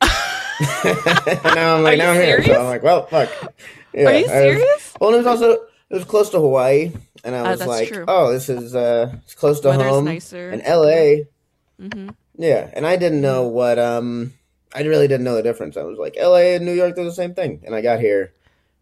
now 0.02 1.76
I'm 1.76 1.82
like, 1.82 1.98
now 1.98 2.10
I'm 2.10 2.20
here. 2.20 2.42
So 2.42 2.52
I'm 2.60 2.66
like, 2.66 2.82
well, 2.82 3.06
fuck. 3.06 3.28
Are 3.42 3.98
you 3.98 4.06
I 4.08 4.22
was, 4.22 4.30
serious? 4.30 4.94
well, 5.00 5.14
it 5.14 5.18
was 5.18 5.26
also, 5.26 5.50
it 5.52 5.94
was 5.94 6.04
close 6.04 6.30
to 6.30 6.38
Hawaii. 6.38 6.92
And 7.24 7.34
I 7.34 7.40
Uh, 7.40 7.50
was 7.50 7.58
that's 7.60 7.68
like, 7.68 7.88
true. 7.88 8.04
oh, 8.08 8.32
this 8.32 8.48
is, 8.48 8.74
uh, 8.74 9.14
it's 9.24 9.34
close 9.34 9.60
to 9.60 9.68
Weather's 9.68 9.86
home. 9.86 10.06
And 10.06 10.14
nicer. 10.14 10.50
Yep. 10.50 10.66
LA, 10.66 11.86
hmm 11.88 12.08
yeah. 12.36 12.70
And 12.72 12.86
I 12.86 12.96
didn't 12.96 13.20
know 13.20 13.48
what, 13.48 13.78
um, 13.78 14.32
I 14.74 14.82
really 14.82 15.08
didn't 15.08 15.24
know 15.24 15.34
the 15.34 15.42
difference. 15.42 15.76
I 15.76 15.82
was 15.82 15.98
like, 15.98 16.16
LA 16.18 16.54
and 16.56 16.64
New 16.64 16.72
York, 16.72 16.94
they're 16.94 17.04
the 17.04 17.12
same 17.12 17.34
thing. 17.34 17.62
And 17.66 17.74
I 17.74 17.82
got 17.82 18.00
here. 18.00 18.32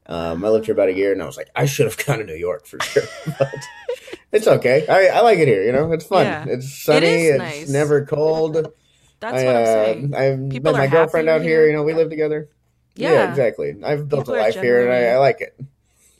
Um, 0.07 0.44
I 0.44 0.48
lived 0.48 0.66
here 0.66 0.74
about 0.74 0.88
a 0.88 0.94
year 0.94 1.12
and 1.12 1.22
I 1.22 1.26
was 1.26 1.37
like, 1.37 1.50
I 1.57 1.66
should 1.66 1.87
have 1.87 1.96
gone 2.07 2.18
to 2.18 2.24
New 2.24 2.35
York 2.37 2.66
for 2.66 2.81
sure. 2.81 3.02
But 3.38 3.54
it's 4.31 4.46
okay. 4.46 4.87
I, 4.87 5.18
I 5.18 5.20
like 5.22 5.38
it 5.38 5.48
here. 5.48 5.62
You 5.64 5.72
know, 5.72 5.90
it's 5.92 6.04
fun. 6.04 6.26
Yeah. 6.26 6.44
It's 6.46 6.72
sunny. 6.83 7.07
is 7.07 7.31
It's 7.31 7.38
nice. 7.38 7.68
never 7.70 8.04
cold. 8.04 8.72
That's 9.20 9.42
I 9.42 9.44
what 9.44 9.57
I'm 9.57 9.64
uh 9.64 9.94
saying. 9.94 10.14
I 10.16 10.31
met 10.37 10.50
People 10.50 10.76
are 10.76 10.83
my 10.83 10.87
girlfriend 10.88 11.28
out 11.28 11.42
here. 11.42 11.66
You 11.66 11.72
know, 11.72 11.83
we 11.83 11.94
live 11.94 12.11
together. 12.11 12.48
Yeah, 12.96 13.20
Yeah. 13.20 13.22
exactly. 13.22 13.76
I've 13.85 14.09
built 14.09 14.28
a 14.28 14.33
People 14.33 14.37
are 14.37 14.44
life 14.44 14.61
here, 14.61 14.83
and 14.85 14.92
I, 14.92 15.14
I 15.14 15.18
like 15.18 15.40
it. 15.40 15.59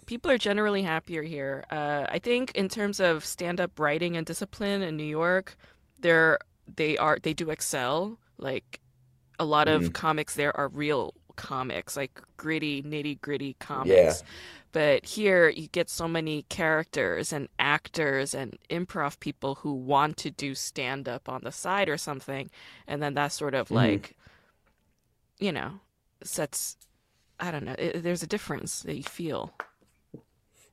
people 0.07 0.31
are 0.31 0.39
generally 0.39 0.83
happier 0.83 1.23
here. 1.23 1.65
Uh, 1.71 2.07
I 2.09 2.19
think 2.19 2.53
in 2.53 2.69
terms 2.69 3.01
of 3.01 3.25
stand-up 3.25 3.79
writing 3.79 4.17
and 4.17 4.27
discipline 4.27 4.83
in 4.83 4.97
New 4.97 5.05
York, 5.05 5.57
they're 6.01 6.39
they 6.77 6.97
are 6.99 7.19
they 7.23 7.35
do 7.35 7.51
excel. 7.51 8.19
Like 8.39 8.81
a 9.39 9.45
lot 9.45 9.69
hmm 9.69 9.69
of 9.69 9.93
comics 9.93 10.35
there 10.37 10.57
are 10.57 10.69
real 10.69 11.15
comics, 11.39 11.97
like 11.97 12.21
gritty, 12.37 12.83
nitty-gritty 12.83 13.57
Yeah, 13.71 14.19
comics. 14.19 14.25
But 14.73 15.07
here 15.07 15.49
you 15.49 15.69
get 15.69 15.91
so 15.91 16.09
many 16.09 16.45
characters 16.51 17.33
and 17.33 17.49
actors 17.59 18.35
and 18.35 18.59
improv 18.71 19.21
people 19.21 19.57
who 19.57 19.73
want 19.73 20.19
to 20.19 20.31
do 20.31 20.55
stand-up 20.55 21.29
on 21.31 21.43
the 21.45 21.53
side 21.53 21.89
or 21.89 21.99
something, 21.99 22.51
and 22.89 23.03
then 23.03 23.15
that 23.15 23.33
sort 23.33 23.55
of 23.55 23.71
hmm 23.71 23.73
like, 23.73 24.17
you 25.39 25.53
know, 25.53 25.81
sets 26.23 26.77
I 27.41 27.51
don't 27.53 27.65
know, 27.65 27.77
it, 27.79 28.03
there's 28.05 28.23
a 28.25 28.29
difference 28.29 28.83
that 28.83 28.97
you 28.97 29.05
feel. 29.05 29.55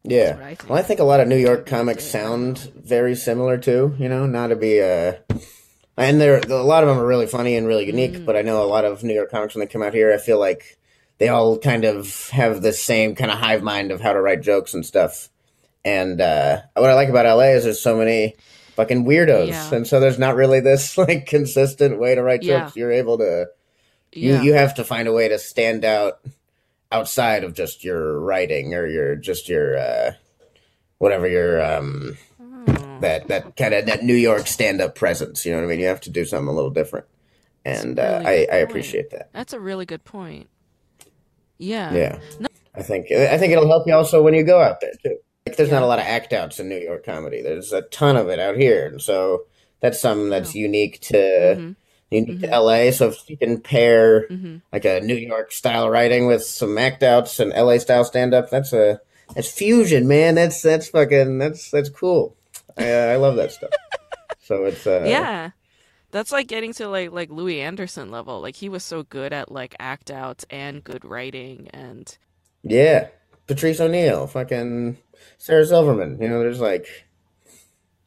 Yeah. 0.04 0.38
I 0.42 0.56
Well, 0.68 0.78
I 0.80 0.82
think. 0.82 0.84
think 0.84 1.00
a 1.00 1.04
lot 1.04 1.20
of 1.20 1.28
New 1.28 1.38
York 1.38 1.66
comics 1.66 2.04
day. 2.04 2.18
I 2.18 2.24
don't 2.24 2.42
know. 2.42 2.60
sound 2.60 2.72
very 2.76 3.16
similar 3.16 3.58
too. 3.58 3.96
You 4.00 4.10
know, 4.10 4.26
not 4.26 4.48
to 4.48 4.56
be 4.56 4.82
uh 4.82 5.14
and 5.98 6.20
there 6.20 6.38
a 6.40 6.64
lot 6.64 6.84
of 6.84 6.90
them 6.90 6.98
are 7.00 7.06
really 7.08 7.28
funny 7.28 7.56
and 7.56 7.68
really 7.68 7.86
unique. 7.88 8.14
Mm, 8.14 8.26
But 8.26 8.36
I 8.36 8.42
know 8.42 8.64
a 8.64 8.66
lot 8.68 8.86
of 8.86 9.04
New 9.04 9.14
York 9.14 9.32
comics 9.32 9.56
when 9.56 9.62
they 9.62 9.72
come 9.72 9.84
out 9.84 9.94
here, 9.94 10.14
I 10.14 10.18
feel 10.18 10.40
like 10.40 10.78
they 11.18 11.30
all 11.30 11.58
kind 11.58 11.86
of 11.86 12.30
have 12.30 12.62
the 12.62 12.74
same 12.74 13.16
kind 13.16 13.32
of 13.32 13.38
hive 13.38 13.64
mind 13.64 13.92
of 13.92 14.02
how 14.02 14.14
to 14.14 14.22
write 14.22 14.42
jokes 14.42 14.74
and 14.74 14.86
stuff. 14.86 15.30
And 15.86 16.20
uh, 16.20 16.62
what 16.74 16.90
I 16.90 16.94
like 16.96 17.10
about 17.10 17.26
LA 17.26 17.50
is 17.56 17.64
there's 17.64 17.80
so 17.82 17.96
many 17.98 18.36
fucking 18.76 19.06
weirdos, 19.06 19.48
Yeah. 19.50 19.74
and 19.76 19.88
so 19.88 20.00
there's 20.00 20.20
not 20.20 20.36
really 20.36 20.60
this 20.60 20.98
like 20.98 21.26
consistent 21.28 22.00
way 22.00 22.16
to 22.16 22.24
write 22.24 22.44
Yeah. 22.44 22.66
jokes. 22.66 22.76
You're 22.76 22.92
able 22.92 23.18
to 23.20 23.48
you 24.12 24.34
Yeah. 24.34 24.42
you 24.42 24.54
have 24.54 24.76
to 24.76 24.84
find 24.84 25.08
a 25.08 25.14
way 25.14 25.28
to 25.30 25.38
stand 25.40 25.86
out 25.86 26.20
outside 26.92 27.44
of 27.44 27.54
just 27.54 27.84
your 27.84 28.20
writing 28.20 28.74
or 28.74 28.86
your 28.88 29.16
just 29.16 29.48
your 29.50 29.78
uh 29.78 30.12
whatever 30.98 31.28
your 31.28 31.62
um. 31.64 32.18
That 33.06 33.28
that 33.28 33.56
kind 33.56 33.74
of 33.74 33.86
that 33.86 34.04
New 34.04 34.16
York 34.16 34.48
stand 34.48 34.82
up 34.82 34.96
presence. 34.96 35.46
You 35.46 35.52
know 35.52 35.60
what 35.60 35.66
I 35.66 35.68
mean? 35.70 35.80
You 35.80 35.88
have 35.88 36.02
to 36.02 36.10
do 36.10 36.26
something 36.26 36.48
a 36.48 36.54
little 36.54 36.72
different, 36.72 37.06
and 37.64 37.98
uh, 38.00 38.22
really 38.26 38.50
I 38.50 38.56
I 38.56 38.58
appreciate 38.58 39.12
that. 39.12 39.30
That's 39.34 39.54
a 39.54 39.60
really 39.60 39.86
good 39.86 40.04
point. 40.04 40.50
Yeah. 41.58 41.94
Yeah, 41.94 42.20
No- 42.40 42.48
I 42.76 42.82
think 42.82 43.12
I 43.12 43.38
think 43.38 43.54
it'll 43.54 43.68
help 43.68 43.88
you 43.88 43.94
also 43.94 44.22
when 44.22 44.34
you 44.34 44.44
go 44.44 44.60
out 44.62 44.82
there 44.82 44.92
too. 45.02 45.18
Like, 45.48 45.56
there's 45.58 45.72
not 45.72 45.84
a 45.84 45.86
lot 45.86 46.00
of 46.00 46.06
act 46.06 46.34
outs 46.34 46.60
in 46.60 46.68
New 46.68 46.78
York 46.78 47.06
comedy. 47.06 47.42
There's 47.42 47.72
a 47.72 47.84
ton 47.84 48.18
of 48.18 48.28
it 48.30 48.40
out 48.40 48.58
here, 48.58 48.86
and 48.88 49.02
so 49.02 49.46
that's 49.80 50.00
something 50.00 50.30
that's 50.30 50.56
unique 50.56 51.00
to 51.02 51.16
Mhm. 51.58 51.76
unique 52.12 52.42
to 52.42 52.48
Mhm. 52.48 52.52
LA. 52.52 52.92
So 52.92 53.08
if 53.10 53.30
you 53.30 53.38
can 53.38 53.62
pair 53.62 54.28
Mhm. 54.28 54.62
like 54.74 54.84
a 54.86 55.00
New 55.02 55.16
York 55.16 55.52
style 55.54 55.90
writing 55.90 56.26
with 56.28 56.44
some 56.44 56.78
act 56.78 57.04
outs 57.04 57.40
and 57.40 57.54
LA 57.54 57.78
style 57.78 58.04
stand 58.04 58.34
up, 58.34 58.50
that's 58.50 58.74
a 58.74 59.00
that's 59.36 59.50
fusion, 59.52 60.08
man. 60.08 60.36
That's 60.36 60.62
that's 60.62 60.90
fucking 60.90 61.38
that's 61.38 61.72
that's 61.72 61.90
cool. 61.90 62.36
I 62.78 62.92
uh, 62.92 63.06
I 63.14 63.16
love 63.18 63.36
that 63.38 63.52
stuff. 63.52 63.72
So 64.40 64.66
it's 64.66 64.86
uh, 64.86 65.04
Yeah. 65.08 65.52
That's 66.12 66.32
like 66.32 66.48
getting 66.48 66.74
to 66.74 66.88
like 66.88 67.12
like 67.12 67.30
Louie 67.30 67.62
Anderson 67.62 68.12
level. 68.12 68.42
Like 68.42 68.56
he 68.56 68.70
was 68.70 68.84
so 68.84 69.04
good 69.04 69.34
at 69.34 69.52
like 69.52 69.76
act 69.80 70.12
outs 70.12 70.46
and 70.50 70.84
good 70.84 71.04
writing 71.04 71.68
and 71.74 72.18
Yeah. 72.64 73.10
Patrice 73.48 73.80
O'Neal, 73.80 74.28
fucking 74.28 74.98
Sarah 75.38 75.66
Silverman. 75.66 76.20
You 76.22 76.30
know, 76.30 76.40
there's 76.40 76.60
like, 76.60 76.88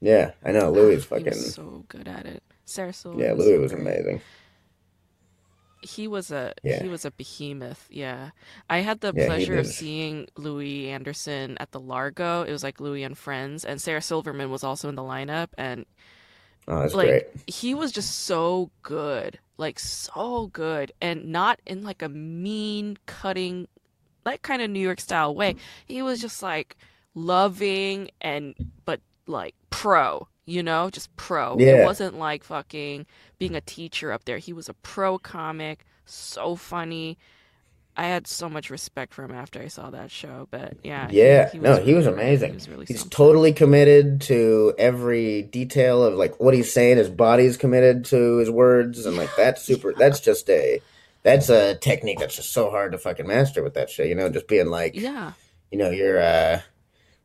yeah, 0.01 0.33
I 0.45 0.53
know 0.53 0.71
Louis 0.73 1.05
fucking, 1.05 1.27
was 1.27 1.55
so 1.55 1.85
good 1.89 2.09
at 2.09 2.27
it. 2.27 2.43
Sarah 2.65 2.93
Silverman 2.93 3.27
yeah, 3.27 3.33
Louis 3.35 3.59
was 3.59 3.73
amazing. 3.73 4.21
He 5.81 6.09
was 6.09 6.31
a 6.31 6.55
Yeah. 6.63 6.83
he 6.83 6.89
was 6.89 7.05
a 7.05 7.11
behemoth. 7.11 7.87
Yeah. 7.91 8.31
I 8.69 8.79
had 8.81 9.01
the 9.01 9.13
Yeah, 9.15 9.27
pleasure 9.27 9.57
of 9.59 9.67
seeing 9.67 10.29
Louie 10.37 10.89
Anderson 10.91 11.57
at 11.59 11.71
the 11.73 11.81
Largo. 11.81 12.43
It 12.43 12.53
was 12.53 12.63
like 12.63 12.81
Louis 12.81 13.05
and 13.05 13.17
Friends 13.17 13.65
and 13.65 13.81
Sarah 13.81 14.03
Silverman 14.03 14.51
was 14.51 14.65
also 14.65 14.89
in 14.89 14.95
the 14.97 15.03
lineup 15.03 15.49
and 15.57 15.87
Oh, 16.67 16.87
like 16.93 17.09
great. 17.09 17.27
he 17.47 17.75
was 17.75 17.93
just 17.93 18.21
so 18.25 18.71
good. 18.83 19.39
Like 19.57 19.79
so 19.79 20.49
good 20.53 20.93
and 21.01 21.27
not 21.33 21.61
in 21.67 21.83
like 21.83 22.03
a 22.03 22.09
mean 22.09 22.99
cutting 23.07 23.67
that 24.25 24.43
kind 24.43 24.61
of 24.61 24.69
New 24.71 24.81
York 24.81 25.01
style 25.01 25.35
way. 25.35 25.57
He 25.87 26.03
was 26.03 26.21
just 26.21 26.43
like 26.43 26.77
loving 27.15 28.11
and 28.21 28.55
but 28.85 29.01
like 29.27 29.55
pro, 29.71 30.29
you 30.49 30.63
know, 30.63 30.91
just 30.91 31.15
pro. 31.17 31.57
It 31.59 31.85
wasn't 31.85 32.19
like 32.19 32.43
fucking 32.45 33.07
being 33.39 33.55
a 33.55 33.61
teacher 33.61 34.11
up 34.13 34.25
there. 34.25 34.39
He 34.39 34.53
was 34.53 34.69
a 34.69 34.75
pro 34.75 35.19
comic, 35.19 35.85
so 36.07 36.57
funny. 36.57 37.19
I 37.97 38.05
had 38.07 38.29
so 38.29 38.49
much 38.49 38.71
respect 38.71 39.13
for 39.13 39.25
him 39.25 39.33
after 39.33 39.61
I 39.61 39.67
saw 39.67 39.91
that 39.91 40.13
show, 40.13 40.47
but 40.53 40.75
yeah, 40.85 41.09
Yeah, 41.11 41.51
he 41.51 41.59
no, 41.59 41.83
he 41.83 41.95
was 41.95 42.05
really 42.07 42.15
great. 42.17 42.27
amazing. 42.27 42.51
He 42.51 42.55
was 42.55 42.69
really 42.69 42.87
He's 42.87 43.01
something. 43.01 43.11
totally 43.17 43.53
committed 43.53 44.21
to 44.23 44.73
every 44.79 45.43
detail 45.43 46.05
of 46.05 46.15
like 46.15 46.39
what 46.39 46.55
he's 46.55 46.73
saying. 46.73 46.99
His 46.99 47.09
body's 47.11 47.57
committed 47.57 48.05
to 48.07 48.37
his 48.37 48.51
words, 48.51 49.05
and 49.05 49.17
like 49.17 49.31
that's 49.37 49.63
super. 49.67 49.93
That's 49.95 50.21
just 50.21 50.49
a, 50.49 50.81
that's 51.25 51.49
a 51.49 51.75
technique 51.75 52.21
that's 52.21 52.37
just 52.37 52.53
so 52.53 52.71
hard 52.71 52.93
to 52.93 52.99
fucking 52.99 53.27
master 53.27 53.65
with 53.65 53.75
that 53.75 53.91
shit. 53.91 54.07
You 54.07 54.15
know, 54.15 54.29
just 54.31 54.47
being 54.47 54.69
like, 54.69 54.95
Yeah, 54.95 55.33
you 55.73 55.79
know, 55.79 55.91
you're 55.91 56.21
uh 56.23 56.61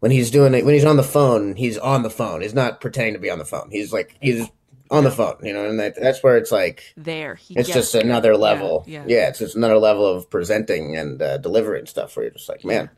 when 0.03 0.11
he's 0.11 0.31
doing 0.31 0.53
it 0.53 0.65
when 0.65 0.73
he's 0.73 0.83
on 0.83 0.97
the 0.97 1.01
phone, 1.01 1.55
he's 1.55 1.77
on 1.77 2.03
the 2.03 2.09
phone. 2.09 2.41
He's 2.41 2.53
not 2.53 2.81
pretending 2.81 3.13
to 3.13 3.19
be 3.19 3.29
on 3.29 3.39
the 3.39 3.45
phone. 3.45 3.69
He's 3.71 3.93
like 3.93 4.17
he's 4.19 4.49
on 4.91 5.05
the 5.05 5.11
phone, 5.11 5.37
you 5.41 5.53
know, 5.53 5.65
and 5.65 5.79
that, 5.79 5.95
that's 5.95 6.21
where 6.21 6.35
it's 6.35 6.51
like 6.51 6.93
there. 6.97 7.35
He 7.35 7.57
it's 7.57 7.69
just 7.69 7.95
it. 7.95 8.03
another 8.03 8.33
Yeah, 8.33 8.37
level. 8.37 8.83
yeah. 8.85 9.05
Yeah, 9.07 9.29
it's 9.29 9.39
just 9.39 9.55
another 9.55 9.77
level 9.77 10.05
of 10.05 10.29
presenting 10.29 10.97
and 10.97 11.21
uh, 11.21 11.37
delivering 11.37 11.85
stuff 11.85 12.17
where 12.17 12.25
you're 12.25 12.33
just 12.33 12.49
like, 12.49 12.65
man, 12.65 12.89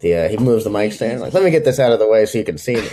the 0.00 0.14
uh, 0.16 0.28
he 0.28 0.36
moves 0.36 0.64
the 0.64 0.70
mic 0.70 0.92
stand 0.92 1.22
like, 1.22 1.32
let 1.32 1.42
me 1.42 1.50
get 1.50 1.64
this 1.64 1.80
out 1.80 1.92
of 1.92 1.98
the 1.98 2.06
way 2.06 2.26
so 2.26 2.36
you 2.36 2.44
can 2.44 2.58
see 2.58 2.76
me. 2.76 2.88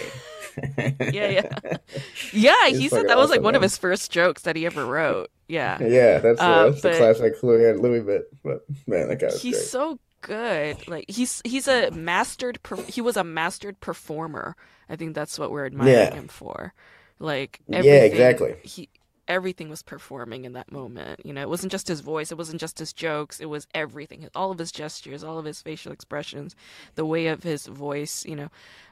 yeah, 1.12 1.28
yeah. 1.30 1.78
Yeah, 2.32 2.68
He's 2.70 2.78
he 2.78 2.88
said 2.88 3.10
that 3.10 3.18
was 3.18 3.30
like 3.32 3.40
awesome, 3.40 3.44
one 3.44 3.56
of 3.56 3.62
his 3.62 3.78
first 3.78 4.12
jokes 4.12 4.44
that 4.44 4.56
he 4.56 4.66
ever 4.66 4.86
wrote. 4.86 5.30
Yeah. 5.50 5.78
yeah, 5.82 6.20
that's, 6.20 6.40
uh, 6.40 6.70
that's 6.70 6.82
the 6.82 6.92
classic 6.96 7.44
Louis 7.44 7.74
Louis 7.74 8.00
bit. 8.00 8.30
But 8.46 8.64
man, 8.88 9.10
that 9.10 9.20
guy 9.20 9.32
He's 9.32 9.56
great. 9.56 9.66
so 9.66 10.00
good. 10.26 10.88
Like 10.88 11.06
he's 11.10 11.42
he's 11.46 11.68
a 11.68 11.92
mastered 11.92 12.62
per- 12.64 12.84
he 12.84 13.02
was 13.02 13.18
a 13.18 13.24
mastered 13.24 13.80
performer. 13.80 14.56
I 14.90 14.96
think 14.96 15.16
that's 15.16 15.40
what 15.40 15.52
we're 15.52 15.66
admiring 15.66 15.94
Yeah. 15.94 16.14
him 16.14 16.28
for. 16.28 16.74
Like 17.20 17.60
Yeah, 17.68 17.82
exactly. 17.82 18.56
He 18.64 18.90
everything 19.28 19.70
was 19.70 19.82
performing 19.82 20.46
in 20.46 20.54
that 20.54 20.72
moment. 20.72 21.26
You 21.26 21.34
know, 21.34 21.42
it 21.42 21.50
wasn't 21.50 21.72
just 21.72 21.88
his 21.88 22.02
voice, 22.02 22.32
it 22.32 22.38
wasn't 22.38 22.62
just 22.62 22.78
his 22.78 22.94
jokes, 22.94 23.40
it 23.40 23.48
was 23.48 23.68
everything. 23.74 24.28
All 24.36 24.52
of 24.52 24.60
his 24.60 24.72
gestures, 24.72 25.24
all 25.24 25.40
of 25.40 25.46
his 25.46 25.62
facial 25.64 25.92
expressions, 25.92 26.56
the 26.94 27.06
way 27.06 27.28
of 27.28 27.42
his 27.44 27.66
voice, 27.66 28.24
you 28.26 28.36
know. 28.36 28.50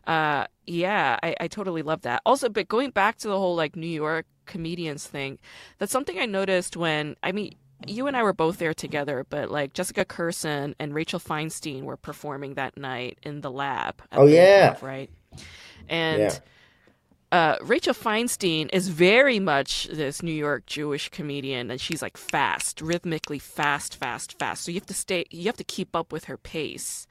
Uh 0.07 0.45
yeah, 0.65 1.19
I, 1.21 1.35
I 1.41 1.47
totally 1.47 1.81
love 1.83 2.01
that. 2.03 2.21
Also, 2.25 2.49
but 2.49 2.67
going 2.67 2.91
back 2.91 3.17
to 3.17 3.27
the 3.27 3.37
whole 3.37 3.55
like 3.55 3.75
New 3.75 3.85
York 3.87 4.25
comedians 4.45 5.05
thing, 5.07 5.37
that's 5.77 5.91
something 5.91 6.17
I 6.19 6.25
noticed 6.25 6.75
when 6.77 7.15
I 7.21 7.31
mean 7.31 7.53
you 7.87 8.07
and 8.07 8.15
I 8.17 8.23
were 8.23 8.33
both 8.33 8.57
there 8.57 8.73
together, 8.73 9.25
but 9.29 9.51
like 9.51 9.73
Jessica 9.73 10.05
Kirson 10.05 10.75
and 10.79 10.93
Rachel 10.93 11.19
Feinstein 11.19 11.83
were 11.83 11.97
performing 11.97 12.55
that 12.55 12.77
night 12.77 13.17
in 13.23 13.41
the 13.41 13.51
lab. 13.51 14.01
Oh, 14.11 14.27
the 14.27 14.35
yeah. 14.35 14.73
Improv, 14.75 14.81
right? 14.81 15.09
And 15.89 16.21
Yeah. 16.21 16.39
uh, 17.31 17.57
Rachel 17.61 17.93
Feinstein 17.93 18.69
is 18.73 18.87
very 18.89 19.39
much 19.39 19.87
this 19.91 20.21
New 20.21 20.33
York 20.33 20.65
Jewish 20.65 21.09
comedian, 21.09 21.71
and 21.71 21.81
she's 21.81 22.01
like 22.01 22.17
fast, 22.17 22.81
rhythmically 22.81 23.39
fast, 23.39 23.95
fast, 23.95 24.37
fast. 24.37 24.63
So 24.63 24.71
you 24.71 24.79
have 24.79 24.85
to 24.87 24.93
stay, 24.93 25.25
you 25.31 25.45
have 25.45 25.57
to 25.57 25.63
keep 25.63 25.95
up 25.95 26.11
with 26.11 26.25
her 26.25 26.37
pace. 26.37 27.07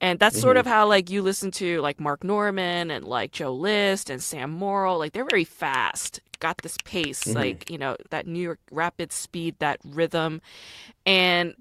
And 0.00 0.18
that's 0.18 0.40
sort 0.40 0.56
of 0.56 0.66
how 0.66 0.88
like 0.88 1.10
you 1.10 1.22
listen 1.22 1.52
to 1.52 1.80
like 1.80 2.00
Mark 2.00 2.24
Norman 2.24 2.90
and 2.90 3.04
like 3.04 3.30
Joe 3.30 3.54
List 3.54 4.10
and 4.10 4.20
Sam 4.20 4.50
Morrill, 4.50 4.98
like 4.98 5.12
they're 5.12 5.24
very 5.24 5.44
fast, 5.44 6.20
got 6.42 6.58
this 6.58 6.76
pace, 6.84 7.22
mm-hmm. 7.22 7.38
like 7.38 7.70
you 7.70 7.78
know 7.78 7.96
that 8.10 8.26
New 8.26 8.40
York 8.42 8.58
rapid 8.72 9.12
speed, 9.12 9.54
that 9.60 9.78
rhythm, 9.84 10.42
and 11.06 11.54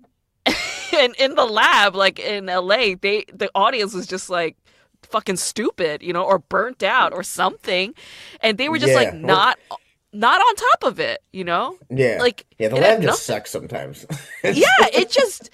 and 0.45 1.15
in 1.17 1.35
the 1.35 1.45
lab, 1.45 1.95
like 1.95 2.19
in 2.19 2.47
LA, 2.47 2.95
they 2.99 3.23
the 3.31 3.49
audience 3.53 3.93
was 3.93 4.07
just 4.07 4.29
like 4.29 4.57
fucking 5.03 5.37
stupid, 5.37 6.01
you 6.01 6.13
know, 6.13 6.23
or 6.23 6.39
burnt 6.39 6.81
out 6.81 7.13
or 7.13 7.21
something, 7.21 7.93
and 8.41 8.57
they 8.57 8.69
were 8.69 8.79
just 8.79 8.95
like 8.95 9.13
Yeah. 9.13 9.19
not 9.19 9.59
not 10.11 10.41
on 10.41 10.55
top 10.55 10.83
of 10.83 10.99
it, 10.99 11.21
you 11.31 11.43
know, 11.43 11.77
Yeah, 11.89 12.17
like 12.19 12.45
yeah, 12.57 12.69
the 12.69 12.75
lab 12.75 13.01
just 13.01 13.05
nothing- 13.05 13.19
sucks 13.19 13.51
sometimes. 13.51 14.05
yeah, 14.43 14.87
it 14.93 15.09
just 15.11 15.51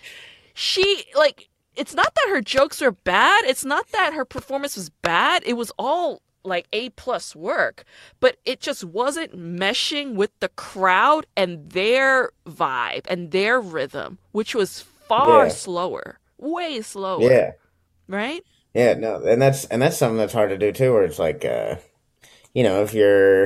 she 0.54 1.04
like 1.16 1.50
it's 1.76 1.94
not 1.94 2.16
that 2.16 2.30
her 2.30 2.42
jokes 2.42 2.82
were 2.82 2.92
bad, 2.92 3.44
it's 3.46 3.66
not 3.66 3.90
that 3.90 4.14
her 4.14 4.26
performance 4.26 4.76
was 4.78 4.90
bad. 4.90 5.44
It 5.46 5.54
was 5.54 5.72
all 5.78 6.22
like 6.48 6.68
A 6.74 6.90
plus 6.92 7.36
work, 7.36 7.84
but 8.20 8.38
it 8.46 8.60
just 8.60 8.84
wasn't 8.84 9.38
meshing 9.38 10.16
with 10.16 10.32
the 10.40 10.50
crowd 10.50 11.26
and 11.36 11.70
their 11.72 12.32
vibe 12.48 13.06
and 13.08 13.32
their 13.32 13.60
rhythm, 13.62 14.18
which 14.32 14.56
was 14.56 14.82
far 14.82 15.46
Yeah. 15.46 15.50
slower, 15.50 16.20
way 16.38 16.82
slower, 16.82 17.30
yeah. 17.30 17.52
right? 18.08 18.44
Yeah, 18.74 18.94
no, 18.94 19.24
and 19.24 19.42
that's 19.42 19.66
and 19.66 19.82
that's 19.82 19.98
something 19.98 20.18
that's 20.18 20.34
hard 20.34 20.50
to 20.50 20.58
do 20.58 20.72
too. 20.72 20.94
Where 20.94 21.04
it's 21.04 21.20
like, 21.20 21.44
uh, 21.46 21.76
you 22.54 22.64
know, 22.64 22.84
if 22.84 22.94
you're 22.94 23.46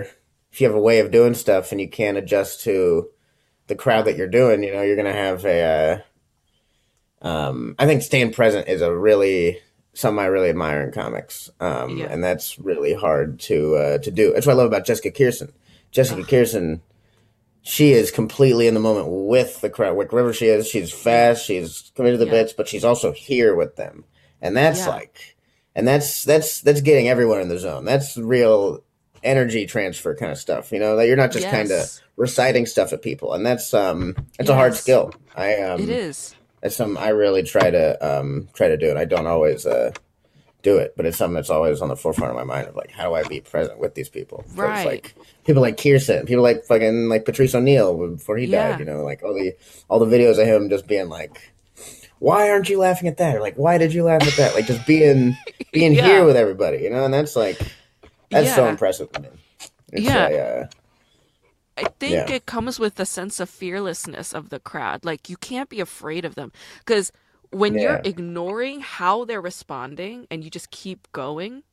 if 0.51 0.59
you 0.59 0.67
have 0.67 0.75
a 0.75 0.81
way 0.81 0.99
of 0.99 1.11
doing 1.11 1.33
stuff 1.33 1.71
and 1.71 1.79
you 1.79 1.89
can't 1.89 2.17
adjust 2.17 2.61
to 2.65 3.09
the 3.67 3.75
crowd 3.75 4.05
that 4.05 4.17
you're 4.17 4.27
doing, 4.27 4.63
you 4.63 4.73
know, 4.73 4.81
you're 4.81 4.97
gonna 4.97 5.13
have 5.13 5.45
a. 5.45 6.03
Uh, 7.21 7.27
um, 7.27 7.75
I 7.77 7.85
think 7.85 8.01
staying 8.01 8.33
present 8.33 8.67
is 8.67 8.81
a 8.81 8.93
really 8.95 9.59
something 9.93 10.23
I 10.23 10.27
really 10.27 10.49
admire 10.49 10.81
in 10.83 10.91
comics, 10.91 11.49
um, 11.59 11.97
Yeah. 11.97 12.07
and 12.09 12.23
that's 12.23 12.57
really 12.59 12.93
hard 12.93 13.39
to 13.41 13.75
uh, 13.75 13.97
to 13.99 14.11
do. 14.11 14.33
That's 14.33 14.45
what 14.45 14.53
I 14.53 14.57
love 14.57 14.67
about 14.67 14.85
Jessica 14.85 15.11
Kirson. 15.11 15.51
Jessica 15.91 16.21
Kirson, 16.23 16.79
she 17.61 17.91
is 17.91 18.11
completely 18.11 18.67
in 18.67 18.73
the 18.73 18.79
moment 18.79 19.07
with 19.09 19.61
the 19.61 19.69
crowd. 19.69 19.95
Wherever 19.95 20.33
she 20.33 20.47
is, 20.47 20.67
she's 20.67 20.91
fast, 20.91 21.45
she's 21.45 21.91
committed 21.95 22.19
to 22.19 22.25
the 22.25 22.31
Yeah. 22.31 22.41
bits, 22.43 22.53
but 22.53 22.67
she's 22.67 22.85
also 22.85 23.11
here 23.11 23.55
with 23.55 23.75
them 23.75 24.05
and 24.41 24.57
that's 24.57 24.79
Yeah. 24.79 24.89
like 24.89 25.35
and 25.75 25.87
that's 25.87 26.23
that's 26.23 26.61
that's 26.61 26.81
getting 26.81 27.07
everyone 27.07 27.39
in 27.41 27.47
the 27.47 27.59
zone 27.59 27.85
that's 27.85 28.17
real 28.17 28.83
energy 29.23 29.67
transfer 29.67 30.15
kind 30.15 30.31
of 30.31 30.37
stuff 30.39 30.71
you 30.71 30.79
know 30.79 30.95
that 30.97 31.05
you're 31.07 31.15
not 31.15 31.31
just 31.31 31.47
kind 31.47 31.69
of 31.71 31.87
reciting 32.17 32.65
stuff 32.65 32.91
at 32.91 33.03
people 33.03 33.33
and 33.33 33.45
that's 33.45 33.71
um 33.73 34.15
it's 34.39 34.49
a 34.49 34.55
hard 34.55 34.73
skill 34.75 35.13
i 35.35 35.55
um 35.61 35.79
it 35.79 35.89
is. 35.89 36.33
That's 36.61 36.75
something 36.75 37.01
i 37.01 37.09
really 37.09 37.43
try 37.43 37.69
to 37.71 37.83
um 38.19 38.47
try 38.53 38.67
to 38.69 38.77
do 38.77 38.89
and 38.89 38.99
i 38.99 39.05
don't 39.05 39.27
always 39.27 39.65
uh 39.65 39.91
do 40.63 40.77
it 40.77 40.93
but 40.95 41.05
it's 41.07 41.17
something 41.17 41.33
that's 41.35 41.49
always 41.49 41.81
on 41.81 41.89
the 41.89 41.95
forefront 41.95 42.31
of 42.31 42.37
my 42.37 42.43
mind 42.43 42.67
of 42.67 42.75
like 42.75 42.91
how 42.91 43.09
do 43.09 43.15
i 43.15 43.23
be 43.23 43.41
present 43.41 43.79
with 43.79 43.95
these 43.95 44.09
people 44.09 44.45
Right. 44.55 44.85
like 44.85 45.15
people 45.45 45.61
like 45.63 45.77
Kirson, 45.77 46.27
people 46.27 46.43
like 46.43 46.63
fucking 46.65 47.09
like 47.09 47.25
Patrice 47.25 47.55
O'Neal 47.55 48.09
before 48.09 48.37
he 48.37 48.45
Yeah. 48.45 48.69
died 48.71 48.79
you 48.79 48.85
know 48.85 49.03
like 49.03 49.23
all 49.23 49.33
the 49.33 49.53
all 49.89 49.97
the 49.99 50.05
videos 50.05 50.39
of 50.39 50.45
him 50.47 50.69
just 50.69 50.85
being 50.87 51.09
like 51.09 51.51
why 52.19 52.51
aren't 52.51 52.69
you 52.69 52.77
laughing 52.77 53.07
at 53.07 53.17
that? 53.17 53.35
Or 53.35 53.39
like, 53.41 53.55
why 53.55 53.79
did 53.79 53.95
you 53.95 54.03
laugh 54.03 54.21
at 54.21 54.35
that? 54.35 54.53
Like, 54.53 54.67
just 54.67 54.85
being 54.85 55.35
being 55.71 55.93
Yeah. 55.95 56.05
here 56.05 56.23
with 56.23 56.35
everybody, 56.35 56.77
you 56.83 56.91
know. 56.91 57.03
And 57.03 57.11
that's 57.11 57.35
like 57.35 57.59
that's 58.29 58.53
so 58.53 58.67
impressive 58.67 59.11
to 59.13 59.21
me. 59.21 59.29
It's 59.91 60.03
Yeah. 60.05 60.27
a, 60.27 60.37
uh, 60.61 60.67
I 61.83 61.89
think 61.99 62.13
Yeah. 62.13 62.31
it 62.35 62.45
comes 62.45 62.79
with 62.79 62.99
a 62.99 63.05
sense 63.05 63.39
of 63.39 63.49
fearlessness 63.49 64.33
of 64.33 64.49
the 64.49 64.59
crowd. 64.59 65.03
Like 65.05 65.29
you 65.29 65.37
can't 65.37 65.69
be 65.69 65.79
afraid 65.79 66.25
of 66.25 66.35
them 66.35 66.51
because 66.79 67.11
when 67.51 67.73
you're 67.77 68.01
ignoring 68.03 68.79
how 68.81 69.25
they're 69.25 69.41
responding 69.41 70.27
and 70.31 70.43
you 70.43 70.49
just 70.49 70.71
keep 70.71 71.11
going, 71.11 71.63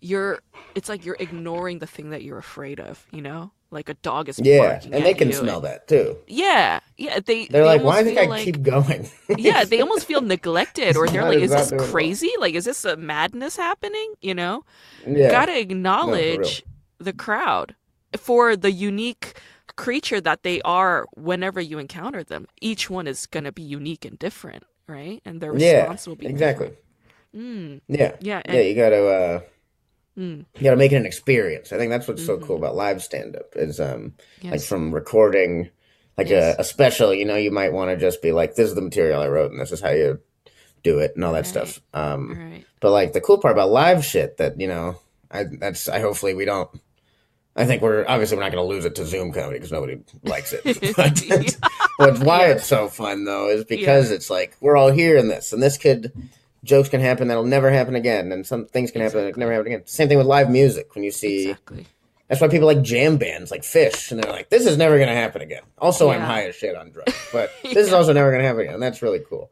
you're 0.00 0.40
it's 0.74 0.88
like 0.88 1.04
you're 1.04 1.16
ignoring 1.20 1.78
the 1.80 1.86
thing 1.86 2.10
that 2.10 2.22
you're 2.22 2.38
afraid 2.38 2.80
of, 2.80 3.06
you 3.12 3.20
know? 3.22 3.52
Like 3.70 3.90
a 3.90 3.94
dog 3.94 4.30
is 4.30 4.40
yeah, 4.42 4.80
and 4.82 5.04
they 5.04 5.12
can 5.12 5.30
smell 5.30 5.56
and- 5.56 5.66
that 5.66 5.86
too. 5.88 6.16
Yeah, 6.26 6.80
yeah. 6.96 7.20
They 7.20 7.46
They're 7.46 7.62
they 7.64 7.68
like, 7.68 7.82
why 7.82 8.02
do 8.02 8.18
I 8.18 8.24
like, 8.24 8.44
keep 8.44 8.62
going? 8.62 9.06
yeah, 9.36 9.64
they 9.64 9.82
almost 9.82 10.06
feel 10.06 10.22
neglected, 10.36 10.96
or 10.96 11.06
they're 11.06 11.24
like, 11.28 11.40
"Is 11.40 11.50
this 11.50 11.70
crazy? 11.90 12.32
Like, 12.40 12.54
is 12.54 12.64
this 12.64 12.86
a 12.86 12.96
madness 12.96 13.56
happening?" 13.56 14.14
You 14.22 14.34
know, 14.34 14.64
yeah, 15.06 15.30
gotta 15.30 15.58
acknowledge 15.60 16.62
the 16.96 17.12
crowd 17.12 17.74
for 18.16 18.56
the 18.56 18.72
unique 18.72 19.38
creature 19.78 20.20
that 20.20 20.42
they 20.42 20.60
are. 20.62 21.06
Whenever 21.14 21.60
you 21.60 21.78
encounter 21.78 22.22
them, 22.24 22.46
each 22.60 22.90
one 22.90 23.06
is 23.06 23.26
gonna 23.26 23.52
be 23.52 23.62
unique 23.62 24.04
and 24.04 24.18
different, 24.18 24.64
right? 24.86 25.22
And 25.24 25.40
their 25.40 25.52
yeah, 25.54 25.82
response 25.82 26.06
will 26.06 26.16
be 26.16 26.26
exactly. 26.26 26.70
Mm, 27.34 27.80
Yeah, 27.88 28.16
yeah, 28.20 28.42
yeah, 28.46 28.60
you 28.60 28.74
gotta 28.74 29.06
uh, 29.06 29.40
mm, 30.18 30.44
you 30.56 30.62
gotta 30.62 30.76
make 30.76 30.92
it 30.92 30.96
an 30.96 31.06
experience. 31.06 31.72
I 31.72 31.78
think 31.78 31.90
that's 31.90 32.08
what's 32.08 32.24
so 32.26 32.36
Mhm. 32.36 32.42
cool 32.46 32.56
about 32.56 32.74
live 32.76 33.02
stand 33.02 33.36
up 33.36 33.54
is 33.56 33.78
um 33.80 34.14
like 34.44 34.60
from 34.60 34.92
recording 34.92 35.70
like 36.18 36.30
Yes. 36.30 36.56
a, 36.58 36.62
a 36.62 36.64
special. 36.64 37.14
You 37.14 37.24
know, 37.24 37.36
you 37.36 37.50
might 37.52 37.72
want 37.72 37.90
to 37.90 37.96
just 37.96 38.20
be 38.22 38.32
like, 38.32 38.54
this 38.56 38.68
is 38.68 38.74
the 38.74 38.82
material 38.82 39.22
I 39.22 39.28
wrote, 39.28 39.52
and 39.52 39.60
this 39.60 39.72
is 39.72 39.80
how 39.80 39.90
you 39.90 40.20
do 40.82 40.98
it, 40.98 41.12
and 41.14 41.24
all 41.24 41.32
that 41.34 41.44
Right. 41.44 41.46
stuff. 41.46 41.80
Um, 41.94 42.38
right, 42.38 42.66
But 42.80 42.90
like 42.90 43.12
the 43.12 43.20
cool 43.20 43.38
part 43.38 43.54
about 43.54 43.70
live 43.70 44.04
shit 44.04 44.38
that 44.38 44.58
you 44.60 44.66
know, 44.66 44.96
I 45.30 45.44
that's 45.44 45.88
I 45.88 46.00
hopefully 46.00 46.34
we 46.34 46.44
don't. 46.44 46.68
I 47.58 47.66
think 47.66 47.82
we're 47.82 48.04
obviously 48.08 48.36
we're 48.36 48.44
not 48.44 48.52
going 48.52 48.64
to 48.64 48.68
lose 48.74 48.84
it 48.84 48.94
to 48.94 49.04
Zoom 49.04 49.32
comedy 49.32 49.56
because 49.58 49.72
nobody 49.72 49.98
likes 50.22 50.52
it. 50.54 50.62
but 50.96 51.20
what's 51.98 52.20
why 52.20 52.46
Yeah. 52.46 52.52
it's 52.52 52.66
so 52.66 52.88
fun 52.88 53.24
though 53.24 53.48
is 53.50 53.64
because 53.64 54.10
it's 54.10 54.30
like 54.30 54.56
we're 54.60 54.76
all 54.76 54.90
here 54.92 55.16
in 55.16 55.28
this, 55.28 55.52
and 55.52 55.62
this 55.62 55.76
could 55.76 56.12
jokes 56.64 56.88
can 56.88 57.00
happen 57.00 57.28
that'll 57.28 57.44
never 57.44 57.70
happen 57.70 57.94
again, 57.94 58.32
and 58.32 58.46
some 58.46 58.66
things 58.66 58.90
can 58.90 59.00
happen 59.00 59.24
that 59.24 59.36
never 59.36 59.52
happen 59.52 59.66
again. 59.66 59.82
Same 59.86 60.08
thing 60.08 60.18
with 60.18 60.26
live 60.26 60.50
music. 60.50 60.94
When 60.94 61.04
you 61.04 61.10
see, 61.10 61.50
exactly. 61.50 61.86
that's 62.28 62.40
why 62.40 62.48
people 62.48 62.66
like 62.66 62.82
jam 62.82 63.16
bands 63.16 63.50
like 63.50 63.62
Phish, 63.62 64.10
and 64.12 64.22
they're 64.22 64.32
like, 64.32 64.50
this 64.50 64.66
is 64.66 64.76
never 64.76 64.96
going 64.96 65.08
to 65.08 65.14
happen 65.14 65.42
again. 65.42 65.62
Also, 65.78 66.10
I'm 66.10 66.20
high 66.20 66.46
as 66.46 66.54
shit 66.54 66.76
on 66.76 66.90
drugs, 66.90 67.14
but 67.32 67.50
this 67.62 67.86
is 67.86 67.92
also 67.92 68.12
never 68.12 68.30
going 68.30 68.42
to 68.42 68.46
happen 68.46 68.62
again. 68.62 68.74
And 68.74 68.82
that's 68.82 69.02
really 69.02 69.20
cool. 69.28 69.48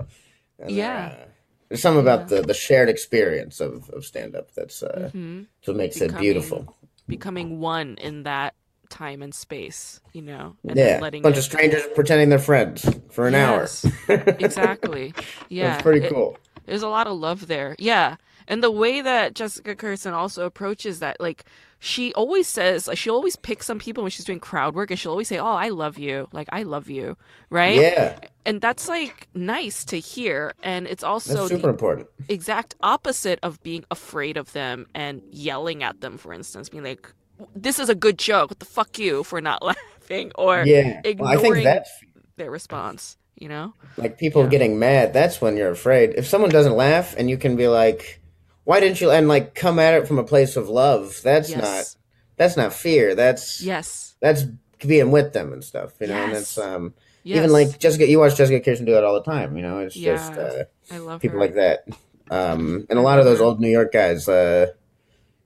And, 0.58 0.70
Yeah. 0.70 1.14
uh, 1.20 1.24
there's 1.68 1.82
something 1.82 2.00
about 2.02 2.30
Yeah. 2.30 2.40
the, 2.40 2.46
the 2.48 2.54
shared 2.54 2.88
experience 2.88 3.60
of, 3.60 3.90
of 3.90 4.04
stand 4.04 4.36
up 4.36 4.52
that's 4.54 4.82
uh, 4.84 5.10
hmm 5.12 5.42
that's 5.58 5.66
what 5.68 5.76
makes 5.76 6.00
it 6.00 6.16
beautiful. 6.18 6.76
Becoming 7.08 7.60
one 7.60 7.96
in 8.00 8.24
that 8.24 8.54
time 8.88 9.22
and 9.22 9.34
space, 9.34 10.00
you 10.12 10.22
know, 10.22 10.56
and 10.66 10.76
Yeah, 10.76 10.98
then 11.00 11.14
a 11.14 11.20
bunch 11.20 11.36
of 11.36 11.44
strangers 11.44 11.82
pretending 11.94 12.28
they're 12.28 12.38
friends 12.38 12.88
for 13.10 13.26
an 13.26 13.34
Yes, 13.34 13.84
hour. 14.08 14.24
exactly. 14.38 15.12
Yeah, 15.48 15.70
That's 15.72 15.82
pretty 15.82 16.06
it- 16.06 16.12
cool. 16.12 16.36
There's 16.66 16.82
a 16.82 16.88
lot 16.88 17.06
of 17.06 17.16
love 17.16 17.46
there. 17.46 17.76
Yeah. 17.78 18.16
And 18.48 18.62
the 18.62 18.70
way 18.72 19.00
that 19.00 19.34
Jessica 19.34 19.76
Kirson 19.76 20.12
also 20.12 20.46
approaches 20.46 20.98
that, 20.98 21.20
like, 21.20 21.44
she 21.86 22.12
always 22.14 22.46
says, 22.48 22.88
like, 22.88 22.98
she'll 22.98 23.14
always 23.14 23.36
pick 23.36 23.62
some 23.62 23.78
people 23.78 24.02
when 24.02 24.10
she's 24.10 24.24
doing 24.24 24.40
crowd 24.40 24.74
work 24.74 24.90
and 24.90 24.98
she'll 24.98 25.12
always 25.12 25.28
say, 25.28 25.38
Oh, 25.38 25.46
I 25.66 25.68
love 25.68 25.98
you. 25.98 26.28
Like, 26.32 26.48
I 26.52 26.64
love 26.64 26.90
you. 26.90 27.16
Right? 27.50 27.76
Yeah, 27.80 28.18
And 28.44 28.60
that's, 28.60 28.88
like, 28.88 29.28
nice 29.34 29.84
to 29.86 29.98
hear. 29.98 30.52
And 30.62 30.86
it's 30.86 31.04
that's 31.28 31.30
also 31.30 31.46
super 31.48 31.62
the 31.62 31.68
important. 31.68 32.08
exact 32.28 32.74
opposite 32.82 33.38
of 33.42 33.62
being 33.62 33.84
afraid 33.90 34.36
of 34.36 34.52
them 34.52 34.86
and 34.94 35.22
yelling 35.30 35.82
at 35.82 36.00
them, 36.00 36.18
for 36.18 36.32
instance, 36.32 36.68
being 36.68 36.84
like, 36.84 37.12
This 37.54 37.78
is 37.78 37.88
a 37.88 37.94
good 37.94 38.18
joke. 38.18 38.50
What 38.50 38.58
the 38.58 38.66
fuck 38.66 38.98
you 38.98 39.22
for 39.24 39.40
not 39.40 39.62
laughing? 39.70 40.32
Or 40.36 40.64
Yeah, 40.64 41.00
well, 41.18 41.28
I 41.28 41.36
think 41.36 41.58
ignoring 41.58 41.64
that's 41.64 41.90
their 42.36 42.50
response, 42.50 43.16
you 43.36 43.48
know? 43.48 43.74
like 43.96 44.18
people 44.18 44.42
Yeah. 44.42 44.48
getting 44.48 44.78
mad. 44.78 45.12
That's 45.12 45.40
when 45.40 45.56
you're 45.56 45.70
afraid. 45.70 46.14
If 46.16 46.26
someone 46.26 46.50
doesn't 46.50 46.74
laugh 46.76 47.14
and 47.16 47.30
you 47.30 47.38
can 47.38 47.56
be 47.56 47.68
like, 47.68 48.20
"Why 48.66 48.80
didn't 48.80 49.00
you?" 49.00 49.10
and 49.10 49.26
like 49.28 49.54
come 49.54 49.78
at 49.78 49.94
it 49.94 50.06
from 50.06 50.18
a 50.18 50.24
place 50.24 50.56
of 50.56 50.68
love. 50.68 51.18
That's 51.24 51.48
not 51.56 51.84
that's 52.36 52.56
not 52.58 52.74
fear. 52.74 53.14
That's 53.14 53.62
Yes. 53.62 54.14
that's 54.20 54.44
being 54.86 55.10
with 55.10 55.32
them 55.32 55.54
and 55.54 55.64
stuff. 55.64 55.94
You 56.00 56.08
know, 56.08 56.22
and 56.22 56.32
Yes. 56.32 56.42
it's 56.42 56.58
um 56.58 56.92
Yes. 57.22 57.38
even 57.38 57.50
like 57.50 57.78
Jessica. 57.78 58.06
You 58.06 58.18
watch 58.20 58.36
Jessica 58.36 58.60
Kirson 58.60 58.84
do 58.84 58.92
that 58.92 59.02
all 59.04 59.14
the 59.14 59.22
time. 59.22 59.56
You 59.56 59.62
know, 59.62 59.78
it's 59.78 59.94
just 59.94 60.34
Yeah. 60.34 60.40
uh, 60.42 60.64
I 60.92 60.98
love 60.98 61.20
people 61.22 61.38
her. 61.38 61.44
like 61.46 61.54
that. 61.54 61.84
Um, 62.30 62.86
and 62.90 62.98
a 62.98 63.02
lot 63.02 63.18
of 63.18 63.24
those 63.24 63.40
old 63.40 63.60
New 63.60 63.68
York 63.70 63.92
guys, 63.92 64.28
uh, 64.28 64.66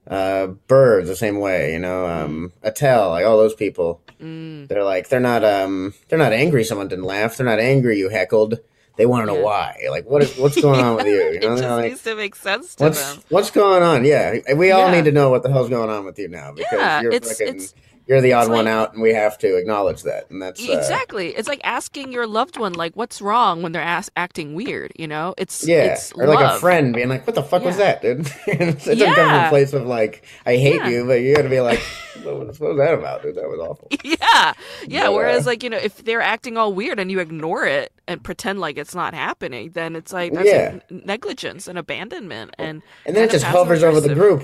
uh, 0.09 0.47
Birds, 0.67 1.09
the 1.09 1.17
same 1.17 1.39
way, 1.41 1.73
you 1.73 1.79
know, 1.79 2.07
um, 2.07 2.53
Attell, 2.63 3.11
like 3.11 3.25
all 3.25 3.37
those 3.37 3.55
people, 3.55 4.01
Mm, 4.21 4.69
they're 4.69 4.85
like, 4.85 5.09
they're 5.09 5.21
not, 5.21 5.45
um, 5.45 5.95
they're 6.09 6.19
not 6.19 6.33
angry 6.35 6.65
someone 6.65 6.89
didn't 6.89 7.05
laugh. 7.05 7.37
They're 7.37 7.47
not 7.47 7.61
angry 7.61 7.99
you 7.99 8.09
heckled. 8.11 8.59
They 9.01 9.07
want 9.07 9.23
to 9.23 9.27
know 9.33 9.39
Yeah. 9.39 9.45
why. 9.45 9.77
Like, 9.89 10.05
what 10.05 10.23
is, 10.23 10.37
what's 10.37 10.61
going 10.61 10.79
on 10.79 10.97
with 10.97 11.07
you? 11.07 11.13
You 11.15 11.31
it 11.31 11.41
know, 11.41 11.49
just 11.49 11.63
they're 11.63 11.71
like, 11.75 11.89
needs 11.89 12.03
to 12.03 12.15
make 12.17 12.35
sense 12.35 12.75
to 12.75 12.85
what's, 12.85 13.15
them. 13.15 13.23
what's 13.31 13.51
going 13.51 13.83
on? 13.83 14.05
Yeah. 14.05 14.37
We 14.55 14.73
all 14.73 14.89
Yeah. 14.89 14.97
need 14.97 15.05
to 15.07 15.13
know 15.13 15.31
what 15.31 15.43
the 15.43 15.51
hell's 15.51 15.71
going 15.71 15.89
on 15.89 16.05
with 16.05 16.19
you 16.19 16.29
now 16.29 16.53
because 16.53 16.69
Yeah, 16.79 17.01
you're 17.01 17.13
it's 17.15 17.39
fucking, 17.39 17.55
it's 17.57 17.75
you're 18.11 18.21
the 18.21 18.33
odd 18.33 18.43
it's 18.43 18.51
one 18.51 18.67
out 18.67 18.93
and 18.93 19.01
we 19.03 19.15
have 19.15 19.39
to 19.39 19.57
acknowledge 19.57 20.03
that. 20.03 20.29
And 20.31 20.43
that's, 20.43 20.61
uh, 20.69 20.73
exactly. 20.73 21.29
It's 21.29 21.47
like 21.49 21.61
asking 21.63 22.11
your 22.11 22.27
loved 22.27 22.59
one 22.59 22.73
like 22.73 22.95
what's 22.97 23.23
wrong 23.23 23.63
when 23.63 23.71
they're 23.71 23.81
as- 23.83 24.11
acting 24.17 24.55
weird. 24.55 24.93
You 24.97 25.07
know, 25.07 25.33
it's 25.39 25.65
Yeah, 25.67 25.93
it's 25.93 26.11
or 26.13 26.27
like 26.27 26.45
a 26.45 26.59
friend 26.59 26.93
being 26.93 27.09
like, 27.09 27.25
"What 27.27 27.37
the 27.37 27.43
fuck 27.45 27.63
was 27.65 27.77
that, 27.77 28.03
dude?" 28.03 28.27
it 28.49 28.59
doesn't 28.59 28.99
come 28.99 29.15
from 29.15 29.25
a 29.25 29.27
Yeah. 29.29 29.49
place 29.49 29.73
of 29.73 29.87
like, 29.87 30.25
"I 30.45 30.57
hate 30.57 30.75
Yeah. 30.83 30.89
you," 30.89 31.05
but 31.07 31.21
you 31.21 31.37
got 31.37 31.43
to 31.43 31.49
be 31.49 31.61
like, 31.61 31.79
what 32.25 32.47
was, 32.49 32.59
"What 32.59 32.71
was 32.71 32.79
that 32.79 32.95
about, 32.95 33.23
dude? 33.23 33.37
That 33.37 33.49
was 33.49 33.61
awful." 33.61 33.89
Yeah, 34.03 34.53
yeah. 34.89 35.05
But, 35.07 35.13
Whereas, 35.15 35.47
uh, 35.47 35.51
like 35.51 35.63
you 35.63 35.71
know, 35.71 35.77
if 35.79 35.99
they're 36.05 36.21
acting 36.21 36.57
all 36.59 36.73
weird 36.75 36.99
and 36.99 37.11
you 37.13 37.21
ignore 37.21 37.65
it 37.65 37.93
and 38.09 38.23
pretend 38.25 38.59
like 38.59 38.77
it's 38.77 38.95
not 38.95 39.15
happening, 39.15 39.71
then 39.71 39.95
it's 39.95 40.13
like 40.13 40.33
that's 40.33 40.49
Yeah. 40.49 40.73
like 40.91 41.05
negligence 41.07 41.69
and 41.69 41.79
abandonment, 41.79 42.55
and 42.59 42.83
And 43.07 43.15
then 43.15 43.25
it 43.25 43.31
just 43.31 43.45
hovers 43.45 43.85
over 43.85 44.01
the 44.01 44.15
group, 44.15 44.43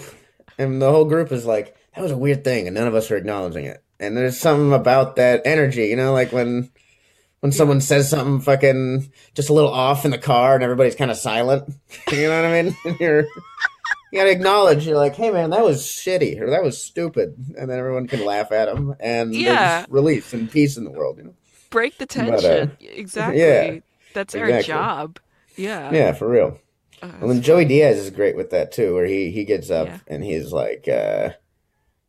and 0.59 0.81
the 0.81 0.91
whole 0.91 1.05
group 1.05 1.33
is 1.33 1.45
like, 1.47 1.77
"That 1.95 2.03
was 2.03 2.11
a 2.13 2.17
weird 2.17 2.45
thing," 2.45 2.67
and 2.67 2.75
none 2.75 2.87
of 2.89 2.95
us 2.95 3.11
are 3.11 3.17
acknowledging 3.17 3.65
it. 3.67 3.83
And 3.99 4.17
there's 4.17 4.39
something 4.39 4.73
about 4.73 5.17
that 5.17 5.43
energy, 5.47 5.87
you 5.87 5.97
know, 5.97 6.13
like 6.13 6.33
when 6.33 6.71
when 7.41 7.53
someone 7.53 7.81
says 7.81 8.09
something 8.11 8.41
fucking 8.41 9.11
just 9.35 9.51
a 9.51 9.53
little 9.53 9.73
off 9.73 10.05
in 10.05 10.11
the 10.11 10.19
car, 10.19 10.55
and 10.55 10.65
everybody's 10.65 10.95
kind 10.97 11.11
of 11.11 11.17
silent. 11.17 11.73
You 12.13 12.29
know 12.29 12.43
what 12.43 12.51
I 12.51 12.63
mean? 12.63 12.77
And 12.85 12.99
you're 13.01 13.21
you 14.13 14.19
gotta 14.21 14.31
acknowledge 14.31 14.87
you're 14.87 14.97
like, 14.97 15.17
hey 15.17 15.31
man, 15.31 15.51
that 15.51 15.65
was 15.65 15.83
shitty 15.83 16.41
or 16.41 16.51
that 16.51 16.63
was 16.63 16.83
stupid, 16.83 17.35
and 17.59 17.69
then 17.71 17.79
everyone 17.79 18.07
can 18.07 18.25
laugh 18.25 18.53
at 18.53 18.67
them, 18.67 18.95
and 19.01 19.35
Yeah. 19.35 19.79
there's 19.79 19.91
relief 19.91 20.33
and 20.33 20.51
peace 20.51 20.77
in 20.77 20.85
the 20.85 20.91
world. 20.91 21.19
You 21.19 21.25
know? 21.25 21.35
break 21.71 21.99
the 21.99 22.07
But, 22.07 22.17
uh, 22.19 22.41
tension. 22.41 22.77
exactly. 22.81 23.41
yeah, 23.41 23.79
that's 24.15 24.35
our 24.35 24.63
job. 24.63 25.19
Yeah. 25.57 25.91
Yeah, 25.93 26.13
for 26.13 26.29
real. 26.29 26.59
And 27.21 27.31
then 27.31 27.43
Joey 27.43 27.65
Diaz 27.65 27.99
is 27.99 28.11
great 28.11 28.37
with 28.37 28.51
that 28.51 28.73
too, 28.73 28.95
where 28.95 29.07
he 29.07 29.31
he 29.31 29.45
gets 29.45 29.71
up 29.71 29.89
Yeah. 29.89 29.99
and 30.09 30.25
he's 30.25 30.53
like, 30.53 30.87
uh, 30.89 31.31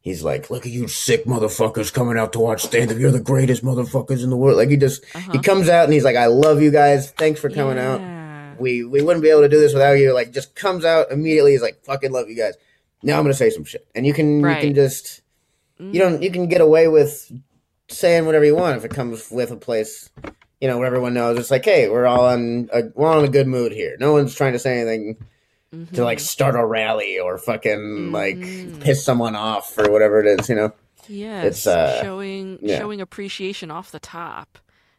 he's 0.01 0.23
like, 0.23 0.49
look 0.49 0.65
at 0.65 0.71
you 0.71 0.87
sick 0.87 1.25
motherfuckers 1.25 1.93
coming 1.93 2.17
out 2.17 2.33
to 2.33 2.39
watch 2.39 2.63
stand 2.63 2.91
up. 2.91 2.97
You're 2.97 3.11
the 3.11 3.19
greatest 3.19 3.63
motherfuckers 3.63 4.23
in 4.23 4.29
the 4.29 4.37
world. 4.37 4.57
Like 4.57 4.69
he 4.69 4.77
just 4.77 5.03
he 5.05 5.17
Uh-huh. 5.19 5.41
comes 5.41 5.69
out 5.69 5.85
and 5.85 5.93
he's 5.93 6.03
like, 6.03 6.15
I 6.15 6.27
love 6.27 6.61
you 6.61 6.71
guys. 6.71 7.11
Thanks 7.11 7.39
for 7.39 7.49
coming 7.49 7.77
out. 7.77 8.01
We 8.59 8.83
we 8.83 9.01
wouldn't 9.01 9.23
be 9.23 9.29
able 9.29 9.41
to 9.41 9.49
do 9.49 9.59
this 9.59 9.73
without 9.73 9.93
you. 9.99 10.13
Like 10.13 10.31
just 10.31 10.55
comes 10.55 10.83
out 10.85 11.11
immediately. 11.11 11.51
He's 11.51 11.61
like, 11.61 11.83
fucking 11.83 12.11
love 12.11 12.29
you 12.29 12.35
guys. 12.35 12.55
Now 13.03 13.17
I'm 13.17 13.23
gonna 13.23 13.33
say 13.35 13.49
some 13.51 13.63
shit, 13.65 13.87
and 13.93 14.05
you 14.05 14.13
can 14.13 14.39
you 14.39 14.55
can 14.55 14.73
just 14.73 15.21
Mm. 15.79 15.93
you 15.93 15.99
don't 15.99 16.23
you 16.23 16.31
can 16.31 16.47
get 16.47 16.59
away 16.59 16.87
with 16.87 17.31
saying 17.87 18.25
whatever 18.25 18.43
you 18.43 18.55
want 18.55 18.77
if 18.77 18.83
it 18.83 18.89
comes 18.89 19.29
with 19.29 19.51
a 19.51 19.55
place 19.55 20.09
you 20.61 20.67
know 20.67 20.81
everyone 20.83 21.13
knows 21.13 21.37
it's 21.37 21.51
like 21.51 21.65
hey 21.65 21.89
we're 21.89 22.05
all 22.05 22.29
in 22.31 22.69
a, 22.73 22.83
we're 22.95 23.07
all 23.07 23.19
in 23.19 23.25
a 23.25 23.31
good 23.31 23.47
mood 23.47 23.71
here 23.71 23.95
no 23.99 24.11
one's 24.13 24.33
trying 24.35 24.53
to 24.53 24.59
say 24.59 24.79
anything 24.79 25.15
to 25.93 26.03
like 26.03 26.17
Mhm. 26.17 26.21
start 26.21 26.55
a 26.55 26.65
rally 26.65 27.19
or 27.19 27.37
fucking 27.37 28.11
like 28.11 28.35
Mhm. 28.37 28.79
piss 28.81 29.03
someone 29.03 29.35
off 29.35 29.77
or 29.77 29.91
whatever 29.91 30.19
it 30.21 30.39
is 30.39 30.49
you 30.49 30.55
know 30.55 30.71
Yes, 31.09 31.45
It's, 31.45 31.67
uh, 31.67 32.01
showing 32.01 32.59
yeah. 32.61 32.79
showing 32.79 32.99
appreciation 32.99 33.71
off 33.71 33.91
the 33.91 33.99
top 33.99 34.57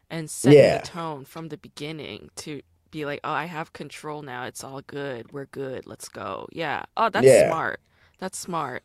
and 0.09 0.27
setting 0.27 0.57
Yeah. 0.57 0.79
the 0.79 0.87
tone 0.87 1.23
from 1.23 1.49
the 1.49 1.57
beginning 1.57 2.31
to 2.37 2.63
be 2.89 3.05
like, 3.05 3.19
oh, 3.23 3.29
I 3.31 3.45
have 3.45 3.73
control 3.73 4.23
now. 4.23 4.45
It's 4.45 4.63
all 4.63 4.81
good. 4.81 5.31
We're 5.31 5.45
good. 5.45 5.85
Let's 5.85 6.09
go. 6.09 6.47
Yeah. 6.51 6.85
Oh, 6.97 7.09
that's 7.09 7.27
Yeah. 7.27 7.49
smart. 7.49 7.79
That's 8.17 8.39
smart. 8.39 8.81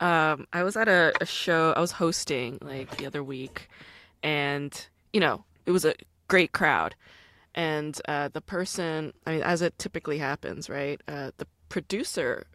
Um, 0.00 0.46
I 0.54 0.62
was 0.62 0.78
at 0.78 0.88
a, 0.88 1.12
a 1.20 1.26
show. 1.26 1.74
I 1.76 1.80
was 1.80 1.92
hosting 1.92 2.56
like 2.62 2.96
the 2.96 3.04
other 3.04 3.22
week, 3.22 3.68
and 4.22 4.72
you 5.12 5.20
know, 5.20 5.44
it 5.66 5.70
was 5.70 5.84
a 5.84 5.94
great 6.28 6.52
crowd. 6.52 6.94
And 7.54 8.00
uh, 8.06 8.28
the 8.28 8.40
person, 8.40 9.12
I 9.26 9.32
mean, 9.32 9.42
as 9.42 9.60
it 9.62 9.78
typically 9.78 10.18
happens, 10.18 10.70
right? 10.70 11.00
Uh, 11.08 11.32
the 11.36 11.46
producer 11.68 12.46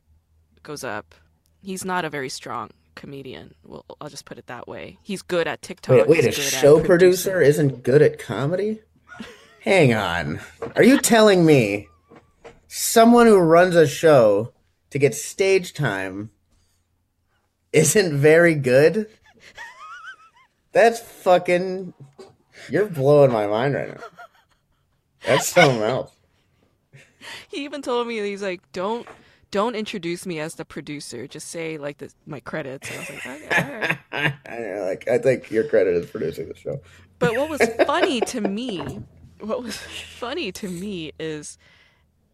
goes 0.64 0.84
up. 0.84 1.16
He's 1.62 1.84
not 1.84 2.06
a 2.06 2.10
very 2.10 2.30
strong 2.30 2.70
comedian. 2.95 3.56
Well, 3.66 3.84
I'll 3.99 4.10
just 4.10 4.26
put 4.26 4.38
it 4.38 4.47
that 4.47 4.68
way. 4.68 4.97
He's 5.01 5.22
good 5.22 5.47
at 5.47 5.62
TikTok. 5.62 5.97
wait 5.97 6.08
wait 6.08 6.24
a 6.24 6.28
he's 6.28 6.38
good 6.38 6.45
at 6.45 6.62
show 6.62 6.84
producer 6.84 7.41
isn't 7.41 7.84
good 7.84 8.01
at 8.01 8.18
comedy 8.18 8.80
hang 9.60 9.93
on 9.93 10.39
are 10.78 10.84
you 10.84 10.97
telling 11.01 11.45
me 11.45 11.89
someone 12.68 13.26
who 13.28 13.38
runs 13.38 13.76
a 13.76 13.88
show 13.88 14.53
to 14.91 14.99
get 14.99 15.14
stage 15.14 15.74
time 15.74 16.30
isn't 17.74 18.18
very 18.18 18.56
good. 18.56 19.10
That's 20.72 21.01
fucking. 21.01 21.93
You're 22.70 22.88
blowing 22.88 23.32
my 23.32 23.47
mind 23.47 23.74
right 23.76 23.89
now. 23.89 24.03
That's 25.26 25.47
something 25.47 25.82
else. 25.84 26.11
He 27.49 27.63
even 27.63 27.82
told 27.82 28.07
me 28.07 28.20
he's 28.20 28.41
like, 28.43 28.61
don't 28.72 29.07
don't 29.51 29.76
introduce 29.76 30.26
me 30.26 30.39
as 30.39 30.55
the 30.55 30.66
producer. 30.66 31.28
Just 31.28 31.47
say 31.49 31.78
like 31.78 31.97
the, 31.99 32.11
my 32.26 32.39
credits. 32.41 32.89
And 32.89 32.97
I 32.97 32.99
was 32.99 33.09
like, 33.09 33.26
okay, 33.26 33.97
all 34.11 34.22
right. 34.22 34.34
I, 34.45 34.80
like, 34.82 35.07
I 35.07 35.18
think 35.18 35.49
your 35.49 35.63
credit 35.63 35.95
is 35.95 36.09
producing 36.09 36.49
the 36.49 36.55
show. 36.55 36.82
But 37.20 37.36
what 37.38 37.49
was 37.49 37.61
funny 37.86 38.20
to 38.22 38.41
me, 38.41 38.80
what 39.39 39.63
was 39.63 39.78
funny 39.78 40.51
to 40.53 40.68
me 40.68 41.13
is 41.20 41.57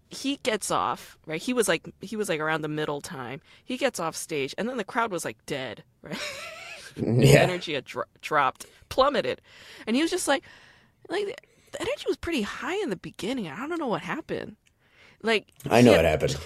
he 0.10 0.40
gets 0.44 0.72
off 0.72 1.18
right. 1.26 1.42
He 1.42 1.54
was 1.54 1.68
like 1.68 1.88
he 2.02 2.16
was 2.16 2.28
like 2.28 2.40
around 2.40 2.62
the 2.64 2.68
middle 2.68 3.00
time. 3.02 3.40
He 3.64 3.78
gets 3.78 4.00
off 4.00 4.16
stage, 4.16 4.54
and 4.58 4.68
then 4.68 4.78
the 4.78 4.84
crowd 4.84 5.12
was 5.12 5.24
like 5.24 5.38
dead. 5.46 5.84
Right, 6.02 6.18
the 6.98 7.28
Yeah. 7.28 7.40
energy 7.40 7.76
had 7.76 7.86
dro- 7.86 8.04
dropped, 8.22 8.66
plummeted, 8.92 9.42
and 9.88 9.96
he 9.96 10.02
was 10.04 10.12
just 10.12 10.28
like, 10.28 10.44
like 11.10 11.26
the 11.72 11.82
energy 11.82 12.04
was 12.08 12.18
pretty 12.18 12.44
high 12.44 12.76
in 12.84 12.90
the 12.92 12.96
beginning. 12.98 13.48
I 13.48 13.68
don't 13.68 13.80
know 13.80 13.88
what 13.88 14.02
happened. 14.04 14.58
Like 15.24 15.48
I 15.70 15.82
know 15.82 15.94
what 15.94 16.06
happened. 16.06 16.38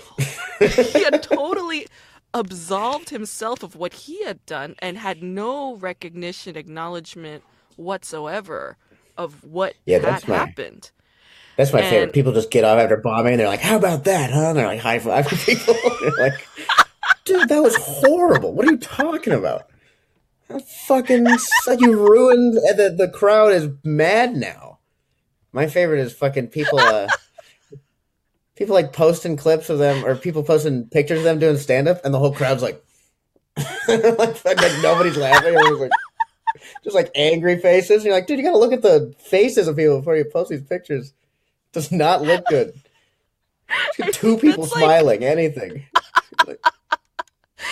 he 0.60 1.04
had 1.04 1.22
totally 1.24 1.88
absolved 2.34 3.10
himself 3.10 3.64
of 3.64 3.76
what 3.76 3.94
he 3.94 4.24
had 4.24 4.46
done 4.46 4.76
and 4.80 4.98
had 4.98 5.22
no 5.24 5.76
recognition, 5.76 6.56
acknowledgement 6.58 7.44
whatsoever 7.78 8.78
of 9.18 9.44
what 9.44 9.74
Yeah, 9.86 9.98
had 10.00 10.06
that's 10.06 10.28
my- 10.28 10.36
happened. 10.38 10.92
That's 11.58 11.72
my 11.72 11.80
And- 11.80 11.90
favorite. 11.90 12.14
People 12.14 12.34
just 12.34 12.52
get 12.52 12.66
off 12.66 12.78
after 12.78 12.98
bombing 12.98 13.34
and 13.34 13.40
they're 13.40 13.48
like, 13.48 13.62
how 13.62 13.78
about 13.78 14.04
that, 14.04 14.30
huh? 14.32 14.50
And 14.50 14.58
they're 14.58 14.68
like 14.68 14.82
high 14.82 15.00
fiving 15.00 15.46
people. 15.46 15.74
They're 16.02 16.30
like, 16.30 16.46
dude, 17.24 17.48
that 17.48 17.64
was 17.64 17.78
horrible. 17.78 18.54
What 18.54 18.68
are 18.68 18.72
you 18.72 18.78
talking 18.78 19.32
about? 19.32 19.70
Fucking. 20.88 21.26
You 21.80 22.08
ruined 22.08 22.54
the, 22.54 22.94
the 22.96 23.10
crowd 23.10 23.52
is 23.52 23.70
mad 23.84 24.36
now. 24.36 24.80
My 25.52 25.68
favorite 25.68 26.00
is 26.02 26.14
fucking 26.14 26.48
people, 26.50 26.80
uh, 26.80 27.08
people 28.56 28.76
like 28.76 28.94
posting 28.94 29.38
clips 29.38 29.70
of 29.70 29.80
them 29.80 30.06
or 30.06 30.16
people 30.16 30.44
posting 30.44 30.88
pictures 30.88 31.20
of 31.20 31.24
them 31.24 31.40
doing 31.40 31.58
stand 31.58 31.88
up 31.88 32.04
and 32.04 32.14
the 32.14 32.20
whole 32.20 32.34
crowd's 32.34 32.62
like, 32.62 32.84
like, 33.88 34.36
fucking 34.36 34.82
nobody's 34.82 35.18
laughing. 35.18 35.56
Everyone's 35.56 35.80
like, 35.80 35.92
just 36.84 36.96
like 36.96 37.10
angry 37.16 37.58
faces. 37.60 38.04
You're 38.04 38.14
like, 38.14 38.28
dude, 38.28 38.38
you 38.38 38.44
gotta 38.46 38.58
look 38.58 38.74
at 38.74 38.82
the 38.82 39.14
faces 39.18 39.68
of 39.68 39.78
people 39.78 39.98
before 40.00 40.18
you 40.18 40.26
post 40.26 40.50
these 40.50 40.62
pictures. 40.62 41.14
does 41.72 41.92
not 41.92 42.22
look 42.22 42.46
good. 42.48 42.74
Two 44.12 44.38
people 44.40 44.64
That's 44.66 44.76
like- 44.76 44.84
smiling, 44.84 45.24
anything. 45.24 45.86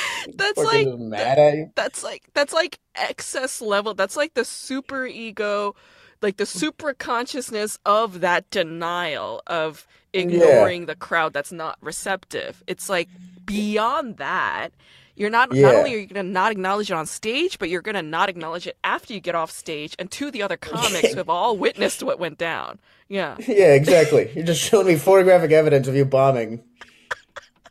That's 0.35 0.57
like 0.57 0.87
mad 0.97 1.39
at 1.39 1.53
you. 1.55 1.71
that's 1.75 2.03
like 2.03 2.23
that's 2.33 2.53
like 2.53 2.79
excess 2.95 3.61
level. 3.61 3.93
That's 3.93 4.15
like 4.15 4.33
the 4.33 4.45
super 4.45 5.05
ego, 5.05 5.75
like 6.21 6.37
the 6.37 6.45
mm. 6.45 6.47
super 6.47 6.93
consciousness 6.93 7.77
of 7.85 8.21
that 8.21 8.49
denial 8.49 9.41
of 9.47 9.85
ignoring 10.13 10.85
the 10.85 10.95
crowd 10.95 11.33
that's 11.33 11.51
not 11.51 11.77
receptive. 11.81 12.63
It's 12.67 12.89
like 12.89 13.09
beyond 13.45 14.17
that. 14.17 14.69
You're 15.15 15.29
not 15.29 15.51
not 15.51 15.57
Yeah. 15.57 15.71
only 15.71 15.93
are 15.93 15.97
you 15.99 16.07
gonna 16.07 16.23
not 16.23 16.51
acknowledge 16.51 16.89
it 16.89 16.95
on 16.95 17.05
stage, 17.05 17.59
but 17.59 17.69
you're 17.69 17.81
gonna 17.81 18.01
not 18.01 18.29
acknowledge 18.29 18.65
it 18.65 18.77
after 18.83 19.13
you 19.13 19.19
get 19.19 19.35
off 19.35 19.51
stage 19.51 19.95
and 19.99 20.09
to 20.11 20.31
the 20.31 20.41
other 20.41 20.57
comics 20.57 21.11
who 21.11 21.17
have 21.17 21.29
all 21.29 21.55
witnessed 21.57 22.01
what 22.01 22.19
went 22.19 22.37
down. 22.37 22.79
Yeah. 23.09 23.35
Yeah, 23.47 23.73
exactly. 23.73 24.31
You're 24.33 24.45
just 24.45 24.61
showing 24.61 24.87
me 24.87 24.95
photographic 24.95 25.51
evidence 25.51 25.87
of 25.87 25.95
you 25.95 26.05
bombing. 26.05 26.63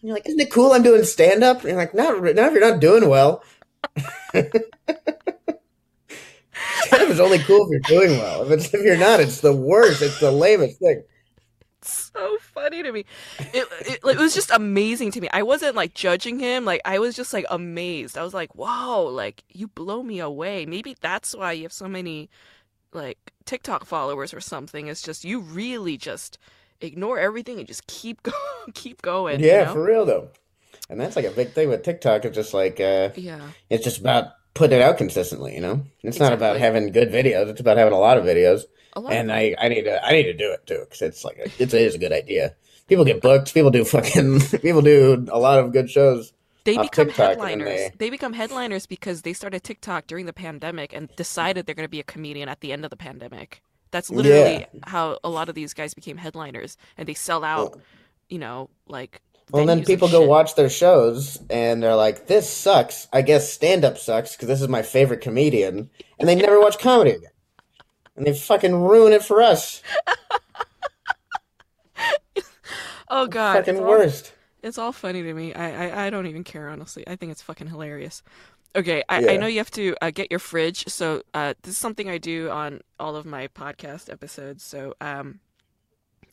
And 0.02 0.08
You're 0.08 0.16
like, 0.16 0.26
isn't 0.28 0.40
it 0.40 0.50
cool 0.50 0.72
I'm 0.72 0.82
doing 0.82 1.04
stand 1.04 1.44
up? 1.44 1.62
You're 1.62 1.76
like, 1.76 1.94
not, 1.94 2.22
not 2.22 2.28
if 2.48 2.52
you're 2.52 2.70
not 2.70 2.80
doing 2.80 3.08
well. 3.08 3.44
stand 4.34 4.52
up 6.92 7.08
is 7.08 7.20
only 7.20 7.38
cool 7.38 7.66
if 7.66 7.70
you're 7.70 8.00
doing 8.00 8.18
well. 8.18 8.42
If, 8.42 8.50
it's, 8.50 8.74
if 8.74 8.82
you're 8.84 8.96
not, 8.96 9.20
it's 9.20 9.40
the 9.40 9.54
worst. 9.54 10.02
It's 10.02 10.18
the 10.20 10.32
lamest 10.32 10.80
thing. 10.80 11.04
so 11.82 12.38
funny 12.40 12.82
to 12.82 12.92
me. 12.92 13.04
It, 13.52 13.68
it 13.80 14.00
it 14.04 14.18
was 14.18 14.34
just 14.34 14.50
amazing 14.50 15.12
to 15.12 15.20
me. 15.20 15.28
I 15.32 15.42
wasn't 15.42 15.76
like 15.76 15.94
judging 15.94 16.38
him. 16.38 16.64
Like 16.64 16.80
I 16.84 16.98
was 16.98 17.14
just 17.16 17.32
like 17.32 17.46
amazed. 17.50 18.18
I 18.18 18.22
was 18.22 18.34
like, 18.34 18.54
"Wow, 18.54 19.02
like 19.08 19.44
you 19.48 19.68
blow 19.68 20.02
me 20.02 20.20
away." 20.20 20.66
Maybe 20.66 20.96
that's 21.00 21.34
why 21.34 21.52
you 21.52 21.64
have 21.64 21.72
so 21.72 21.88
many 21.88 22.30
like 22.92 23.32
TikTok 23.44 23.84
followers 23.84 24.34
or 24.34 24.40
something. 24.40 24.86
It's 24.88 25.02
just 25.02 25.24
you 25.24 25.40
really 25.40 25.96
just 25.96 26.38
ignore 26.82 27.18
everything 27.18 27.58
and 27.58 27.66
just 27.66 27.86
keep 27.86 28.22
going, 28.24 28.72
keep 28.74 29.02
going. 29.02 29.40
you 29.40 29.46
Yeah, 29.46 29.64
know? 29.64 29.74
for 29.74 29.84
real 29.84 30.04
though. 30.04 30.28
And 30.90 31.00
that's 31.00 31.16
like 31.16 31.24
a 31.24 31.30
big 31.30 31.52
thing 31.52 31.68
with 31.68 31.82
TikTok. 31.82 32.24
It's 32.24 32.34
just 32.34 32.52
like 32.54 32.80
uh, 32.80 33.10
yeah. 33.16 33.40
it's 33.70 33.84
just 33.84 33.98
about 34.00 34.32
putting 34.54 34.78
it 34.78 34.82
out 34.82 34.98
consistently. 34.98 35.54
You 35.54 35.60
know, 35.60 35.84
it's 36.02 36.18
not 36.18 36.32
about 36.32 36.58
having 36.58 36.92
good 36.92 37.10
videos. 37.10 37.48
It's 37.48 37.60
about 37.60 37.76
having 37.78 37.94
a 37.94 37.98
lot 37.98 38.18
of 38.18 38.24
videos. 38.24 38.62
Lot 38.94 39.12
And 39.12 39.30
of, 39.30 39.36
I, 39.36 39.54
I 39.58 39.68
need 39.68 39.84
to 39.84 40.04
I 40.04 40.12
need 40.12 40.24
to 40.24 40.34
do 40.34 40.52
it 40.52 40.66
too 40.66 40.80
because 40.80 41.00
it's 41.00 41.24
like 41.24 41.38
a, 41.38 41.44
it's, 41.62 41.72
it 41.72 41.80
is 41.82 41.94
a 41.94 41.98
good 41.98 42.12
idea. 42.12 42.54
People 42.88 43.04
get 43.06 43.22
booked. 43.22 43.54
People 43.54 43.70
do 43.70 43.84
fucking. 43.84 44.40
People 44.60 44.82
do 44.82 45.26
a 45.32 45.38
lot 45.38 45.58
of 45.60 45.72
good 45.72 45.88
shows. 45.88 46.32
they 46.64 46.76
become 46.76 47.06
TikTok 47.06 47.28
headliners. 47.30 47.68
they- 47.68 47.92
They... 47.96 48.10
become 48.10 48.34
headliners 48.34 48.84
because 48.86 49.22
they 49.22 49.32
started 49.32 49.62
TikTok 49.64 50.06
during 50.08 50.26
the 50.26 50.32
pandemic 50.34 50.92
and 50.92 51.08
decided 51.16 51.64
they're 51.64 51.74
going 51.74 51.86
to 51.86 51.90
be 51.90 52.00
a 52.00 52.04
comedian 52.04 52.50
at 52.50 52.60
the 52.60 52.70
end 52.72 52.84
of 52.84 52.90
the 52.90 52.96
pandemic. 52.98 53.62
That's 53.92 54.10
literally 54.10 54.66
how 54.84 55.18
a 55.22 55.28
lot 55.30 55.48
of 55.48 55.54
these 55.54 55.72
guys 55.74 55.94
became 55.94 56.16
headliners, 56.16 56.76
and 56.98 57.06
they 57.06 57.14
sell 57.14 57.44
out. 57.44 57.80
you 58.28 58.38
know, 58.40 58.68
like. 58.88 59.22
Well, 59.50 59.60
and 59.60 59.68
then 59.68 59.84
people 59.84 60.08
go 60.08 60.20
shit. 60.22 60.28
watch 60.28 60.54
their 60.54 60.70
shows 60.70 61.38
and 61.50 61.82
they're 61.82 61.94
like, 61.94 62.26
"This 62.26 62.48
sucks." 62.48 63.06
I 63.12 63.20
guess 63.22 63.52
stand 63.52 63.84
up 63.84 63.98
sucks 63.98 64.34
because 64.34 64.48
this 64.48 64.62
is 64.62 64.68
my 64.68 64.80
favorite 64.82 65.20
comedian, 65.20 65.90
and 66.18 66.28
they 66.28 66.34
never 66.34 66.58
watch 66.58 66.78
comedy 66.78 67.10
again. 67.12 67.30
And 68.16 68.26
they 68.26 68.32
fucking 68.34 68.74
ruin 68.74 69.12
it 69.12 69.22
for 69.22 69.42
us. 69.42 69.82
Oh 73.14 73.26
god, 73.26 73.56
fucking 73.58 73.74
it's 73.74 73.82
all, 73.82 73.88
worst. 73.88 74.32
it's 74.62 74.78
all 74.78 74.92
funny 74.92 75.22
to 75.22 75.34
me. 75.34 75.52
I, 75.52 75.88
I 75.88 76.06
I 76.06 76.10
don't 76.10 76.26
even 76.26 76.44
care 76.44 76.70
honestly. 76.70 77.06
I 77.06 77.14
think 77.16 77.30
it's 77.30 77.42
fucking 77.42 77.66
hilarious. 77.66 78.22
Okay, 78.74 79.02
I, 79.08 79.34
I 79.34 79.36
know 79.36 79.46
you 79.46 79.58
have 79.58 79.70
to 79.72 79.94
uh, 80.00 80.10
get 80.10 80.30
your 80.30 80.38
fridge, 80.40 80.88
so 80.88 81.22
uh, 81.34 81.52
this 81.62 81.72
is 81.72 81.78
something 81.78 82.08
I 82.08 82.16
do 82.18 82.48
on 82.48 82.80
all 82.98 83.16
of 83.16 83.26
my 83.26 83.48
podcast 83.48 84.10
episodes. 84.10 84.64
So 84.64 84.94
um, 85.00 85.40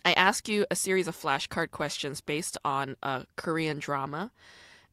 I 0.05 0.13
ask 0.13 0.47
you 0.47 0.65
a 0.71 0.75
series 0.75 1.07
of 1.09 1.17
flashcard 1.17 1.71
questions 1.71 2.21
based 2.21 2.57
on 2.63 2.95
a 3.03 3.25
Korean 3.35 3.79
drama, 3.79 4.31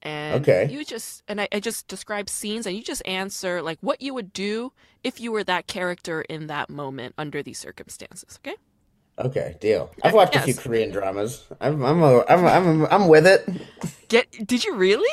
and 0.02 0.42
Okay. 0.42 0.66
you 0.68 0.84
just 0.84 1.22
and 1.28 1.40
I, 1.40 1.48
I 1.52 1.60
just 1.60 1.86
describe 1.86 2.28
scenes, 2.28 2.66
and 2.66 2.76
you 2.76 2.82
just 2.82 3.02
answer 3.06 3.62
like 3.62 3.78
what 3.80 4.02
you 4.02 4.12
would 4.12 4.32
do 4.32 4.72
if 5.04 5.20
you 5.20 5.30
were 5.30 5.44
that 5.44 5.68
character 5.68 6.22
in 6.22 6.48
that 6.48 6.68
moment 6.68 7.14
under 7.16 7.42
these 7.44 7.58
circumstances. 7.58 8.40
Okay. 8.44 8.56
Okay, 9.18 9.56
deal. 9.60 9.90
I've 10.02 10.12
watched 10.12 10.36
a 10.36 10.40
few 10.40 10.54
Korean 10.54 10.90
dramas. 10.90 11.44
I'm 11.60 11.82
I'm 11.84 12.02
a, 12.02 12.24
I'm 12.28 12.44
I'm 12.44 12.86
I'm 12.86 13.08
with 13.08 13.26
it. 13.26 13.48
Get? 14.08 14.30
Did 14.46 14.64
you 14.64 14.74
really? 14.74 15.08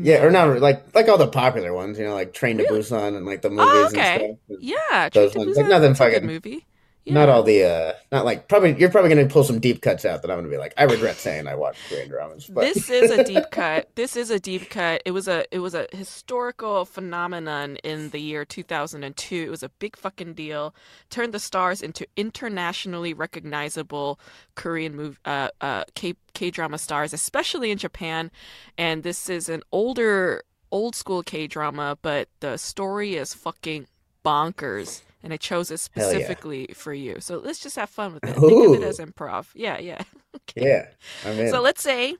Yeah, 0.00 0.22
or 0.24 0.30
not 0.30 0.60
like 0.60 0.94
like 0.94 1.08
all 1.08 1.18
the 1.18 1.26
popular 1.26 1.74
ones, 1.74 1.98
you 1.98 2.04
know, 2.04 2.14
like 2.14 2.32
Train 2.32 2.58
to 2.58 2.64
Busan 2.64 3.16
and 3.16 3.26
like 3.26 3.42
the 3.42 3.48
oh, 3.48 3.52
movies 3.52 3.66
Oh, 3.72 3.86
okay. 3.88 4.24
and 4.26 4.38
stuff. 4.46 4.58
Yeah, 4.60 5.08
Train 5.08 5.30
to 5.30 5.38
ones, 5.38 5.56
like 5.56 5.66
nothing 5.66 5.88
that's 5.92 6.00
a 6.00 6.04
good 6.04 6.12
fucking- 6.14 6.26
movie. 6.26 6.66
Not 7.06 7.30
all 7.30 7.42
the 7.42 7.64
uh 7.64 7.92
not 8.12 8.24
like 8.26 8.48
probably 8.48 8.78
you're 8.78 8.90
probably 8.90 9.08
gonna 9.08 9.26
pull 9.26 9.44
some 9.44 9.60
deep 9.60 9.80
cuts 9.80 10.04
out 10.04 10.22
that 10.22 10.30
I'm 10.30 10.36
gonna 10.38 10.48
be 10.50 10.58
like, 10.58 10.74
I 10.76 10.84
regret 10.84 11.16
saying 11.16 11.46
I 11.46 11.54
watched 11.54 11.80
Korean 11.88 12.08
dramas. 12.08 12.46
But 12.46 12.62
This 12.62 12.90
is 12.90 13.10
a 13.10 13.24
deep 13.32 13.44
cut. 13.50 13.88
This 13.94 14.14
is 14.14 14.30
a 14.30 14.38
deep 14.38 14.68
cut. 14.68 15.02
It 15.06 15.12
was 15.12 15.26
a 15.26 15.44
it 15.54 15.60
was 15.60 15.74
a 15.74 15.86
historical 15.92 16.84
phenomenon 16.84 17.76
in 17.76 18.10
the 18.10 18.18
year 18.20 18.44
2002. 18.44 19.36
It 19.36 19.50
was 19.50 19.62
a 19.62 19.70
big 19.70 19.96
fucking 19.96 20.34
deal. 20.34 20.74
Turned 21.08 21.32
the 21.32 21.38
stars 21.38 21.80
into 21.80 22.06
internationally 22.16 23.14
recognizable 23.14 24.20
Korean 24.54 24.94
move 24.94 25.18
uh 25.24 25.48
uh 25.62 25.84
K 25.94 26.14
K 26.34 26.50
drama 26.50 26.76
stars, 26.76 27.14
especially 27.14 27.70
in 27.70 27.78
Japan. 27.78 28.30
And 28.76 29.02
this 29.02 29.30
is 29.30 29.48
an 29.48 29.62
older 29.72 30.42
old 30.70 30.94
school 30.94 31.22
K 31.22 31.46
drama, 31.46 31.96
but 32.02 32.28
the 32.40 32.58
story 32.58 33.16
is 33.16 33.32
fucking 33.32 33.86
bonkers. 34.24 35.00
And 35.22 35.32
I 35.32 35.36
chose 35.36 35.70
it 35.70 35.88
Hell 35.94 36.04
yeah. 36.04 36.10
specifically 36.10 36.68
for 36.74 36.94
you. 36.94 37.16
So 37.20 37.38
let's 37.38 37.58
just 37.58 37.76
have 37.76 37.90
fun 37.90 38.14
with 38.14 38.24
it. 38.24 38.34
Think 38.34 38.76
of 38.76 38.82
it 38.82 38.86
as 38.86 38.98
improv. 38.98 39.46
Yeah, 39.54 39.78
yeah. 39.78 40.02
yeah, 40.54 40.86
I'm 41.24 41.38
in. 41.38 41.50
So 41.50 41.60
let's 41.60 41.82
say, 41.82 42.16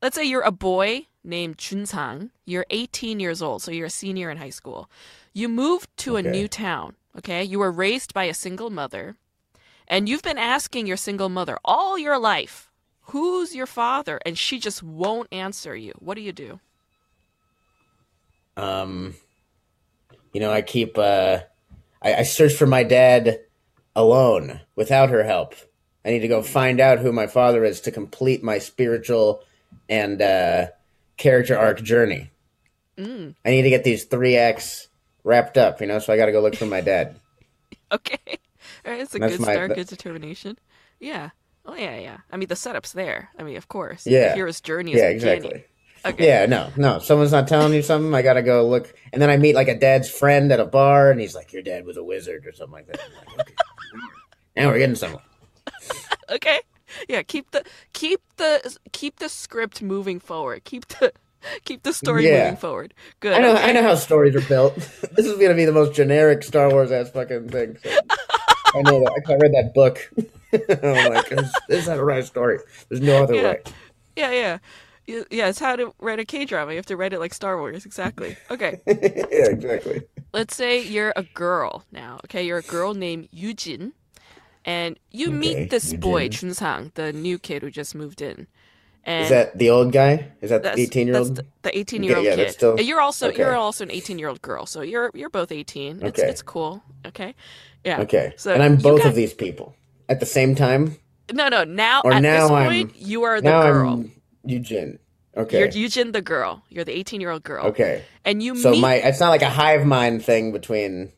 let's 0.00 0.14
say 0.14 0.24
you're 0.24 0.42
a 0.42 0.52
boy 0.52 1.06
named 1.24 1.58
Junsang. 1.58 2.30
You're 2.44 2.66
18 2.70 3.18
years 3.20 3.42
old, 3.42 3.62
so 3.62 3.70
you're 3.70 3.86
a 3.86 3.90
senior 3.90 4.30
in 4.30 4.38
high 4.38 4.50
school. 4.50 4.88
You 5.32 5.48
moved 5.48 5.88
to 5.98 6.16
a 6.16 6.22
new 6.22 6.48
town. 6.48 6.94
Okay, 7.16 7.42
you 7.42 7.58
were 7.58 7.72
raised 7.72 8.14
by 8.14 8.24
a 8.24 8.34
single 8.34 8.70
mother, 8.70 9.16
and 9.88 10.08
you've 10.08 10.22
been 10.22 10.38
asking 10.38 10.86
your 10.86 10.96
single 10.96 11.28
mother 11.28 11.58
all 11.64 11.98
your 11.98 12.18
life, 12.18 12.70
"Who's 13.10 13.56
your 13.56 13.66
father?" 13.66 14.20
And 14.24 14.38
she 14.38 14.60
just 14.60 14.82
won't 14.82 15.26
answer 15.32 15.74
you. 15.74 15.94
What 15.98 16.14
do 16.14 16.20
you 16.20 16.32
do? 16.32 16.60
Um, 18.56 19.14
you 20.32 20.40
know, 20.40 20.52
I 20.52 20.62
keep 20.62 20.98
uh, 20.98 21.40
I, 22.02 22.14
I 22.14 22.22
search 22.22 22.54
for 22.54 22.66
my 22.66 22.82
dad 22.82 23.40
alone 23.94 24.60
without 24.76 25.10
her 25.10 25.24
help. 25.24 25.54
I 26.04 26.10
need 26.10 26.20
to 26.20 26.28
go 26.28 26.42
find 26.42 26.80
out 26.80 27.00
who 27.00 27.12
my 27.12 27.26
father 27.26 27.64
is 27.64 27.80
to 27.82 27.90
complete 27.90 28.42
my 28.42 28.58
spiritual 28.58 29.42
and 29.88 30.22
uh, 30.22 30.68
character 31.16 31.58
arc 31.58 31.82
journey. 31.82 32.30
Mm, 32.96 33.34
I 33.44 33.50
need 33.50 33.62
to 33.62 33.70
get 33.70 33.84
these 33.84 34.04
three 34.04 34.36
acts 34.36 34.88
wrapped 35.24 35.58
up, 35.58 35.80
you 35.80 35.86
know. 35.86 35.98
So 35.98 36.12
I 36.12 36.16
got 36.16 36.26
to 36.26 36.32
go 36.32 36.40
look 36.40 36.56
for 36.56 36.66
my 36.66 36.80
dad. 36.80 37.16
okay. 37.92 38.38
All 38.84 38.92
right, 38.92 39.00
it's 39.00 39.14
a 39.14 39.18
That's 39.18 39.36
good 39.36 39.42
start, 39.42 39.74
good 39.74 39.86
determination. 39.86 40.58
Yeah. 41.00 41.30
Oh 41.66 41.74
yeah, 41.74 41.98
yeah. 41.98 42.18
I 42.32 42.36
mean 42.36 42.48
the 42.48 42.56
setup's 42.56 42.92
there. 42.92 43.30
I 43.38 43.42
mean, 43.42 43.56
of 43.56 43.68
course. 43.68 44.06
Yeah. 44.06 44.30
The 44.30 44.34
hero's 44.34 44.60
journey 44.60 44.92
is 44.94 45.00
Yeah, 45.00 45.08
exactly. 45.08 45.64
Okay. 46.04 46.26
Yeah, 46.26 46.46
no, 46.46 46.70
no. 46.76 46.98
Someone's 47.00 47.32
not 47.32 47.48
telling 47.48 47.74
you 47.74 47.82
something. 47.82 48.14
I 48.14 48.22
gotta 48.22 48.42
go 48.42 48.66
look, 48.68 48.94
and 49.12 49.20
then 49.20 49.30
I 49.30 49.36
meet 49.36 49.54
like 49.54 49.68
a 49.68 49.78
dad's 49.78 50.08
friend 50.08 50.50
at 50.52 50.60
a 50.60 50.64
bar, 50.64 51.10
and 51.10 51.20
he's 51.20 51.34
like, 51.34 51.52
"Your 51.52 51.62
dad 51.62 51.84
was 51.84 51.96
a 51.96 52.02
wizard" 52.04 52.46
or 52.46 52.52
something 52.52 52.72
like 52.72 52.86
that. 52.86 53.00
Like, 53.16 53.40
okay. 53.40 53.54
Now 54.56 54.68
we're 54.68 54.78
getting 54.78 54.96
somewhere. 54.96 55.22
Okay. 56.30 56.58
Yeah, 57.08 57.22
keep 57.22 57.50
the 57.52 57.64
keep 57.94 58.20
the 58.36 58.76
keep 58.92 59.16
the 59.18 59.28
script 59.30 59.80
moving 59.82 60.20
forward. 60.20 60.64
Keep 60.64 60.86
the 60.88 61.12
keep 61.64 61.82
the 61.82 61.92
story 61.94 62.26
Yeah. 62.28 62.44
moving 62.44 62.56
forward. 62.58 62.94
Good. 63.20 63.32
I 63.34 63.38
know. 63.40 63.54
okay. 63.54 63.64
I 63.70 63.72
know 63.72 63.82
how 63.82 63.94
stories 63.94 64.34
are 64.36 64.42
built. 64.42 64.74
this 65.12 65.24
is 65.26 65.38
gonna 65.38 65.54
be 65.54 65.64
the 65.64 65.72
most 65.72 65.94
generic 65.94 66.42
Star 66.42 66.70
Wars 66.70 66.90
ass 66.92 67.10
fucking 67.10 67.48
thing. 67.48 67.78
so- 67.82 67.90
I 68.74 68.82
know 68.82 69.00
that. 69.00 69.22
I 69.26 69.34
read 69.36 69.52
that 69.54 69.72
book. 69.74 70.10
I'm 70.52 71.14
like, 71.14 71.28
this 71.30 71.52
this 71.68 71.82
is 71.84 71.88
how 71.88 71.96
to 71.96 72.04
write 72.04 72.20
a 72.24 72.26
story. 72.26 72.58
There's 72.90 73.00
no 73.00 73.22
other 73.22 73.34
Yeah. 73.34 73.42
way. 73.42 73.62
Yeah, 74.16 74.30
yeah. 74.32 74.58
Y- 75.08 75.24
Yeah, 75.30 75.48
it's 75.48 75.58
how 75.58 75.74
to 75.76 75.94
write 75.98 76.18
a 76.20 76.24
K 76.24 76.44
drama. 76.44 76.72
You 76.72 76.76
have 76.76 76.86
to 76.86 76.96
write 76.96 77.12
it 77.12 77.18
like 77.18 77.32
Star 77.34 77.56
Wars. 77.58 77.86
Exactly. 77.86 78.36
Okay. 78.50 78.80
yeah, 78.86 79.48
exactly. 79.48 80.02
Let's 80.32 80.54
say 80.54 80.82
you're 80.82 81.12
a 81.16 81.22
girl 81.22 81.84
now. 81.90 82.20
Okay, 82.26 82.44
you're 82.46 82.58
a 82.58 82.62
girl 82.62 82.92
named 82.94 83.28
Yujin, 83.34 83.92
and 84.64 84.98
you 85.10 85.28
Okay, 85.28 85.36
meet 85.36 85.70
this 85.70 85.94
boy 85.94 86.28
Yujin. 86.28 86.50
Chunsang, 86.54 86.92
the 86.94 87.12
new 87.12 87.38
kid 87.38 87.62
who 87.62 87.70
just 87.70 87.94
moved 87.94 88.20
in. 88.20 88.46
And 89.04 89.24
Is 89.24 89.30
that 89.30 89.56
the 89.56 89.70
old 89.70 89.92
guy? 89.92 90.32
Is 90.42 90.50
that 90.50 90.62
the 90.62 90.78
eighteen 90.78 91.06
year 91.06 91.16
old? 91.16 91.36
the- 91.36 91.46
the 91.62 91.78
18 91.78 92.02
year 92.02 92.16
old 92.16 92.26
yeah, 92.26 92.34
kid. 92.36 92.44
that's 92.46 92.54
still- 92.56 92.76
And 92.76 92.86
you're 92.86 93.00
also 93.00 93.28
okay. 93.28 93.38
you're 93.38 93.54
also 93.56 93.84
an 93.84 93.90
18 93.90 94.18
year 94.18 94.28
old 94.28 94.42
girl, 94.42 94.66
so 94.66 94.82
you're 94.82 95.10
you're 95.14 95.30
both 95.30 95.50
18. 95.50 96.02
It's 96.02 96.18
Okay. 96.18 96.28
it's 96.28 96.42
cool. 96.42 96.82
Okay. 97.06 97.34
Yeah. 97.84 98.00
Okay. 98.02 98.34
So 98.36 98.52
and 98.52 98.62
I'm 98.62 98.76
both 98.76 98.98
got- 99.02 99.08
of 99.10 99.14
these 99.14 99.32
people 99.32 99.74
at 100.10 100.20
the 100.20 100.26
same 100.26 100.54
time. 100.54 100.98
No, 101.32 101.48
no. 101.48 101.64
Now 101.64 102.02
Or 102.04 102.12
at 102.12 102.20
now 102.22 102.42
this 102.48 102.50
I'm- 102.50 102.66
point, 102.66 102.96
you 102.96 103.22
are 103.22 103.40
the 103.40 103.48
now 103.48 103.62
girl. 103.62 103.88
I'm 103.94 104.12
Eugene. 104.48 104.98
Okay. 105.36 105.60
You're 105.60 105.68
Yujin 105.68 106.12
the 106.12 106.22
girl. 106.22 106.64
You're 106.68 106.84
the 106.84 106.96
18 106.96 107.20
year 107.20 107.30
old 107.30 107.44
girl. 107.44 107.66
okay. 107.66 108.04
And 108.24 108.42
you 108.42 108.56
So 108.56 108.72
meet 108.72 108.80
my 108.80 108.94
it's 108.94 109.20
not 109.20 109.28
like 109.30 109.42
a 109.42 109.50
hive 109.50 109.86
mind 109.86 110.24
thing 110.24 110.52
between 110.52 111.12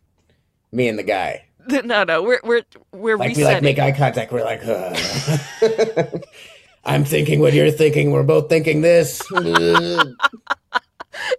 me 0.73 0.89
and 0.89 0.99
the 0.99 1.03
guy. 1.03 1.47
no, 1.85 2.05
no. 2.05 2.23
We're 2.23 2.41
we're 2.45 2.63
we're 2.93 3.17
Like 3.17 3.37
we 3.37 3.45
like 3.45 3.63
make 3.63 3.79
eye 3.79 3.93
contact. 3.93 4.33
We're 4.33 4.45
like, 4.45 4.65
uh. 4.67 6.07
I'm 6.85 7.05
thinking 7.05 7.41
what 7.41 7.53
you're 7.53 7.71
thinking. 7.71 8.11
We're 8.11 8.23
both 8.23 8.49
thinking 8.49 8.81
this. 8.81 9.23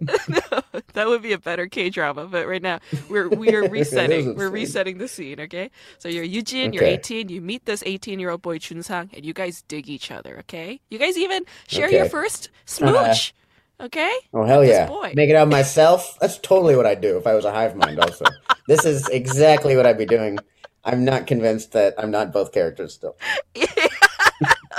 that 0.00 1.06
would 1.06 1.22
be 1.22 1.32
a 1.32 1.38
better 1.38 1.66
K 1.66 1.90
drama, 1.90 2.26
but 2.26 2.46
right 2.46 2.62
now 2.62 2.80
we're 3.08 3.28
we 3.28 3.54
are 3.54 3.68
resetting. 3.68 4.36
we're 4.36 4.50
resetting 4.50 4.98
the 4.98 5.08
scene, 5.08 5.40
okay? 5.40 5.70
So 5.98 6.08
you're 6.08 6.24
Eugene, 6.24 6.72
you're 6.72 6.84
18, 6.84 7.28
you 7.28 7.40
meet 7.40 7.64
this 7.64 7.82
18 7.84 8.18
year 8.18 8.30
old 8.30 8.42
boy 8.42 8.58
Chunsang, 8.58 9.10
and 9.14 9.24
you 9.24 9.32
guys 9.32 9.62
dig 9.68 9.88
each 9.88 10.10
other, 10.10 10.38
okay? 10.40 10.80
You 10.90 10.98
guys 10.98 11.16
even 11.16 11.44
share 11.66 11.90
your 11.90 12.08
first 12.08 12.50
uh-huh. 12.80 13.06
smooch, 13.06 13.34
okay? 13.80 14.14
oh 14.34 14.44
hell 14.44 14.64
yeah! 14.64 14.86
boy. 14.86 15.12
Make 15.14 15.30
it 15.30 15.36
out 15.36 15.48
myself. 15.48 16.18
That's 16.20 16.38
totally 16.38 16.76
what 16.76 16.86
I'd 16.86 17.00
do 17.00 17.16
if 17.16 17.26
I 17.26 17.34
was 17.34 17.44
a 17.44 17.52
hive 17.52 17.76
mind. 17.76 18.00
Also, 18.00 18.24
this 18.66 18.84
is 18.84 19.08
exactly 19.08 19.76
what 19.76 19.86
I'd 19.86 19.98
be 19.98 20.06
doing. 20.06 20.38
I'm 20.84 21.04
not 21.04 21.26
convinced 21.26 21.72
that 21.72 21.94
I'm 21.96 22.10
not 22.10 22.32
both 22.32 22.52
characters 22.52 22.94
still. 22.94 23.16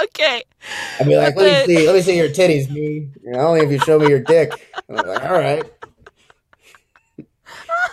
okay. 0.03 0.43
I'd 0.99 1.07
be 1.07 1.15
like, 1.15 1.35
let 1.35 1.67
me 1.67 1.75
see, 1.75 1.85
let 1.85 1.95
me 1.95 2.01
see 2.01 2.17
your 2.17 2.29
titties, 2.29 2.69
me. 2.69 3.09
You 3.23 3.31
know, 3.31 3.39
only 3.39 3.61
if 3.61 3.71
you 3.71 3.79
show 3.79 3.99
me 3.99 4.09
your 4.09 4.19
dick. 4.19 4.51
I'm 4.89 4.95
like, 4.95 5.23
all 5.23 5.33
right. 5.33 5.63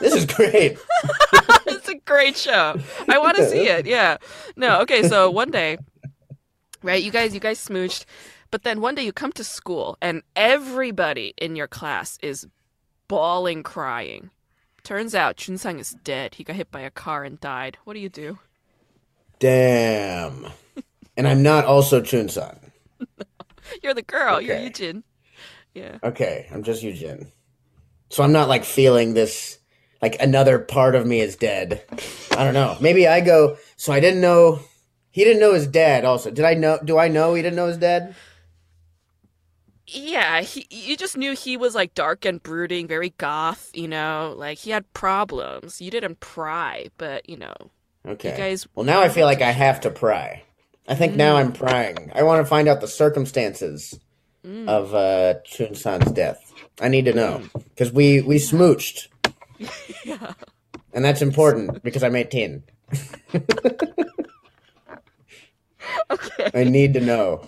This 0.00 0.14
is 0.14 0.24
great. 0.24 0.78
it's 1.66 1.88
a 1.88 1.96
great 2.06 2.36
show. 2.36 2.76
I 3.08 3.18
want 3.18 3.36
to 3.36 3.48
see 3.48 3.66
it. 3.66 3.86
Yeah. 3.86 4.16
No. 4.56 4.80
Okay. 4.82 5.06
So 5.06 5.30
one 5.30 5.50
day, 5.50 5.78
right? 6.82 7.02
You 7.02 7.10
guys, 7.10 7.34
you 7.34 7.40
guys 7.40 7.62
smooched, 7.62 8.04
but 8.50 8.62
then 8.62 8.80
one 8.80 8.94
day 8.94 9.02
you 9.02 9.12
come 9.12 9.32
to 9.32 9.44
school 9.44 9.98
and 10.00 10.22
everybody 10.34 11.34
in 11.36 11.54
your 11.54 11.68
class 11.68 12.18
is 12.22 12.46
bawling, 13.08 13.62
crying. 13.62 14.30
Turns 14.82 15.14
out 15.14 15.36
Chunsang 15.36 15.78
is 15.78 15.90
dead. 15.90 16.36
He 16.36 16.44
got 16.44 16.56
hit 16.56 16.70
by 16.70 16.80
a 16.80 16.90
car 16.90 17.24
and 17.24 17.38
died. 17.40 17.76
What 17.84 17.94
do 17.94 18.00
you 18.00 18.08
do? 18.08 18.38
Damn. 19.38 20.46
And 21.20 21.28
I'm 21.28 21.42
not 21.42 21.66
also 21.66 22.00
Chunsan. 22.00 22.56
You're 23.82 23.92
the 23.92 24.00
girl. 24.00 24.40
You're 24.40 24.56
Okay. 24.56 24.70
Yujin. 24.70 25.02
Yeah. 25.74 25.98
Okay, 26.02 26.48
I'm 26.50 26.62
just 26.62 26.82
Eugene. 26.82 27.30
So 28.08 28.22
I'm 28.22 28.32
not 28.32 28.48
like 28.48 28.64
feeling 28.64 29.12
this 29.12 29.58
like 30.00 30.16
another 30.22 30.58
part 30.58 30.94
of 30.94 31.04
me 31.06 31.20
is 31.20 31.36
dead. 31.36 31.84
I 32.32 32.42
don't 32.42 32.54
know. 32.54 32.78
Maybe 32.80 33.06
I 33.06 33.20
go 33.20 33.58
so 33.76 33.92
I 33.92 34.00
didn't 34.00 34.22
know 34.22 34.60
he 35.10 35.22
didn't 35.24 35.40
know 35.40 35.52
his 35.52 35.66
dad 35.66 36.06
also. 36.06 36.30
Did 36.30 36.46
I 36.46 36.54
know 36.54 36.78
do 36.82 36.96
I 36.96 37.08
know 37.08 37.34
he 37.34 37.42
didn't 37.42 37.56
know 37.56 37.66
his 37.66 37.76
dad? 37.76 38.14
Yeah, 39.86 40.40
he, 40.40 40.66
you 40.70 40.96
just 40.96 41.18
knew 41.18 41.34
he 41.34 41.58
was 41.58 41.74
like 41.74 41.94
dark 41.94 42.24
and 42.24 42.42
brooding, 42.42 42.88
very 42.88 43.10
goth, 43.18 43.70
you 43.74 43.88
know, 43.88 44.34
like 44.38 44.56
he 44.56 44.70
had 44.70 44.90
problems. 44.94 45.82
You 45.82 45.90
didn't 45.90 46.20
pry, 46.20 46.86
but 46.96 47.28
you 47.28 47.36
know, 47.36 47.52
Okay. 48.08 48.30
you 48.30 48.36
guys 48.38 48.66
Well, 48.74 48.86
now 48.86 49.02
I 49.02 49.10
feel 49.10 49.26
like 49.26 49.42
I 49.42 49.50
have 49.50 49.80
to 49.82 49.90
pry. 49.90 50.44
I 50.90 50.94
think 50.96 51.14
now 51.16 51.36
Mm. 51.36 51.38
I'm 51.38 51.52
prying. 51.52 52.10
I 52.14 52.22
want 52.24 52.42
to 52.44 52.48
find 52.48 52.68
out 52.68 52.80
the 52.82 52.88
circumstances 52.88 53.98
Mm. 54.44 54.68
of 54.68 54.94
uh, 54.94 55.34
Chun 55.44 55.74
San's 55.74 56.10
death. 56.12 56.52
I 56.80 56.88
need 56.88 57.04
to 57.06 57.12
know 57.14 57.42
because 57.54 57.92
we 57.92 58.20
we 58.22 58.36
smooched, 58.36 59.08
yeah. 60.04 60.32
and 60.92 61.04
that's 61.04 61.20
important 61.22 61.82
because 61.82 62.02
I'm 62.02 62.16
18. 62.16 62.62
Okay. 66.10 66.50
I 66.54 66.64
need 66.64 66.94
to 66.94 67.00
know. 67.00 67.42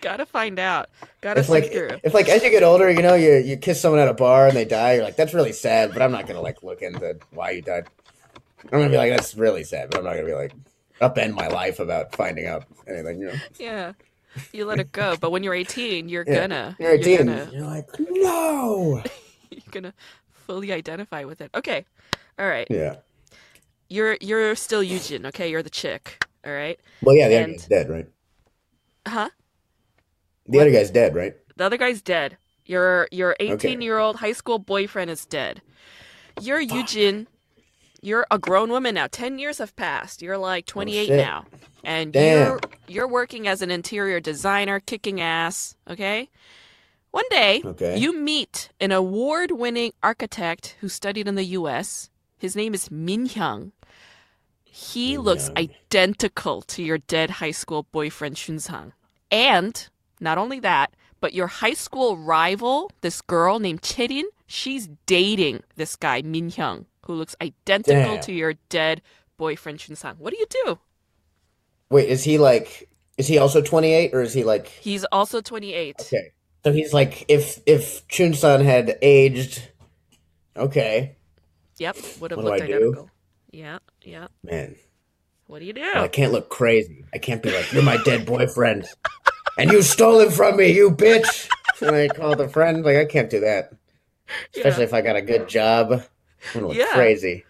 Gotta 0.00 0.26
find 0.26 0.58
out. 0.58 0.90
Gotta 1.20 1.40
sift 1.42 1.50
like 1.50 1.72
through. 1.72 1.98
if 2.02 2.12
like 2.14 2.28
as 2.28 2.42
you 2.42 2.50
get 2.50 2.62
older, 2.62 2.90
you 2.90 3.02
know, 3.02 3.14
you 3.14 3.36
you 3.36 3.56
kiss 3.56 3.80
someone 3.80 4.00
at 4.00 4.08
a 4.08 4.14
bar 4.14 4.46
and 4.48 4.56
they 4.56 4.64
die, 4.64 4.94
you're 4.94 5.04
like, 5.04 5.16
that's 5.16 5.32
really 5.34 5.52
sad, 5.52 5.92
but 5.92 6.02
I'm 6.02 6.12
not 6.12 6.26
gonna 6.26 6.40
like 6.42 6.62
look 6.62 6.82
into 6.82 7.16
why 7.30 7.52
you 7.52 7.62
died. 7.62 7.86
I'm 8.64 8.70
gonna 8.80 8.90
be 8.90 8.96
like, 8.96 9.10
that's 9.10 9.34
really 9.34 9.64
sad, 9.64 9.90
but 9.90 9.98
I'm 9.98 10.04
not 10.04 10.14
gonna 10.14 10.26
be 10.26 10.34
like 10.34 10.52
upend 11.00 11.34
my 11.34 11.48
life 11.48 11.80
about 11.80 12.14
finding 12.14 12.46
out 12.46 12.64
anything. 12.88 13.20
You 13.20 13.26
know, 13.28 13.40
Yeah. 13.58 13.92
You 14.52 14.64
let 14.64 14.80
it 14.80 14.92
go, 14.92 15.16
but 15.16 15.30
when 15.30 15.42
you're 15.42 15.54
18, 15.54 16.08
you're 16.08 16.24
Yeah. 16.26 16.40
gonna 16.40 16.76
you're 16.78 16.92
18. 16.92 17.26
you're 17.26 17.48
You're, 17.52 17.62
like, 17.66 17.88
no. 17.98 19.02
you're 19.50 19.60
gonna 19.70 19.94
fully 20.46 20.72
identify 20.72 21.24
with 21.24 21.40
it. 21.40 21.50
Okay. 21.54 21.84
All 22.38 22.46
right. 22.46 22.70
Yeah. 22.70 22.96
You're 23.88 24.16
you're 24.20 24.54
still 24.56 24.82
Eugene, 24.82 25.26
okay? 25.26 25.50
You're 25.50 25.62
the 25.62 25.70
chick. 25.70 26.18
All 26.44 26.52
right. 26.52 26.78
Well, 27.02 27.14
yeah, 27.16 27.28
the 27.28 27.36
other 27.36 27.52
guy's 27.52 27.66
dead, 27.66 27.88
right? 27.90 28.06
Huh? 29.06 29.30
The 30.46 30.60
other 30.60 30.70
guy's 30.70 30.90
dead, 30.90 31.14
right? 31.14 31.36
The 31.56 31.64
other 31.64 31.76
guy's 31.76 32.02
dead. 32.02 32.36
Your 32.66 33.08
your 33.10 33.36
18 33.40 33.54
Okay. 33.54 33.84
year 33.84 33.98
old 33.98 34.16
high 34.16 34.32
school 34.32 34.58
boyfriend 34.58 35.10
is 35.10 35.26
dead. 35.26 35.62
You're 36.36 36.60
Eugene. 36.60 37.26
You're 38.04 38.26
a 38.30 38.38
grown 38.38 38.68
woman 38.70 38.94
now. 38.96 39.06
10 39.10 39.38
years 39.38 39.58
have 39.58 39.74
passed. 39.76 40.20
You're 40.20 40.36
like 40.36 40.66
28 40.66 41.10
Oh, 41.10 41.16
now. 41.16 41.46
And 41.82 42.12
Damn. 42.12 42.46
you're 42.46 42.60
you're 42.86 43.08
working 43.08 43.48
as 43.48 43.62
an 43.62 43.70
interior 43.70 44.20
designer, 44.20 44.78
kicking 44.78 45.20
ass, 45.22 45.74
okay? 45.88 46.28
One 47.12 47.24
day, 47.30 47.62
Okay. 47.64 47.96
you 47.96 48.14
meet 48.14 48.68
an 48.78 48.92
award-winning 48.92 49.92
architect 50.02 50.76
who 50.80 50.88
studied 50.88 51.26
in 51.28 51.34
the 51.34 51.44
US. 51.60 52.10
His 52.36 52.54
name 52.54 52.74
is 52.74 52.90
Min 52.90 53.26
Hyung. 53.28 53.72
He 54.64 55.16
looks 55.16 55.48
Min-hyung. 55.48 55.58
identical 55.62 56.62
to 56.62 56.82
your 56.82 56.98
dead 56.98 57.30
high 57.40 57.52
school 57.52 57.84
boyfriend 57.90 58.36
Shun 58.36 58.58
Sang. 58.58 58.92
And 59.30 59.88
not 60.20 60.36
only 60.36 60.60
that, 60.60 60.92
but 61.20 61.32
your 61.32 61.46
high 61.46 61.74
school 61.74 62.18
rival, 62.18 62.90
this 63.00 63.22
girl 63.22 63.58
named 63.60 63.80
Cherin, 63.82 64.24
she's 64.46 64.88
dating 65.06 65.62
this 65.76 65.96
guy 65.96 66.20
Min 66.22 66.50
Hyung, 66.50 66.84
who 67.06 67.14
looks 67.14 67.34
identical 67.40 68.14
Damn. 68.16 68.20
to 68.22 68.32
your 68.32 68.54
dead 68.68 69.02
boyfriend 69.36 69.80
Shun 69.80 69.96
Sang. 69.96 70.14
What 70.18 70.32
do 70.32 70.38
you 70.38 70.46
do? 70.64 70.78
Wait, 71.90 72.08
is 72.08 72.24
he 72.24 72.38
like? 72.38 72.88
Is 73.18 73.26
he 73.28 73.38
also 73.38 73.62
28, 73.62 74.12
or 74.14 74.22
is 74.22 74.32
he 74.34 74.42
like? 74.42 74.66
He's 74.68 75.04
also 75.12 75.40
28. 75.40 75.96
Okay, 76.00 76.32
so 76.64 76.72
he's 76.72 76.92
like, 76.92 77.24
if 77.28 77.60
if 77.66 78.06
Chun 78.08 78.34
San 78.34 78.60
had 78.64 78.98
aged, 79.02 79.62
okay, 80.56 81.16
Yep, 81.78 81.96
would 82.20 82.30
have 82.32 82.40
looked 82.40 82.62
I 82.62 82.66
do? 82.66 82.74
identical. 82.74 83.10
Yeah, 83.52 83.78
yeah. 84.02 84.26
man, 84.42 84.74
What 85.46 85.60
do 85.60 85.64
you 85.64 85.72
do? 85.72 85.84
I 85.94 86.08
can't 86.08 86.32
look 86.32 86.48
crazy. 86.48 87.04
I 87.14 87.18
can't 87.18 87.42
be 87.42 87.52
like, 87.52 87.72
you're 87.72 87.82
my 87.84 87.98
dead 87.98 88.26
boyfriend, 88.26 88.86
and 89.58 89.70
you 89.70 89.82
stole 89.82 90.18
him 90.20 90.30
from 90.30 90.56
me, 90.56 90.72
you 90.72 90.90
bitch. 90.90 91.48
And 91.80 91.94
I 91.94 92.08
call 92.08 92.34
the 92.34 92.48
friend, 92.48 92.84
like 92.84 92.96
I 92.96 93.04
can't 93.04 93.30
do 93.30 93.40
that, 93.40 93.72
especially 94.56 94.82
Yeah. 94.82 94.88
if 94.88 94.94
I 94.94 95.00
got 95.02 95.16
a 95.16 95.22
good 95.22 95.48
job. 95.48 96.02
Yeah. 96.54 96.92
crazy. 96.92 97.44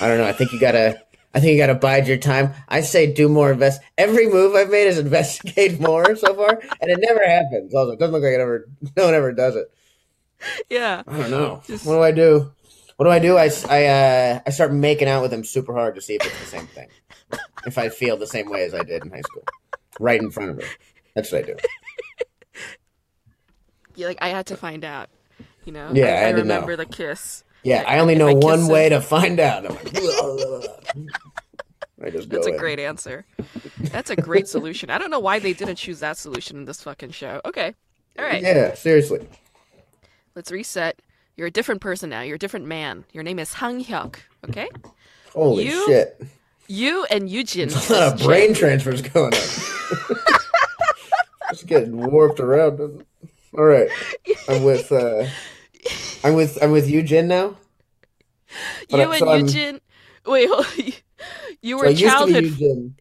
I 0.00 0.08
don't 0.08 0.18
know. 0.18 0.26
I 0.26 0.32
think 0.32 0.52
you 0.52 0.60
gotta. 0.60 1.02
I 1.34 1.40
think 1.40 1.52
you 1.52 1.58
gotta 1.58 1.74
bide 1.74 2.08
your 2.08 2.16
time. 2.16 2.54
I 2.68 2.80
say 2.80 3.12
do 3.12 3.28
more 3.28 3.52
invest. 3.52 3.82
Every 3.98 4.26
move 4.26 4.54
I've 4.54 4.70
made 4.70 4.86
is 4.86 4.98
investigate 5.06 5.78
more 5.80 6.16
so 6.16 6.34
far, 6.34 6.60
and 6.80 6.90
it 6.90 6.98
never 7.00 7.22
happens. 7.26 7.74
Also, 7.74 7.92
it 7.92 7.98
doesn't 7.98 8.12
look 8.12 8.22
like 8.22 8.32
it 8.32 8.40
ever. 8.40 8.66
No 8.96 9.04
one 9.04 9.14
ever 9.14 9.32
does 9.32 9.54
it. 9.56 9.70
Yeah. 10.70 11.02
I 11.06 11.16
don't 11.18 11.30
know. 11.30 11.62
Just- 11.66 11.84
What 11.86 11.94
do 11.94 12.02
I 12.02 12.10
do? 12.12 12.52
What 12.96 13.04
do 13.04 13.10
I 13.10 13.18
do? 13.18 13.36
I, 13.36 13.50
I, 13.68 13.84
uh, 13.84 14.40
I 14.46 14.50
start 14.50 14.72
making 14.72 15.06
out 15.08 15.20
with 15.20 15.30
him 15.30 15.44
super 15.44 15.74
hard 15.74 15.96
to 15.96 16.00
see 16.00 16.14
if 16.14 16.24
it's 16.24 16.38
the 16.40 16.46
same 16.46 16.66
thing. 16.68 16.88
if 17.66 17.76
I 17.76 17.90
feel 17.90 18.16
the 18.16 18.26
same 18.26 18.48
way 18.48 18.64
as 18.64 18.72
I 18.72 18.82
did 18.82 19.04
in 19.04 19.10
high 19.10 19.20
school. 19.20 19.44
Right 20.00 20.18
in 20.20 20.30
front 20.30 20.50
of 20.52 20.62
her. 20.62 20.68
That's 21.14 21.30
what 21.30 21.44
I 21.44 21.46
do. 21.48 21.56
You're 23.94 24.08
like, 24.08 24.18
I 24.22 24.28
had 24.28 24.46
to 24.46 24.56
find 24.56 24.84
out. 24.84 25.10
You 25.66 25.72
know? 25.72 25.90
Yeah, 25.92 26.22
I 26.24 26.28
I, 26.28 26.32
to 26.32 26.38
remember 26.38 26.72
know. 26.72 26.76
the 26.76 26.86
kiss. 26.86 27.44
Yeah, 27.66 27.82
I 27.84 27.98
only 27.98 28.14
know 28.14 28.28
I 28.28 28.34
one 28.34 28.68
way 28.68 28.88
to 28.90 29.00
find 29.00 29.40
out. 29.40 29.64
Like, 29.64 29.88
I 32.04 32.10
just 32.10 32.28
go 32.28 32.36
That's 32.36 32.46
a 32.46 32.50
in. 32.52 32.58
great 32.58 32.78
answer. 32.78 33.24
That's 33.80 34.10
a 34.10 34.14
great 34.16 34.46
solution. 34.46 34.88
I 34.88 34.98
don't 34.98 35.10
know 35.10 35.18
why 35.18 35.40
they 35.40 35.52
didn't 35.52 35.74
choose 35.74 35.98
that 35.98 36.16
solution 36.16 36.58
in 36.58 36.64
this 36.64 36.80
fucking 36.82 37.10
show. 37.10 37.40
Okay. 37.44 37.74
All 38.18 38.24
right. 38.24 38.40
Yeah, 38.40 38.74
seriously. 38.74 39.26
Let's 40.36 40.52
reset. 40.52 41.00
You're 41.36 41.48
a 41.48 41.50
different 41.50 41.80
person 41.80 42.08
now. 42.08 42.20
You're 42.20 42.36
a 42.36 42.38
different 42.38 42.66
man. 42.66 43.04
Your 43.12 43.24
name 43.24 43.40
is 43.40 43.52
Hang 43.54 43.82
Hyuk. 43.84 44.16
Okay? 44.48 44.68
Holy 45.32 45.66
You- 45.66 45.86
shit. 45.86 46.22
You 46.68 47.04
and 47.10 47.28
Eugene. 47.28 47.70
A 47.70 47.92
lot 47.92 48.12
of 48.14 48.20
brain 48.20 48.54
transfers 48.54 49.02
going 49.02 49.34
on. 49.34 49.40
It's 51.50 51.62
getting 51.64 51.96
warped 52.10 52.38
around. 52.40 52.76
doesn't 52.78 53.00
it? 53.00 53.06
All 53.56 53.64
right. 53.64 53.88
I'm 54.48 54.62
with 54.64 54.90
uh 54.92 55.26
I'm 56.24 56.34
with 56.34 56.58
I'm 56.62 56.70
with 56.72 56.88
Yujin 56.88 57.26
now. 57.26 57.56
You 58.48 58.86
But 58.90 59.00
I- 59.00 59.06
and 59.06 59.18
so 59.18 59.28
I'm- 59.28 59.40
Eugene. 59.46 59.80
Wait, 60.24 60.48
hold 60.50 60.66
you 61.62 61.78
So 61.78 61.82
were 61.82 61.86
I 61.86 61.92
be 61.94 62.00
childhood. 62.00 62.44
Eugene, 62.44 62.94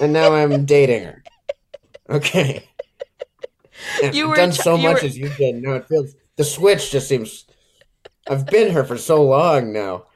and 0.00 0.12
now 0.12 0.32
I'm 0.34 0.64
dating 0.74 1.04
her. 1.04 1.22
Okay. 2.10 2.66
You 4.12 4.24
I've 4.24 4.28
were 4.28 4.36
done 4.36 4.52
so 4.52 4.76
you 4.76 4.88
much 4.88 5.02
were- 5.02 5.08
as 5.08 5.16
Eugene. 5.18 5.62
Now 5.62 5.74
it 5.74 5.88
feels 5.88 6.14
the 6.36 6.44
switch 6.44 6.90
just 6.90 7.08
seems. 7.08 7.46
I've 8.28 8.46
been 8.46 8.72
her 8.72 8.84
for 8.84 8.96
so 8.96 9.22
long 9.22 9.72
now. 9.72 10.06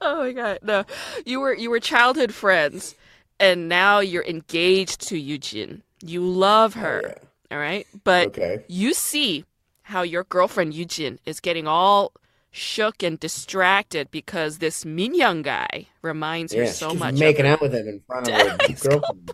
Oh 0.00 0.20
my 0.24 0.32
god, 0.32 0.58
no! 0.62 0.84
You 1.24 1.40
were 1.40 1.54
you 1.54 1.70
were 1.70 1.80
childhood 1.80 2.34
friends, 2.34 2.94
and 3.38 3.68
now 3.68 4.00
you're 4.00 4.24
engaged 4.24 5.00
to 5.08 5.16
Eugene. 5.18 5.82
You 6.04 6.22
love 6.24 6.74
her, 6.74 7.14
oh, 7.16 7.54
all 7.54 7.58
right? 7.58 7.86
But 8.04 8.28
Okay. 8.28 8.64
you 8.68 8.92
see 8.92 9.44
how 9.82 10.02
your 10.02 10.24
girlfriend 10.24 10.74
Eugene 10.74 11.18
is 11.24 11.40
getting 11.40 11.66
all 11.66 12.12
shook 12.50 13.02
and 13.02 13.18
distracted 13.18 14.10
because 14.10 14.58
this 14.58 14.84
Minyoung 14.84 15.42
guy 15.42 15.88
reminds 16.02 16.52
her 16.52 16.66
so 16.66 16.94
much. 16.94 17.14
making 17.14 17.46
out 17.46 17.60
with 17.60 17.74
him 17.74 17.88
in 17.88 18.00
front 18.06 18.28
of 18.28 18.34
her 18.34 18.56
girlfriend. 18.88 19.32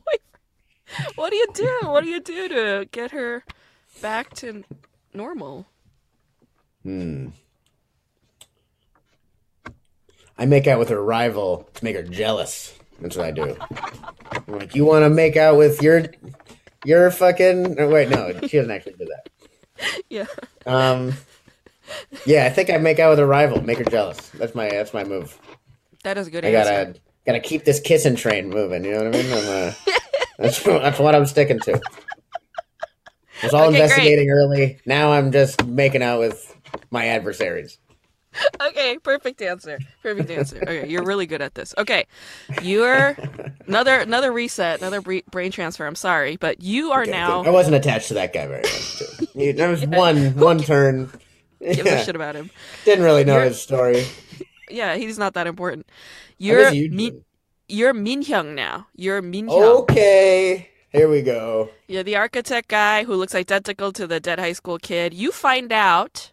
What 1.16 1.30
do 1.30 1.36
you 1.36 1.46
do? 1.52 1.78
What 1.82 2.04
do 2.04 2.10
you 2.10 2.20
do 2.20 2.48
to 2.48 2.88
get 2.90 3.10
her 3.10 3.44
back 4.00 4.34
to 4.36 4.64
normal? 5.12 5.66
Hmm. 6.82 7.28
I 10.38 10.46
make 10.46 10.66
out 10.68 10.78
with 10.78 10.88
her 10.90 11.02
rival 11.02 11.68
to 11.74 11.84
make 11.84 11.96
her 11.96 12.02
jealous. 12.02 12.78
That's 13.00 13.16
what 13.16 13.26
I 13.26 13.30
do. 13.32 13.56
I'm 14.30 14.58
like, 14.58 14.74
you 14.74 14.84
want 14.84 15.04
to 15.04 15.10
make 15.10 15.36
out 15.36 15.56
with 15.56 15.82
your, 15.82 16.04
your 16.84 17.10
fucking? 17.10 17.78
oh, 17.80 17.88
wait, 17.88 18.08
no, 18.08 18.32
she 18.46 18.56
doesn't 18.56 18.70
actually 18.70 18.94
do 18.94 19.06
that. 19.06 19.27
Yeah. 20.10 20.26
Um, 20.66 21.12
yeah, 22.26 22.46
I 22.46 22.50
think 22.50 22.70
I 22.70 22.78
make 22.78 22.98
out 22.98 23.10
with 23.10 23.18
a 23.18 23.26
rival, 23.26 23.62
make 23.62 23.78
her 23.78 23.84
jealous. 23.84 24.28
That's 24.30 24.54
my 24.54 24.68
that's 24.68 24.92
my 24.94 25.04
move. 25.04 25.38
That 26.04 26.18
is 26.18 26.26
a 26.26 26.30
good 26.30 26.44
I 26.44 26.48
answer. 26.48 26.70
gotta 26.92 27.00
gotta 27.26 27.40
keep 27.40 27.64
this 27.64 27.80
kissing 27.80 28.16
train 28.16 28.48
moving. 28.50 28.84
You 28.84 28.92
know 28.92 29.04
what 29.04 29.14
I 29.14 29.22
mean? 29.22 29.32
I'm, 29.32 29.48
uh, 29.68 29.72
that's 30.38 30.62
that's 30.62 30.98
what 30.98 31.14
I'm 31.14 31.26
sticking 31.26 31.60
to. 31.60 31.74
I 31.74 33.44
was 33.46 33.54
all 33.54 33.62
Okay, 33.64 33.70
great. 33.72 33.82
investigating 33.82 34.30
early. 34.30 34.80
Now 34.86 35.12
I'm 35.12 35.30
just 35.32 35.64
making 35.66 36.02
out 36.02 36.18
with 36.20 36.56
my 36.90 37.06
adversaries. 37.06 37.78
Okay, 38.68 38.98
perfect 38.98 39.40
answer. 39.42 39.78
Perfect 40.02 40.30
answer. 40.30 40.58
Okay, 40.62 40.88
you're 40.88 41.04
really 41.04 41.26
good 41.26 41.40
at 41.42 41.54
this. 41.54 41.74
Okay, 41.78 42.06
you're 42.62 43.16
another 43.66 44.00
another 44.00 44.32
reset, 44.32 44.80
another 44.80 45.00
brain 45.00 45.50
transfer. 45.52 45.86
I'm 45.86 45.94
sorry, 45.94 46.36
but 46.36 46.62
you 46.62 46.90
are 46.92 47.02
Okay, 47.02 47.10
now. 47.10 47.42
I 47.44 47.50
wasn't 47.50 47.76
attached 47.76 48.08
to 48.08 48.14
that 48.14 48.32
guy 48.32 48.46
very 48.46 48.62
much. 48.62 48.98
Too. 48.98 49.26
He- 49.34 49.52
There 49.58 49.70
was 49.70 49.86
one 49.86 50.36
one 50.36 50.58
turn. 50.58 51.10
Give 51.60 51.86
Yeah, 51.86 51.94
a 51.94 52.04
shit 52.04 52.14
about 52.16 52.34
him. 52.36 52.50
didn't 52.84 53.04
really 53.04 53.24
know 53.24 53.34
You're- 53.36 53.48
his 53.48 53.60
story. 53.60 54.04
Yeah, 54.70 54.96
he's 54.96 55.18
not 55.18 55.34
that 55.34 55.46
important. 55.46 55.86
You're 56.36 56.70
you 56.70 56.90
Min, 56.90 57.24
you're 57.68 57.94
Minhyung 57.94 58.54
now. 58.54 58.86
You're 58.94 59.22
Minhyung. 59.22 59.80
Okay, 59.82 60.68
here 60.90 61.08
we 61.08 61.22
go. 61.22 61.70
You're 61.88 62.02
the 62.04 62.16
architect 62.16 62.68
guy 62.68 63.04
who 63.04 63.14
looks 63.14 63.34
identical 63.34 63.92
to 63.92 64.06
the 64.06 64.20
dead 64.20 64.38
high 64.38 64.52
school 64.52 64.78
kid. 64.78 65.14
You 65.14 65.32
find 65.32 65.72
out 65.72 66.32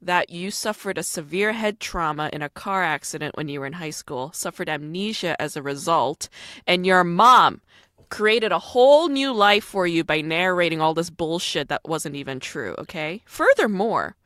that 0.00 0.30
you 0.30 0.50
suffered 0.50 0.98
a 0.98 1.02
severe 1.02 1.52
head 1.52 1.80
trauma 1.80 2.30
in 2.32 2.42
a 2.42 2.48
car 2.48 2.82
accident 2.82 3.36
when 3.36 3.48
you 3.48 3.60
were 3.60 3.66
in 3.66 3.74
high 3.74 3.90
school, 3.90 4.30
suffered 4.32 4.68
amnesia 4.68 5.40
as 5.40 5.56
a 5.56 5.62
result, 5.62 6.28
and 6.66 6.86
your 6.86 7.02
mom 7.04 7.60
created 8.08 8.52
a 8.52 8.58
whole 8.58 9.08
new 9.08 9.32
life 9.32 9.64
for 9.64 9.86
you 9.86 10.04
by 10.04 10.20
narrating 10.20 10.80
all 10.80 10.94
this 10.94 11.10
bullshit 11.10 11.68
that 11.68 11.80
wasn't 11.84 12.14
even 12.14 12.38
true, 12.38 12.74
okay? 12.78 13.22
Furthermore, 13.26 14.16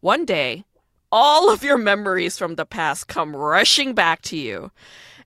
one 0.00 0.24
day, 0.24 0.64
all 1.12 1.50
of 1.50 1.62
your 1.62 1.78
memories 1.78 2.36
from 2.38 2.56
the 2.56 2.66
past 2.66 3.06
come 3.08 3.34
rushing 3.36 3.94
back 3.94 4.22
to 4.22 4.36
you. 4.36 4.70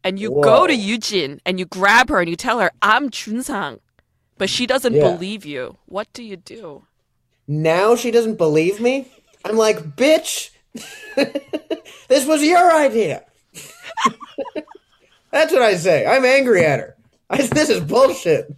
And 0.05 0.19
you 0.19 0.31
go 0.31 0.67
to 0.67 0.75
Whoa. 0.75 0.79
Eugene 0.79 1.41
and 1.47 1.59
you 1.59 1.65
grab 1.65 2.09
her 2.09 2.21
and 2.21 2.29
you 2.29 2.37
tell 2.37 2.59
her, 2.61 2.71
I'm 2.83 3.09
Junsang. 3.11 3.79
But 4.39 4.51
she 4.51 4.67
doesn't 4.67 4.95
Yeah. 4.95 5.01
believe 5.01 5.45
you. 5.45 5.79
What 5.87 6.13
do 6.13 6.23
you 6.23 6.37
do? 6.37 6.87
Now 7.47 7.95
she 7.97 8.11
doesn't 8.11 8.37
believe 8.37 8.81
me? 8.81 9.09
I'm 9.45 9.57
like, 9.57 9.97
bitch, 9.97 10.51
this 12.09 12.27
was 12.27 12.43
your 12.43 12.73
idea. 12.73 13.25
That's 15.31 15.53
what 15.53 15.63
I 15.63 15.77
say. 15.77 16.07
I'm 16.07 16.25
angry 16.25 16.65
at 16.65 16.81
her. 16.81 16.97
I, 17.31 17.39
this 17.47 17.71
is 17.71 17.81
bullshit. 17.81 18.55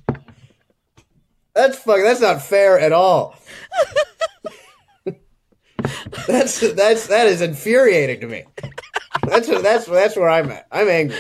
That's 1.55 1.79
fuck. 1.79 2.01
That's 2.03 2.21
not 2.21 2.43
fair 2.43 2.79
at 2.81 2.93
all. 2.93 3.37
that's 6.27 6.59
that's 6.73 7.07
that 7.07 7.29
is 7.29 7.41
infuriating 7.41 8.21
to 8.21 8.27
me. 8.27 8.45
That's 9.23 9.47
that's 9.47 9.87
that's 9.87 10.17
where 10.17 10.29
I'm 10.29 10.51
at. 10.51 10.67
I'm 10.73 10.89
angry. 10.89 11.17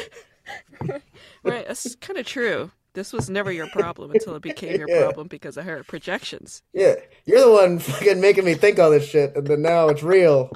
Right, 1.44 1.66
that's 1.66 1.94
kind 1.96 2.18
of 2.18 2.26
true. 2.26 2.72
This 2.94 3.12
was 3.12 3.28
never 3.28 3.52
your 3.52 3.66
problem 3.68 4.12
until 4.12 4.34
it 4.36 4.42
became 4.42 4.78
your 4.78 4.88
Yeah. 4.94 5.02
problem 5.02 5.28
because 5.28 5.56
of 5.56 5.64
her 5.64 5.84
projections. 5.84 6.62
Yeah, 6.72 6.94
you're 7.26 7.40
the 7.40 7.50
one 7.50 7.78
fucking 7.78 8.20
making 8.20 8.44
me 8.44 8.54
think 8.54 8.78
all 8.78 8.90
this 8.90 9.06
shit, 9.06 9.36
and 9.36 9.46
then 9.46 9.62
now 9.62 9.88
it's 9.88 10.02
real. 10.02 10.50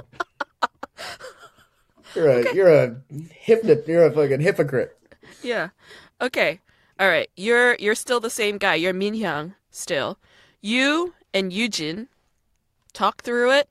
You're 2.14 2.28
a 2.30 2.54
you're 2.54 2.72
a 2.72 2.96
hypnot. 3.44 3.86
You're 3.86 4.06
a 4.06 4.12
fucking 4.12 4.40
hypocrite. 4.40 4.96
Yeah. 5.42 5.68
Okay. 6.20 6.60
All 6.98 7.08
right. 7.08 7.28
You're 7.36 7.76
you're 7.78 7.94
still 7.94 8.20
the 8.20 8.30
same 8.30 8.58
guy. 8.58 8.76
You're 8.76 8.92
Min 8.94 9.14
Hyung 9.14 9.54
still. 9.70 10.18
You 10.60 11.14
and 11.34 11.52
Eugene 11.52 12.08
talk 12.92 13.22
through 13.22 13.52
it. 13.52 13.70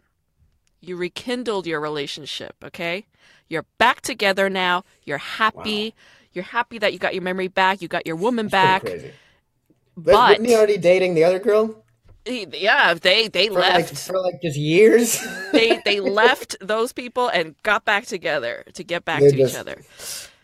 You 0.79 0.95
rekindled 0.95 1.65
your 1.67 1.81
relationship, 1.81 2.55
okay? 2.63 3.07
You're 3.49 3.65
back 3.79 4.01
together 4.01 4.49
now. 4.49 4.83
You're 5.03 5.17
happy. 5.17 5.95
You're 6.37 6.43
happy 6.43 6.77
that 6.77 6.93
you 6.93 6.99
got 6.99 7.15
your 7.15 7.23
memory 7.23 7.47
back. 7.47 7.81
You 7.81 7.87
got 7.87 8.05
your 8.05 8.15
woman 8.15 8.47
back. 8.47 8.83
Crazy. 8.83 9.11
But 9.97 10.13
wasn't 10.13 10.45
he 10.47 10.55
already 10.55 10.77
dating 10.77 11.15
the 11.15 11.23
other 11.23 11.39
girl 11.39 11.83
yeah, 12.29 12.93
they 12.93 13.27
they 13.27 13.47
for 13.47 13.53
like 13.55 13.73
left. 13.73 13.97
for 14.07 14.19
like 14.19 14.41
just 14.41 14.57
years? 14.57 15.19
they 15.51 15.81
they 15.85 15.99
left 15.99 16.55
those 16.61 16.91
people 16.93 17.29
and 17.29 17.55
got 17.63 17.85
back 17.85 18.05
together 18.05 18.63
to 18.73 18.83
get 18.83 19.05
back 19.05 19.21
They 19.21 19.31
to 19.31 19.37
just- 19.37 19.53
each 19.53 19.59
other. 19.59 19.81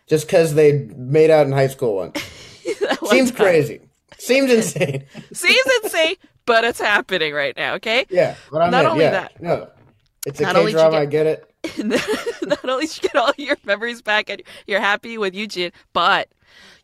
just 0.08 0.26
because 0.26 0.54
they 0.54 0.88
made 0.96 1.30
out 1.30 1.46
in 1.46 1.52
high 1.52 1.68
school 1.68 1.94
once. 1.96 2.20
Seems 3.08 3.30
time. 3.30 3.36
crazy. 3.36 3.80
Seems 4.18 4.50
insane. 4.58 5.04
Seems 5.32 5.66
insane, 5.84 6.16
but 6.46 6.64
it's 6.64 6.80
happening 6.80 7.34
right 7.34 7.56
now. 7.56 7.74
Okay. 7.74 8.06
Yeah, 8.10 8.34
but 8.50 8.62
I'm 8.62 8.70
Not 8.70 8.84
in, 8.86 8.90
only 8.90 9.04
yeah. 9.04 9.10
that- 9.10 9.42
No, 9.42 9.68
it's 10.26 10.40
a 10.40 10.44
Not 10.44 10.54
K 10.56 10.72
drama. 10.72 10.90
get- 10.92 11.00
I 11.02 11.06
get 11.06 11.26
it. 11.26 11.53
Not 12.42 12.68
only 12.68 12.86
you 12.86 13.00
get 13.00 13.16
all 13.16 13.32
your 13.36 13.56
memories 13.64 14.02
back 14.02 14.28
and 14.28 14.42
you're 14.66 14.80
happy 14.80 15.18
with 15.18 15.34
Eugene, 15.34 15.72
but 15.92 16.28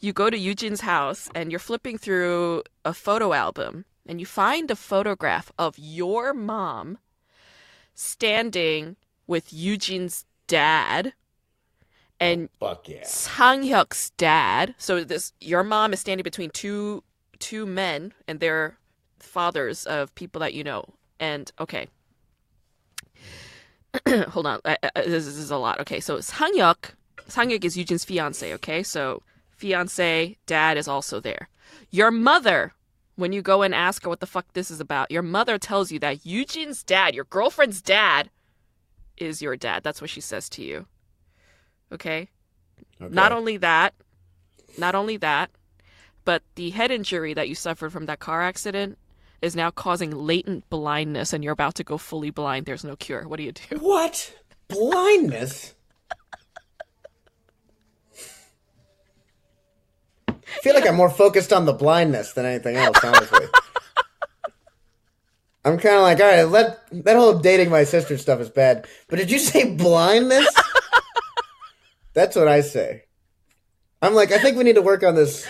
you 0.00 0.12
go 0.12 0.30
to 0.30 0.38
Eugene's 0.38 0.80
house 0.80 1.28
and 1.34 1.50
you're 1.50 1.58
flipping 1.58 1.98
through 1.98 2.62
a 2.84 2.94
photo 2.94 3.32
album 3.32 3.84
and 4.06 4.20
you 4.20 4.26
find 4.26 4.70
a 4.70 4.76
photograph 4.76 5.52
of 5.58 5.78
your 5.78 6.32
mom 6.32 6.98
standing 7.94 8.96
with 9.26 9.52
Eugene's 9.52 10.24
dad 10.46 11.12
and 12.18 12.50
oh, 12.60 12.68
Fuck 12.68 12.88
yeah. 12.88 13.04
Sang 13.04 13.62
Hyuk's 13.62 14.10
dad. 14.10 14.74
So 14.76 15.02
this 15.04 15.32
your 15.40 15.64
mom 15.64 15.92
is 15.92 16.00
standing 16.00 16.22
between 16.22 16.50
two 16.50 17.02
two 17.38 17.64
men 17.64 18.12
and 18.28 18.40
they're 18.40 18.78
fathers 19.18 19.86
of 19.86 20.14
people 20.14 20.40
that 20.40 20.54
you 20.54 20.62
know. 20.62 20.84
And 21.18 21.50
okay. 21.58 21.88
Hold 24.28 24.46
on. 24.46 24.60
I, 24.64 24.76
I, 24.82 24.90
this, 25.02 25.26
is- 25.26 25.36
this 25.36 25.44
is 25.44 25.50
a 25.50 25.56
lot. 25.56 25.80
Okay, 25.80 26.00
so 26.00 26.20
Sang 26.20 26.52
Hyuk, 26.54 26.92
Sang 27.28 27.50
Hyuk 27.50 27.64
is 27.64 27.76
Eugene's 27.76 28.04
fiance, 28.04 28.52
okay? 28.54 28.82
So 28.82 29.22
fiance, 29.50 30.36
dad 30.46 30.76
is 30.78 30.88
also 30.88 31.20
there. 31.20 31.48
Your 31.90 32.10
mother 32.10 32.72
when 33.16 33.32
you 33.32 33.42
go 33.42 33.62
and 33.62 33.74
ask 33.74 34.02
her 34.04 34.08
what 34.08 34.20
the 34.20 34.26
fuck 34.26 34.46
this 34.54 34.70
is 34.70 34.80
about, 34.80 35.10
your 35.10 35.22
mother 35.22 35.58
tells 35.58 35.92
you 35.92 35.98
that 35.98 36.24
Eugene,'s 36.24 36.82
dad, 36.82 37.14
your 37.14 37.24
girlfriend's 37.24 37.82
dad, 37.82 38.30
is 39.18 39.42
your 39.42 39.56
dad. 39.56 39.82
That's 39.82 40.00
what 40.00 40.08
she 40.08 40.22
says 40.22 40.48
to 40.50 40.64
you. 40.64 40.86
Okay? 41.92 42.30
Okay. 43.00 43.14
Not 43.14 43.30
only 43.32 43.58
that, 43.58 43.92
not 44.78 44.94
only 44.94 45.18
that, 45.18 45.50
but 46.24 46.42
the 46.54 46.70
head 46.70 46.90
injury 46.90 47.34
that 47.34 47.48
you 47.48 47.54
suffered 47.54 47.92
from 47.92 48.06
that 48.06 48.20
car 48.20 48.40
accident 48.42 48.96
is 49.42 49.56
now 49.56 49.70
causing 49.70 50.10
latent 50.10 50.68
blindness 50.70 51.32
and 51.32 51.42
you're 51.42 51.52
about 51.52 51.74
to 51.76 51.84
go 51.84 51.98
fully 51.98 52.30
blind. 52.30 52.66
There's 52.66 52.84
no 52.84 52.96
cure. 52.96 53.26
What 53.26 53.38
do 53.38 53.42
you 53.42 53.52
do? 53.52 53.78
What? 53.78 54.34
Blindness? 54.68 55.74
I 60.28 60.62
feel 60.62 60.74
like 60.74 60.86
I'm 60.86 60.96
more 60.96 61.10
focused 61.10 61.52
on 61.52 61.64
the 61.64 61.72
blindness 61.72 62.32
than 62.32 62.44
anything 62.44 62.76
else, 62.76 62.98
honestly. 63.02 63.46
I'm 65.64 65.78
kind 65.78 65.96
of 65.96 66.02
like, 66.02 66.20
all 66.20 66.26
right, 66.26 66.42
let, 66.44 66.80
that 67.04 67.16
whole 67.16 67.38
dating 67.38 67.70
my 67.70 67.84
sister 67.84 68.16
stuff 68.18 68.40
is 68.40 68.50
bad. 68.50 68.86
But 69.08 69.18
did 69.18 69.30
you 69.30 69.38
say 69.38 69.74
blindness? 69.74 70.48
That's 72.14 72.34
what 72.34 72.48
I 72.48 72.62
say. 72.62 73.04
I'm 74.02 74.14
like, 74.14 74.32
I 74.32 74.38
think 74.38 74.56
we 74.56 74.64
need 74.64 74.76
to 74.76 74.82
work 74.82 75.02
on 75.02 75.14
this 75.14 75.46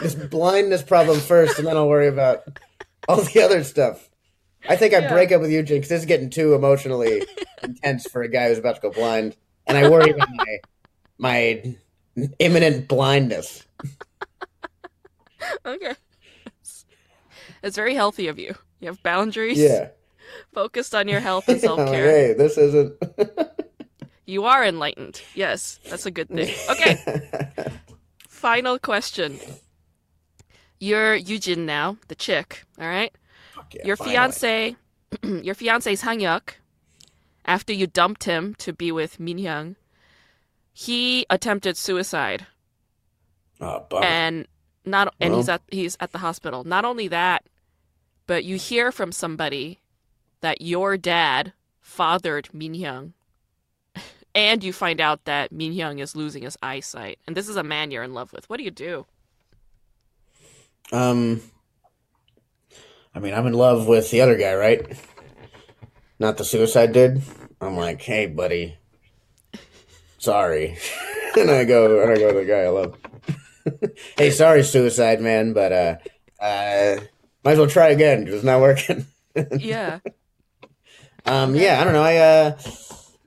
this 0.00 0.14
blindness 0.14 0.82
problem 0.82 1.18
first, 1.20 1.58
and 1.58 1.66
then 1.66 1.76
I'll 1.76 1.88
worry 1.88 2.08
about 2.08 2.42
all 3.08 3.22
the 3.22 3.42
other 3.42 3.62
stuff. 3.64 4.08
I 4.68 4.76
think 4.76 4.94
I 4.94 5.00
Yeah. 5.00 5.12
break 5.12 5.30
up 5.32 5.40
with 5.42 5.50
Eugene 5.50 5.76
because 5.76 5.90
this 5.90 6.00
is 6.00 6.06
getting 6.06 6.30
too 6.30 6.54
emotionally 6.54 7.22
intense 7.62 8.08
for 8.08 8.22
a 8.22 8.28
guy 8.28 8.48
who's 8.48 8.58
about 8.58 8.76
to 8.76 8.80
go 8.80 8.90
blind, 8.90 9.36
and 9.66 9.76
I 9.76 9.88
worry 9.90 10.10
about 10.10 10.28
my 10.34 10.58
my 11.18 11.76
imminent 12.38 12.88
blindness. 12.88 13.64
Okay. 15.66 15.94
It's 17.62 17.76
very 17.76 17.94
healthy 17.94 18.28
of 18.28 18.38
you. 18.38 18.54
You 18.80 18.88
have 18.88 19.02
boundaries. 19.02 19.58
Yeah. 19.58 19.88
Focused 20.54 20.94
on 20.94 21.06
your 21.06 21.20
health 21.20 21.48
and 21.48 21.60
self 21.60 21.78
care. 21.90 22.10
hey, 22.10 22.32
this 22.32 22.56
isn't. 22.56 22.94
You 24.26 24.44
are 24.44 24.64
enlightened. 24.64 25.20
Yes, 25.34 25.78
that's 25.88 26.06
a 26.06 26.10
good 26.10 26.28
thing. 26.28 26.54
Okay. 26.70 26.96
Final 28.28 28.78
question. 28.78 29.38
You're 30.84 31.14
Eugene 31.14 31.64
now, 31.66 31.96
the 32.08 32.14
chick, 32.14 32.64
all 32.78 32.86
right? 32.86 33.12
Yeah, 33.72 33.86
your 33.86 33.96
finally. 33.96 34.14
fiance, 34.16 34.76
your 35.42 35.54
fiance 35.54 35.94
Sang 35.96 36.20
Hyuk, 36.20 36.54
after 37.46 37.72
you 37.72 37.86
dumped 37.86 38.24
him 38.24 38.54
to 38.56 38.72
be 38.72 38.92
with 38.92 39.18
Min 39.18 39.38
Hyung, 39.38 39.76
he 40.72 41.24
attempted 41.30 41.76
suicide, 41.76 42.46
Oh, 43.60 43.86
bummer. 43.88 44.04
and 44.04 44.46
not 44.84 45.14
and 45.20 45.30
Well. 45.32 45.40
he's 45.40 45.48
at 45.48 45.62
he's 45.68 45.96
at 46.00 46.12
the 46.12 46.18
hospital. 46.18 46.64
Not 46.64 46.84
only 46.84 47.08
that, 47.08 47.46
but 48.26 48.44
you 48.44 48.56
hear 48.56 48.92
from 48.92 49.10
somebody 49.12 49.80
that 50.40 50.60
your 50.60 50.96
dad 50.98 51.52
fathered 51.80 52.52
Min 52.52 52.74
Hyung. 52.74 53.12
And 54.36 54.64
you 54.64 54.72
find 54.72 55.00
out 55.00 55.24
that 55.26 55.52
Min 55.52 55.72
Hyung 55.74 56.00
is 56.00 56.16
losing 56.16 56.42
his 56.42 56.58
eyesight. 56.60 57.20
And 57.26 57.36
this 57.36 57.48
is 57.48 57.54
a 57.56 57.62
man 57.62 57.90
you're 57.92 58.02
in 58.02 58.14
love 58.14 58.32
with. 58.32 58.50
What 58.50 58.56
do 58.58 58.64
you 58.64 58.72
do? 58.72 59.06
Um, 60.92 61.40
I 63.14 63.20
mean, 63.20 63.34
I'm 63.34 63.46
in 63.46 63.54
love 63.54 63.86
with 63.86 64.10
the 64.10 64.20
other 64.20 64.36
guy, 64.36 64.54
right? 64.54 64.98
Not 66.18 66.36
the 66.36 66.44
suicide 66.44 66.92
dude. 66.92 67.22
I'm 67.60 67.76
like, 67.76 68.02
hey, 68.02 68.26
buddy, 68.26 68.76
sorry, 70.18 70.76
and 71.36 71.50
I 71.50 71.64
go, 71.64 72.02
and 72.02 72.10
I 72.12 72.16
go 72.16 72.32
to 72.32 72.40
the 72.40 72.44
guy 72.44 72.62
I 72.62 72.68
love. 72.68 72.96
hey, 74.18 74.30
sorry, 74.30 74.62
suicide 74.62 75.20
man, 75.20 75.52
but 75.52 75.72
uh, 75.72 75.96
uh, 76.40 77.00
might 77.44 77.52
as 77.52 77.58
well 77.58 77.68
try 77.68 77.88
again. 77.88 78.26
It's 78.28 78.44
not 78.44 78.60
working. 78.60 79.06
Yeah. 79.58 79.98
Um, 81.26 81.56
yeah, 81.56 81.80
I 81.80 81.84
don't 81.84 81.92
know. 81.92 82.04
I 82.04 82.18
uh, 82.18 82.58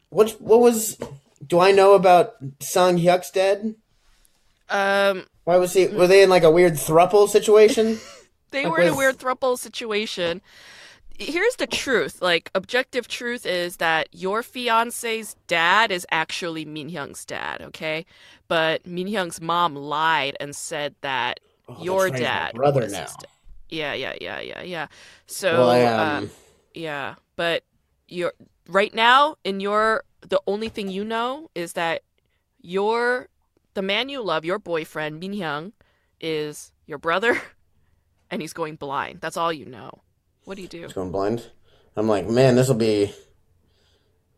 what 0.10 0.32
what 0.40 0.62
was? 0.62 0.98
Do 1.46 1.60
I 1.60 1.74
know 1.74 1.96
about 1.96 2.36
Song 2.62 2.98
Hyuk's 2.98 3.30
dead? 3.30 3.76
Um 4.70 5.26
Why 5.48 5.56
was 5.56 5.72
he? 5.72 5.88
Were 5.88 6.08
they 6.08 6.24
in 6.24 6.30
like 6.30 6.44
a 6.44 6.52
weird 6.52 6.74
thruple 6.74 7.30
situation? 7.30 7.98
they 8.52 8.66
Like 8.66 8.72
were 8.72 8.82
in 8.82 8.90
a 8.90 8.96
weird 8.98 9.18
thruple 9.18 9.58
situation. 9.58 10.42
Here's 11.18 11.56
the 11.56 11.66
truth. 11.66 12.22
Like 12.22 12.52
objective 12.54 13.08
truth 13.08 13.46
is 13.46 13.78
that 13.78 14.10
your 14.12 14.44
fiance's 14.44 15.38
dad 15.48 15.90
is 15.90 16.06
actually 16.12 16.66
Min 16.66 16.90
Hyung's 16.90 17.24
dad, 17.24 17.62
okay? 17.62 18.06
But 18.50 18.86
Min 18.86 19.08
Hyung's 19.08 19.40
mom 19.40 19.74
lied 19.74 20.36
and 20.42 20.54
said 20.54 20.96
that 21.00 21.40
Oh, 21.70 21.82
your 21.82 22.10
right, 22.10 22.20
dad 22.20 22.56
brother 22.56 22.82
now. 22.82 23.04
his 23.04 23.16
da- 23.16 23.30
Yeah, 23.70 23.94
yeah, 23.94 24.16
yeah, 24.20 24.42
yeah, 24.42 24.62
yeah. 24.64 24.88
So 25.28 25.58
Well, 25.60 25.70
I, 25.70 25.82
uh, 25.84 26.04
um, 26.04 26.32
yeah, 26.74 27.16
but 27.38 27.64
you're 28.10 28.34
right 28.68 28.94
now 28.94 29.38
in 29.46 29.62
your 29.62 30.04
the 30.20 30.42
only 30.46 30.68
thing 30.68 30.90
you 30.90 31.06
know 31.06 31.50
is 31.56 31.72
that 31.74 32.02
your 32.62 33.30
the 33.78 33.84
man 33.84 34.10
you 34.10 34.24
love, 34.24 34.44
your 34.44 34.58
boyfriend 34.58 35.20
Min 35.20 35.34
Hyung, 35.34 35.72
is 36.20 36.72
your 36.88 36.98
brother, 36.98 37.40
and 38.32 38.42
he's 38.42 38.52
going 38.52 38.76
blind. 38.76 39.22
That's 39.22 39.38
all 39.38 39.54
you 39.54 39.68
know. 39.68 40.02
What 40.46 40.56
do 40.56 40.64
you 40.64 40.68
do? 40.68 40.82
He's 40.82 40.94
going 40.94 41.12
blind. 41.12 41.52
I'm 41.96 42.08
like, 42.08 42.28
man, 42.28 42.56
this 42.56 42.68
will 42.68 42.76
be. 42.76 43.14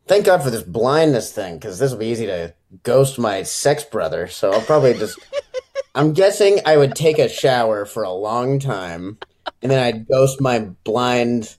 Thank 0.07 0.25
God 0.25 0.43
for 0.43 0.49
this 0.49 0.63
blindness 0.63 1.31
thing, 1.31 1.55
because 1.55 1.79
this 1.79 1.89
will 1.89 1.99
be 1.99 2.07
easy 2.07 2.25
to 2.25 2.53
ghost 2.83 3.17
my 3.17 3.43
sex 3.43 3.81
brother. 3.85 4.27
So 4.27 4.51
I'll 4.51 4.61
probably 4.61 4.93
just. 4.93 5.17
I'm 5.95 6.11
guessing 6.11 6.59
I 6.65 6.75
would 6.75 6.93
take 6.93 7.17
a 7.17 7.29
shower 7.29 7.85
for 7.85 8.03
a 8.03 8.11
long 8.11 8.59
time, 8.59 9.19
and 9.61 9.71
then 9.71 9.81
I'd 9.81 10.05
ghost 10.05 10.41
my 10.41 10.59
blind 10.83 11.55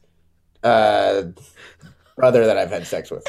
uh, 0.62 1.22
brother 2.14 2.45
that 2.45 2.59
I've 2.59 2.70
had 2.70 2.87
sex 2.87 3.11
with. 3.11 3.26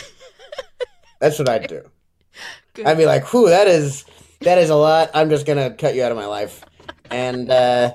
That's 1.22 1.39
what 1.39 1.47
I'd 1.47 1.70
do. 1.70 1.84
Good. 2.74 2.86
I'd 2.86 2.97
be 2.97 3.06
like, 3.06 3.32
"Whew, 3.32 3.49
that 3.49 3.68
is 3.68 4.06
that 4.42 4.58
is 4.58 4.70
a 4.70 4.76
lot. 4.76 5.12
I'm 5.14 5.30
just 5.30 5.46
gonna 5.46 5.72
cut 5.72 5.96
you 5.96 6.04
out 6.04 6.12
of 6.12 6.18
my 6.18 6.26
life," 6.26 6.64
and 7.10 7.50
uh, 7.50 7.94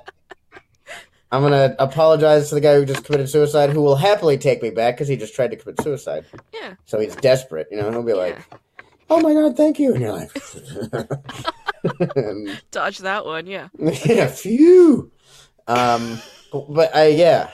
I'm 1.32 1.42
gonna 1.42 1.74
apologize 1.78 2.48
to 2.48 2.54
the 2.54 2.60
guy 2.60 2.74
who 2.76 2.84
just 2.84 3.04
committed 3.04 3.28
suicide, 3.28 3.70
who 3.70 3.82
will 3.82 3.96
happily 3.96 4.38
take 4.38 4.62
me 4.62 4.70
back 4.70 4.94
because 4.94 5.08
he 5.08 5.16
just 5.16 5.34
tried 5.34 5.50
to 5.50 5.56
commit 5.56 5.80
suicide. 5.82 6.24
Yeah, 6.54 6.74
So 6.84 6.98
he's 7.00 7.16
desperate, 7.16 7.68
you 7.70 7.76
know. 7.76 7.90
He'll 7.90 8.02
be 8.02 8.12
like, 8.12 8.38
"Oh 9.10 9.20
my 9.20 9.32
god, 9.34 9.56
thank 9.56 9.78
you," 9.78 9.92
and 9.94 10.02
you're 10.02 10.12
like, 10.12 10.32
Dodge 12.70 12.98
that 12.98 13.26
one. 13.26 13.46
Yeah. 13.46 13.68
"Yeah, 13.78 14.28
phew." 14.28 15.10
Um, 15.66 16.20
but, 16.52 16.72
but 16.72 16.96
I 16.96 17.08
yeah. 17.08 17.50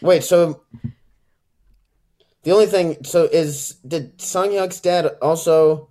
Wait, 0.00 0.24
so 0.24 0.62
the 2.42 2.52
only 2.52 2.66
thing, 2.66 3.04
so 3.04 3.24
is 3.24 3.76
did 3.86 4.20
Song 4.20 4.48
Hyuk's 4.50 4.80
dad 4.80 5.06
also 5.22 5.88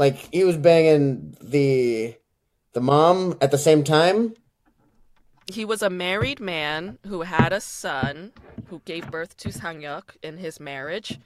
like 0.00 0.32
he 0.32 0.44
was 0.44 0.56
banging 0.56 1.36
the 1.42 2.14
the 2.72 2.80
mom 2.80 3.36
at 3.42 3.50
the 3.50 3.58
same 3.58 3.84
time? 3.84 4.32
He 5.46 5.66
was 5.66 5.82
a 5.82 5.90
married 5.90 6.40
man 6.40 6.98
who 7.06 7.22
had 7.22 7.52
a 7.52 7.60
son 7.60 8.32
who 8.68 8.80
gave 8.86 9.10
birth 9.10 9.36
to 9.38 9.48
Sanghyuk 9.50 10.16
in 10.22 10.38
his 10.38 10.58
marriage, 10.58 11.18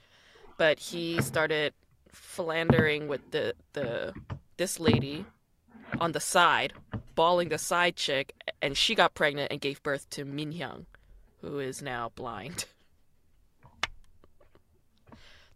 but 0.57 0.79
he 0.79 1.21
started 1.21 1.73
philandering 2.11 3.07
with 3.07 3.31
the 3.31 3.53
the 3.71 4.13
this 4.57 4.77
lady 4.77 5.23
on 6.01 6.11
the 6.11 6.19
side, 6.19 6.73
bawling 7.15 7.47
the 7.49 7.57
side 7.57 7.95
chick, 7.95 8.33
and 8.61 8.75
she 8.75 8.93
got 8.93 9.13
pregnant 9.13 9.53
and 9.53 9.61
gave 9.61 9.81
birth 9.83 10.09
to 10.09 10.25
Min 10.25 10.51
Hyung, 10.51 10.85
who 11.39 11.59
is 11.59 11.81
now 11.81 12.11
blind. 12.15 12.65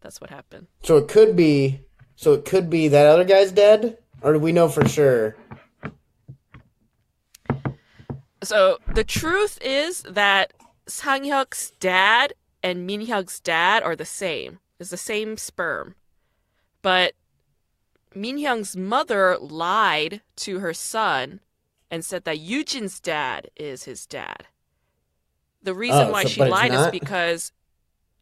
That's 0.02 0.22
what 0.22 0.30
happened. 0.30 0.68
So 0.84 0.96
it 0.96 1.10
could 1.10 1.36
be 1.36 1.82
so 2.20 2.34
it 2.34 2.44
could 2.44 2.70
be 2.70 2.90
that 2.90 3.06
other 3.06 3.24
guy's 3.24 3.50
dead? 3.54 3.98
Or 4.22 4.34
do 4.34 4.40
we 4.40 4.52
know 4.52 4.68
for 4.68 4.86
sure? 4.90 5.38
So 8.44 8.80
the 8.94 9.06
truth 9.06 9.58
is 9.62 10.02
that 10.02 10.52
Sanghyuk's 10.86 11.72
dad 11.80 12.34
and 12.62 12.90
Minhyuk's 12.90 13.40
dad 13.40 13.84
are 13.84 13.96
the 13.96 14.04
same. 14.04 14.60
It's 14.82 14.90
the 14.90 14.98
same 14.98 15.38
sperm. 15.38 15.96
But 16.82 17.14
Minhyung's 18.14 18.76
mother 18.76 19.38
lied 19.40 20.20
to 20.38 20.60
her 20.60 20.74
son 20.74 21.40
and 21.90 22.04
said 22.04 22.26
that 22.26 22.40
Yujin's 22.42 23.00
dad 23.00 23.50
is 23.56 23.86
his 23.86 24.06
dad. 24.06 24.48
The 25.64 25.74
reason 25.74 26.08
Oh, 26.08 26.12
why 26.12 26.24
so- 26.24 26.30
she 26.30 26.44
lied 26.44 26.74
is 26.74 26.88
because 26.88 27.54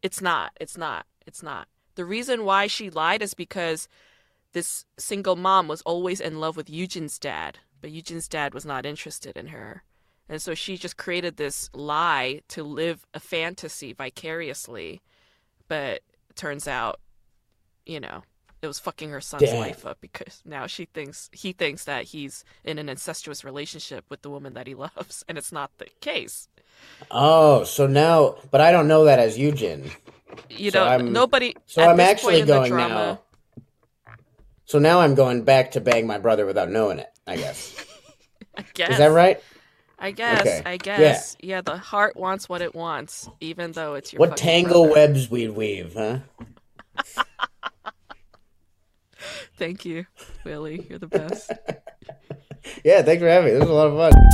it's 0.02 0.20
not. 0.20 0.52
It's 0.60 0.76
not. 0.76 1.04
It's 1.26 1.42
not. 1.42 1.66
The 1.98 2.04
reason 2.04 2.44
why 2.44 2.68
she 2.68 2.90
lied 2.90 3.22
is 3.22 3.34
because 3.34 3.88
this 4.52 4.84
single 4.96 5.34
mom 5.34 5.66
was 5.66 5.82
always 5.82 6.20
in 6.20 6.38
love 6.38 6.56
with 6.56 6.68
Yujin's 6.68 7.18
dad, 7.18 7.58
but 7.80 7.90
Yujin's 7.90 8.28
dad 8.28 8.54
was 8.54 8.64
not 8.64 8.86
interested 8.86 9.36
in 9.36 9.48
her. 9.48 9.82
And 10.28 10.40
so 10.40 10.54
she 10.54 10.76
just 10.76 10.96
created 10.96 11.36
this 11.36 11.68
lie 11.74 12.42
to 12.50 12.62
live 12.62 13.04
a 13.14 13.18
fantasy 13.18 13.92
vicariously. 13.92 15.02
But 15.66 16.02
turns 16.36 16.68
out, 16.68 17.00
you 17.84 17.98
know, 17.98 18.22
it 18.62 18.68
was 18.68 18.78
fucking 18.78 19.10
her 19.10 19.20
son's 19.20 19.50
Damn. 19.50 19.58
life 19.58 19.84
up 19.84 19.98
because 20.00 20.40
now 20.44 20.68
she 20.68 20.84
thinks 20.84 21.28
he 21.32 21.50
thinks 21.50 21.84
that 21.86 22.04
he's 22.04 22.44
in 22.62 22.78
an 22.78 22.88
incestuous 22.88 23.42
relationship 23.42 24.04
with 24.08 24.22
the 24.22 24.30
woman 24.30 24.54
that 24.54 24.68
he 24.68 24.74
loves, 24.76 25.24
and 25.28 25.36
it's 25.36 25.50
not 25.50 25.72
the 25.78 25.86
case. 26.00 26.48
Oh, 27.10 27.64
so 27.64 27.88
now, 27.88 28.36
but 28.52 28.60
I 28.60 28.70
don't 28.70 28.86
know 28.86 29.04
that 29.04 29.18
as 29.18 29.36
Eugen. 29.36 29.90
You 30.50 30.70
So 30.70 30.84
know, 30.84 30.90
I'm- 30.90 31.12
nobody. 31.12 31.54
So 31.66 31.82
I'm 31.82 32.00
actually 32.00 32.34
point 32.34 32.40
in 32.42 32.46
the 32.46 32.52
going 32.54 32.70
drama, 32.70 32.94
now. 32.94 33.20
So 34.64 34.78
now 34.78 35.00
I'm 35.00 35.14
going 35.14 35.42
back 35.44 35.72
to 35.72 35.80
bang 35.80 36.06
my 36.06 36.18
brother 36.18 36.44
without 36.46 36.70
knowing 36.70 36.98
it. 36.98 37.08
I 37.26 37.36
guess 37.36 37.74
I 38.56 38.64
guess. 38.74 38.90
is 38.90 38.98
that 38.98 39.06
right? 39.12 39.40
I 39.98 40.10
guess. 40.12 40.40
Okay. 40.40 40.62
I 40.64 40.76
guess. 40.76 41.36
Yeah. 41.40 41.56
yeah. 41.56 41.60
The 41.62 41.76
heart 41.76 42.16
wants 42.16 42.48
what 42.48 42.62
it 42.62 42.74
wants, 42.74 43.28
even 43.40 43.72
though 43.72 43.94
it's 43.94 44.12
your. 44.12 44.20
What 44.20 44.36
tangle 44.36 44.84
brother. 44.84 45.08
webs 45.08 45.30
we'd 45.30 45.50
weave, 45.50 45.94
huh? 45.96 46.18
Thank 49.58 49.84
you, 49.84 50.06
Willie. 50.44 50.86
You're 50.88 50.98
the 51.00 51.08
best. 51.08 51.50
Yeah, 52.84 53.00
thanks 53.00 53.22
for 53.22 53.28
having 53.28 53.46
me. 53.46 53.52
This 53.52 53.60
was 53.62 53.70
a 53.70 53.72
lot 53.72 53.86
of 53.86 53.96
fun. 54.12 54.28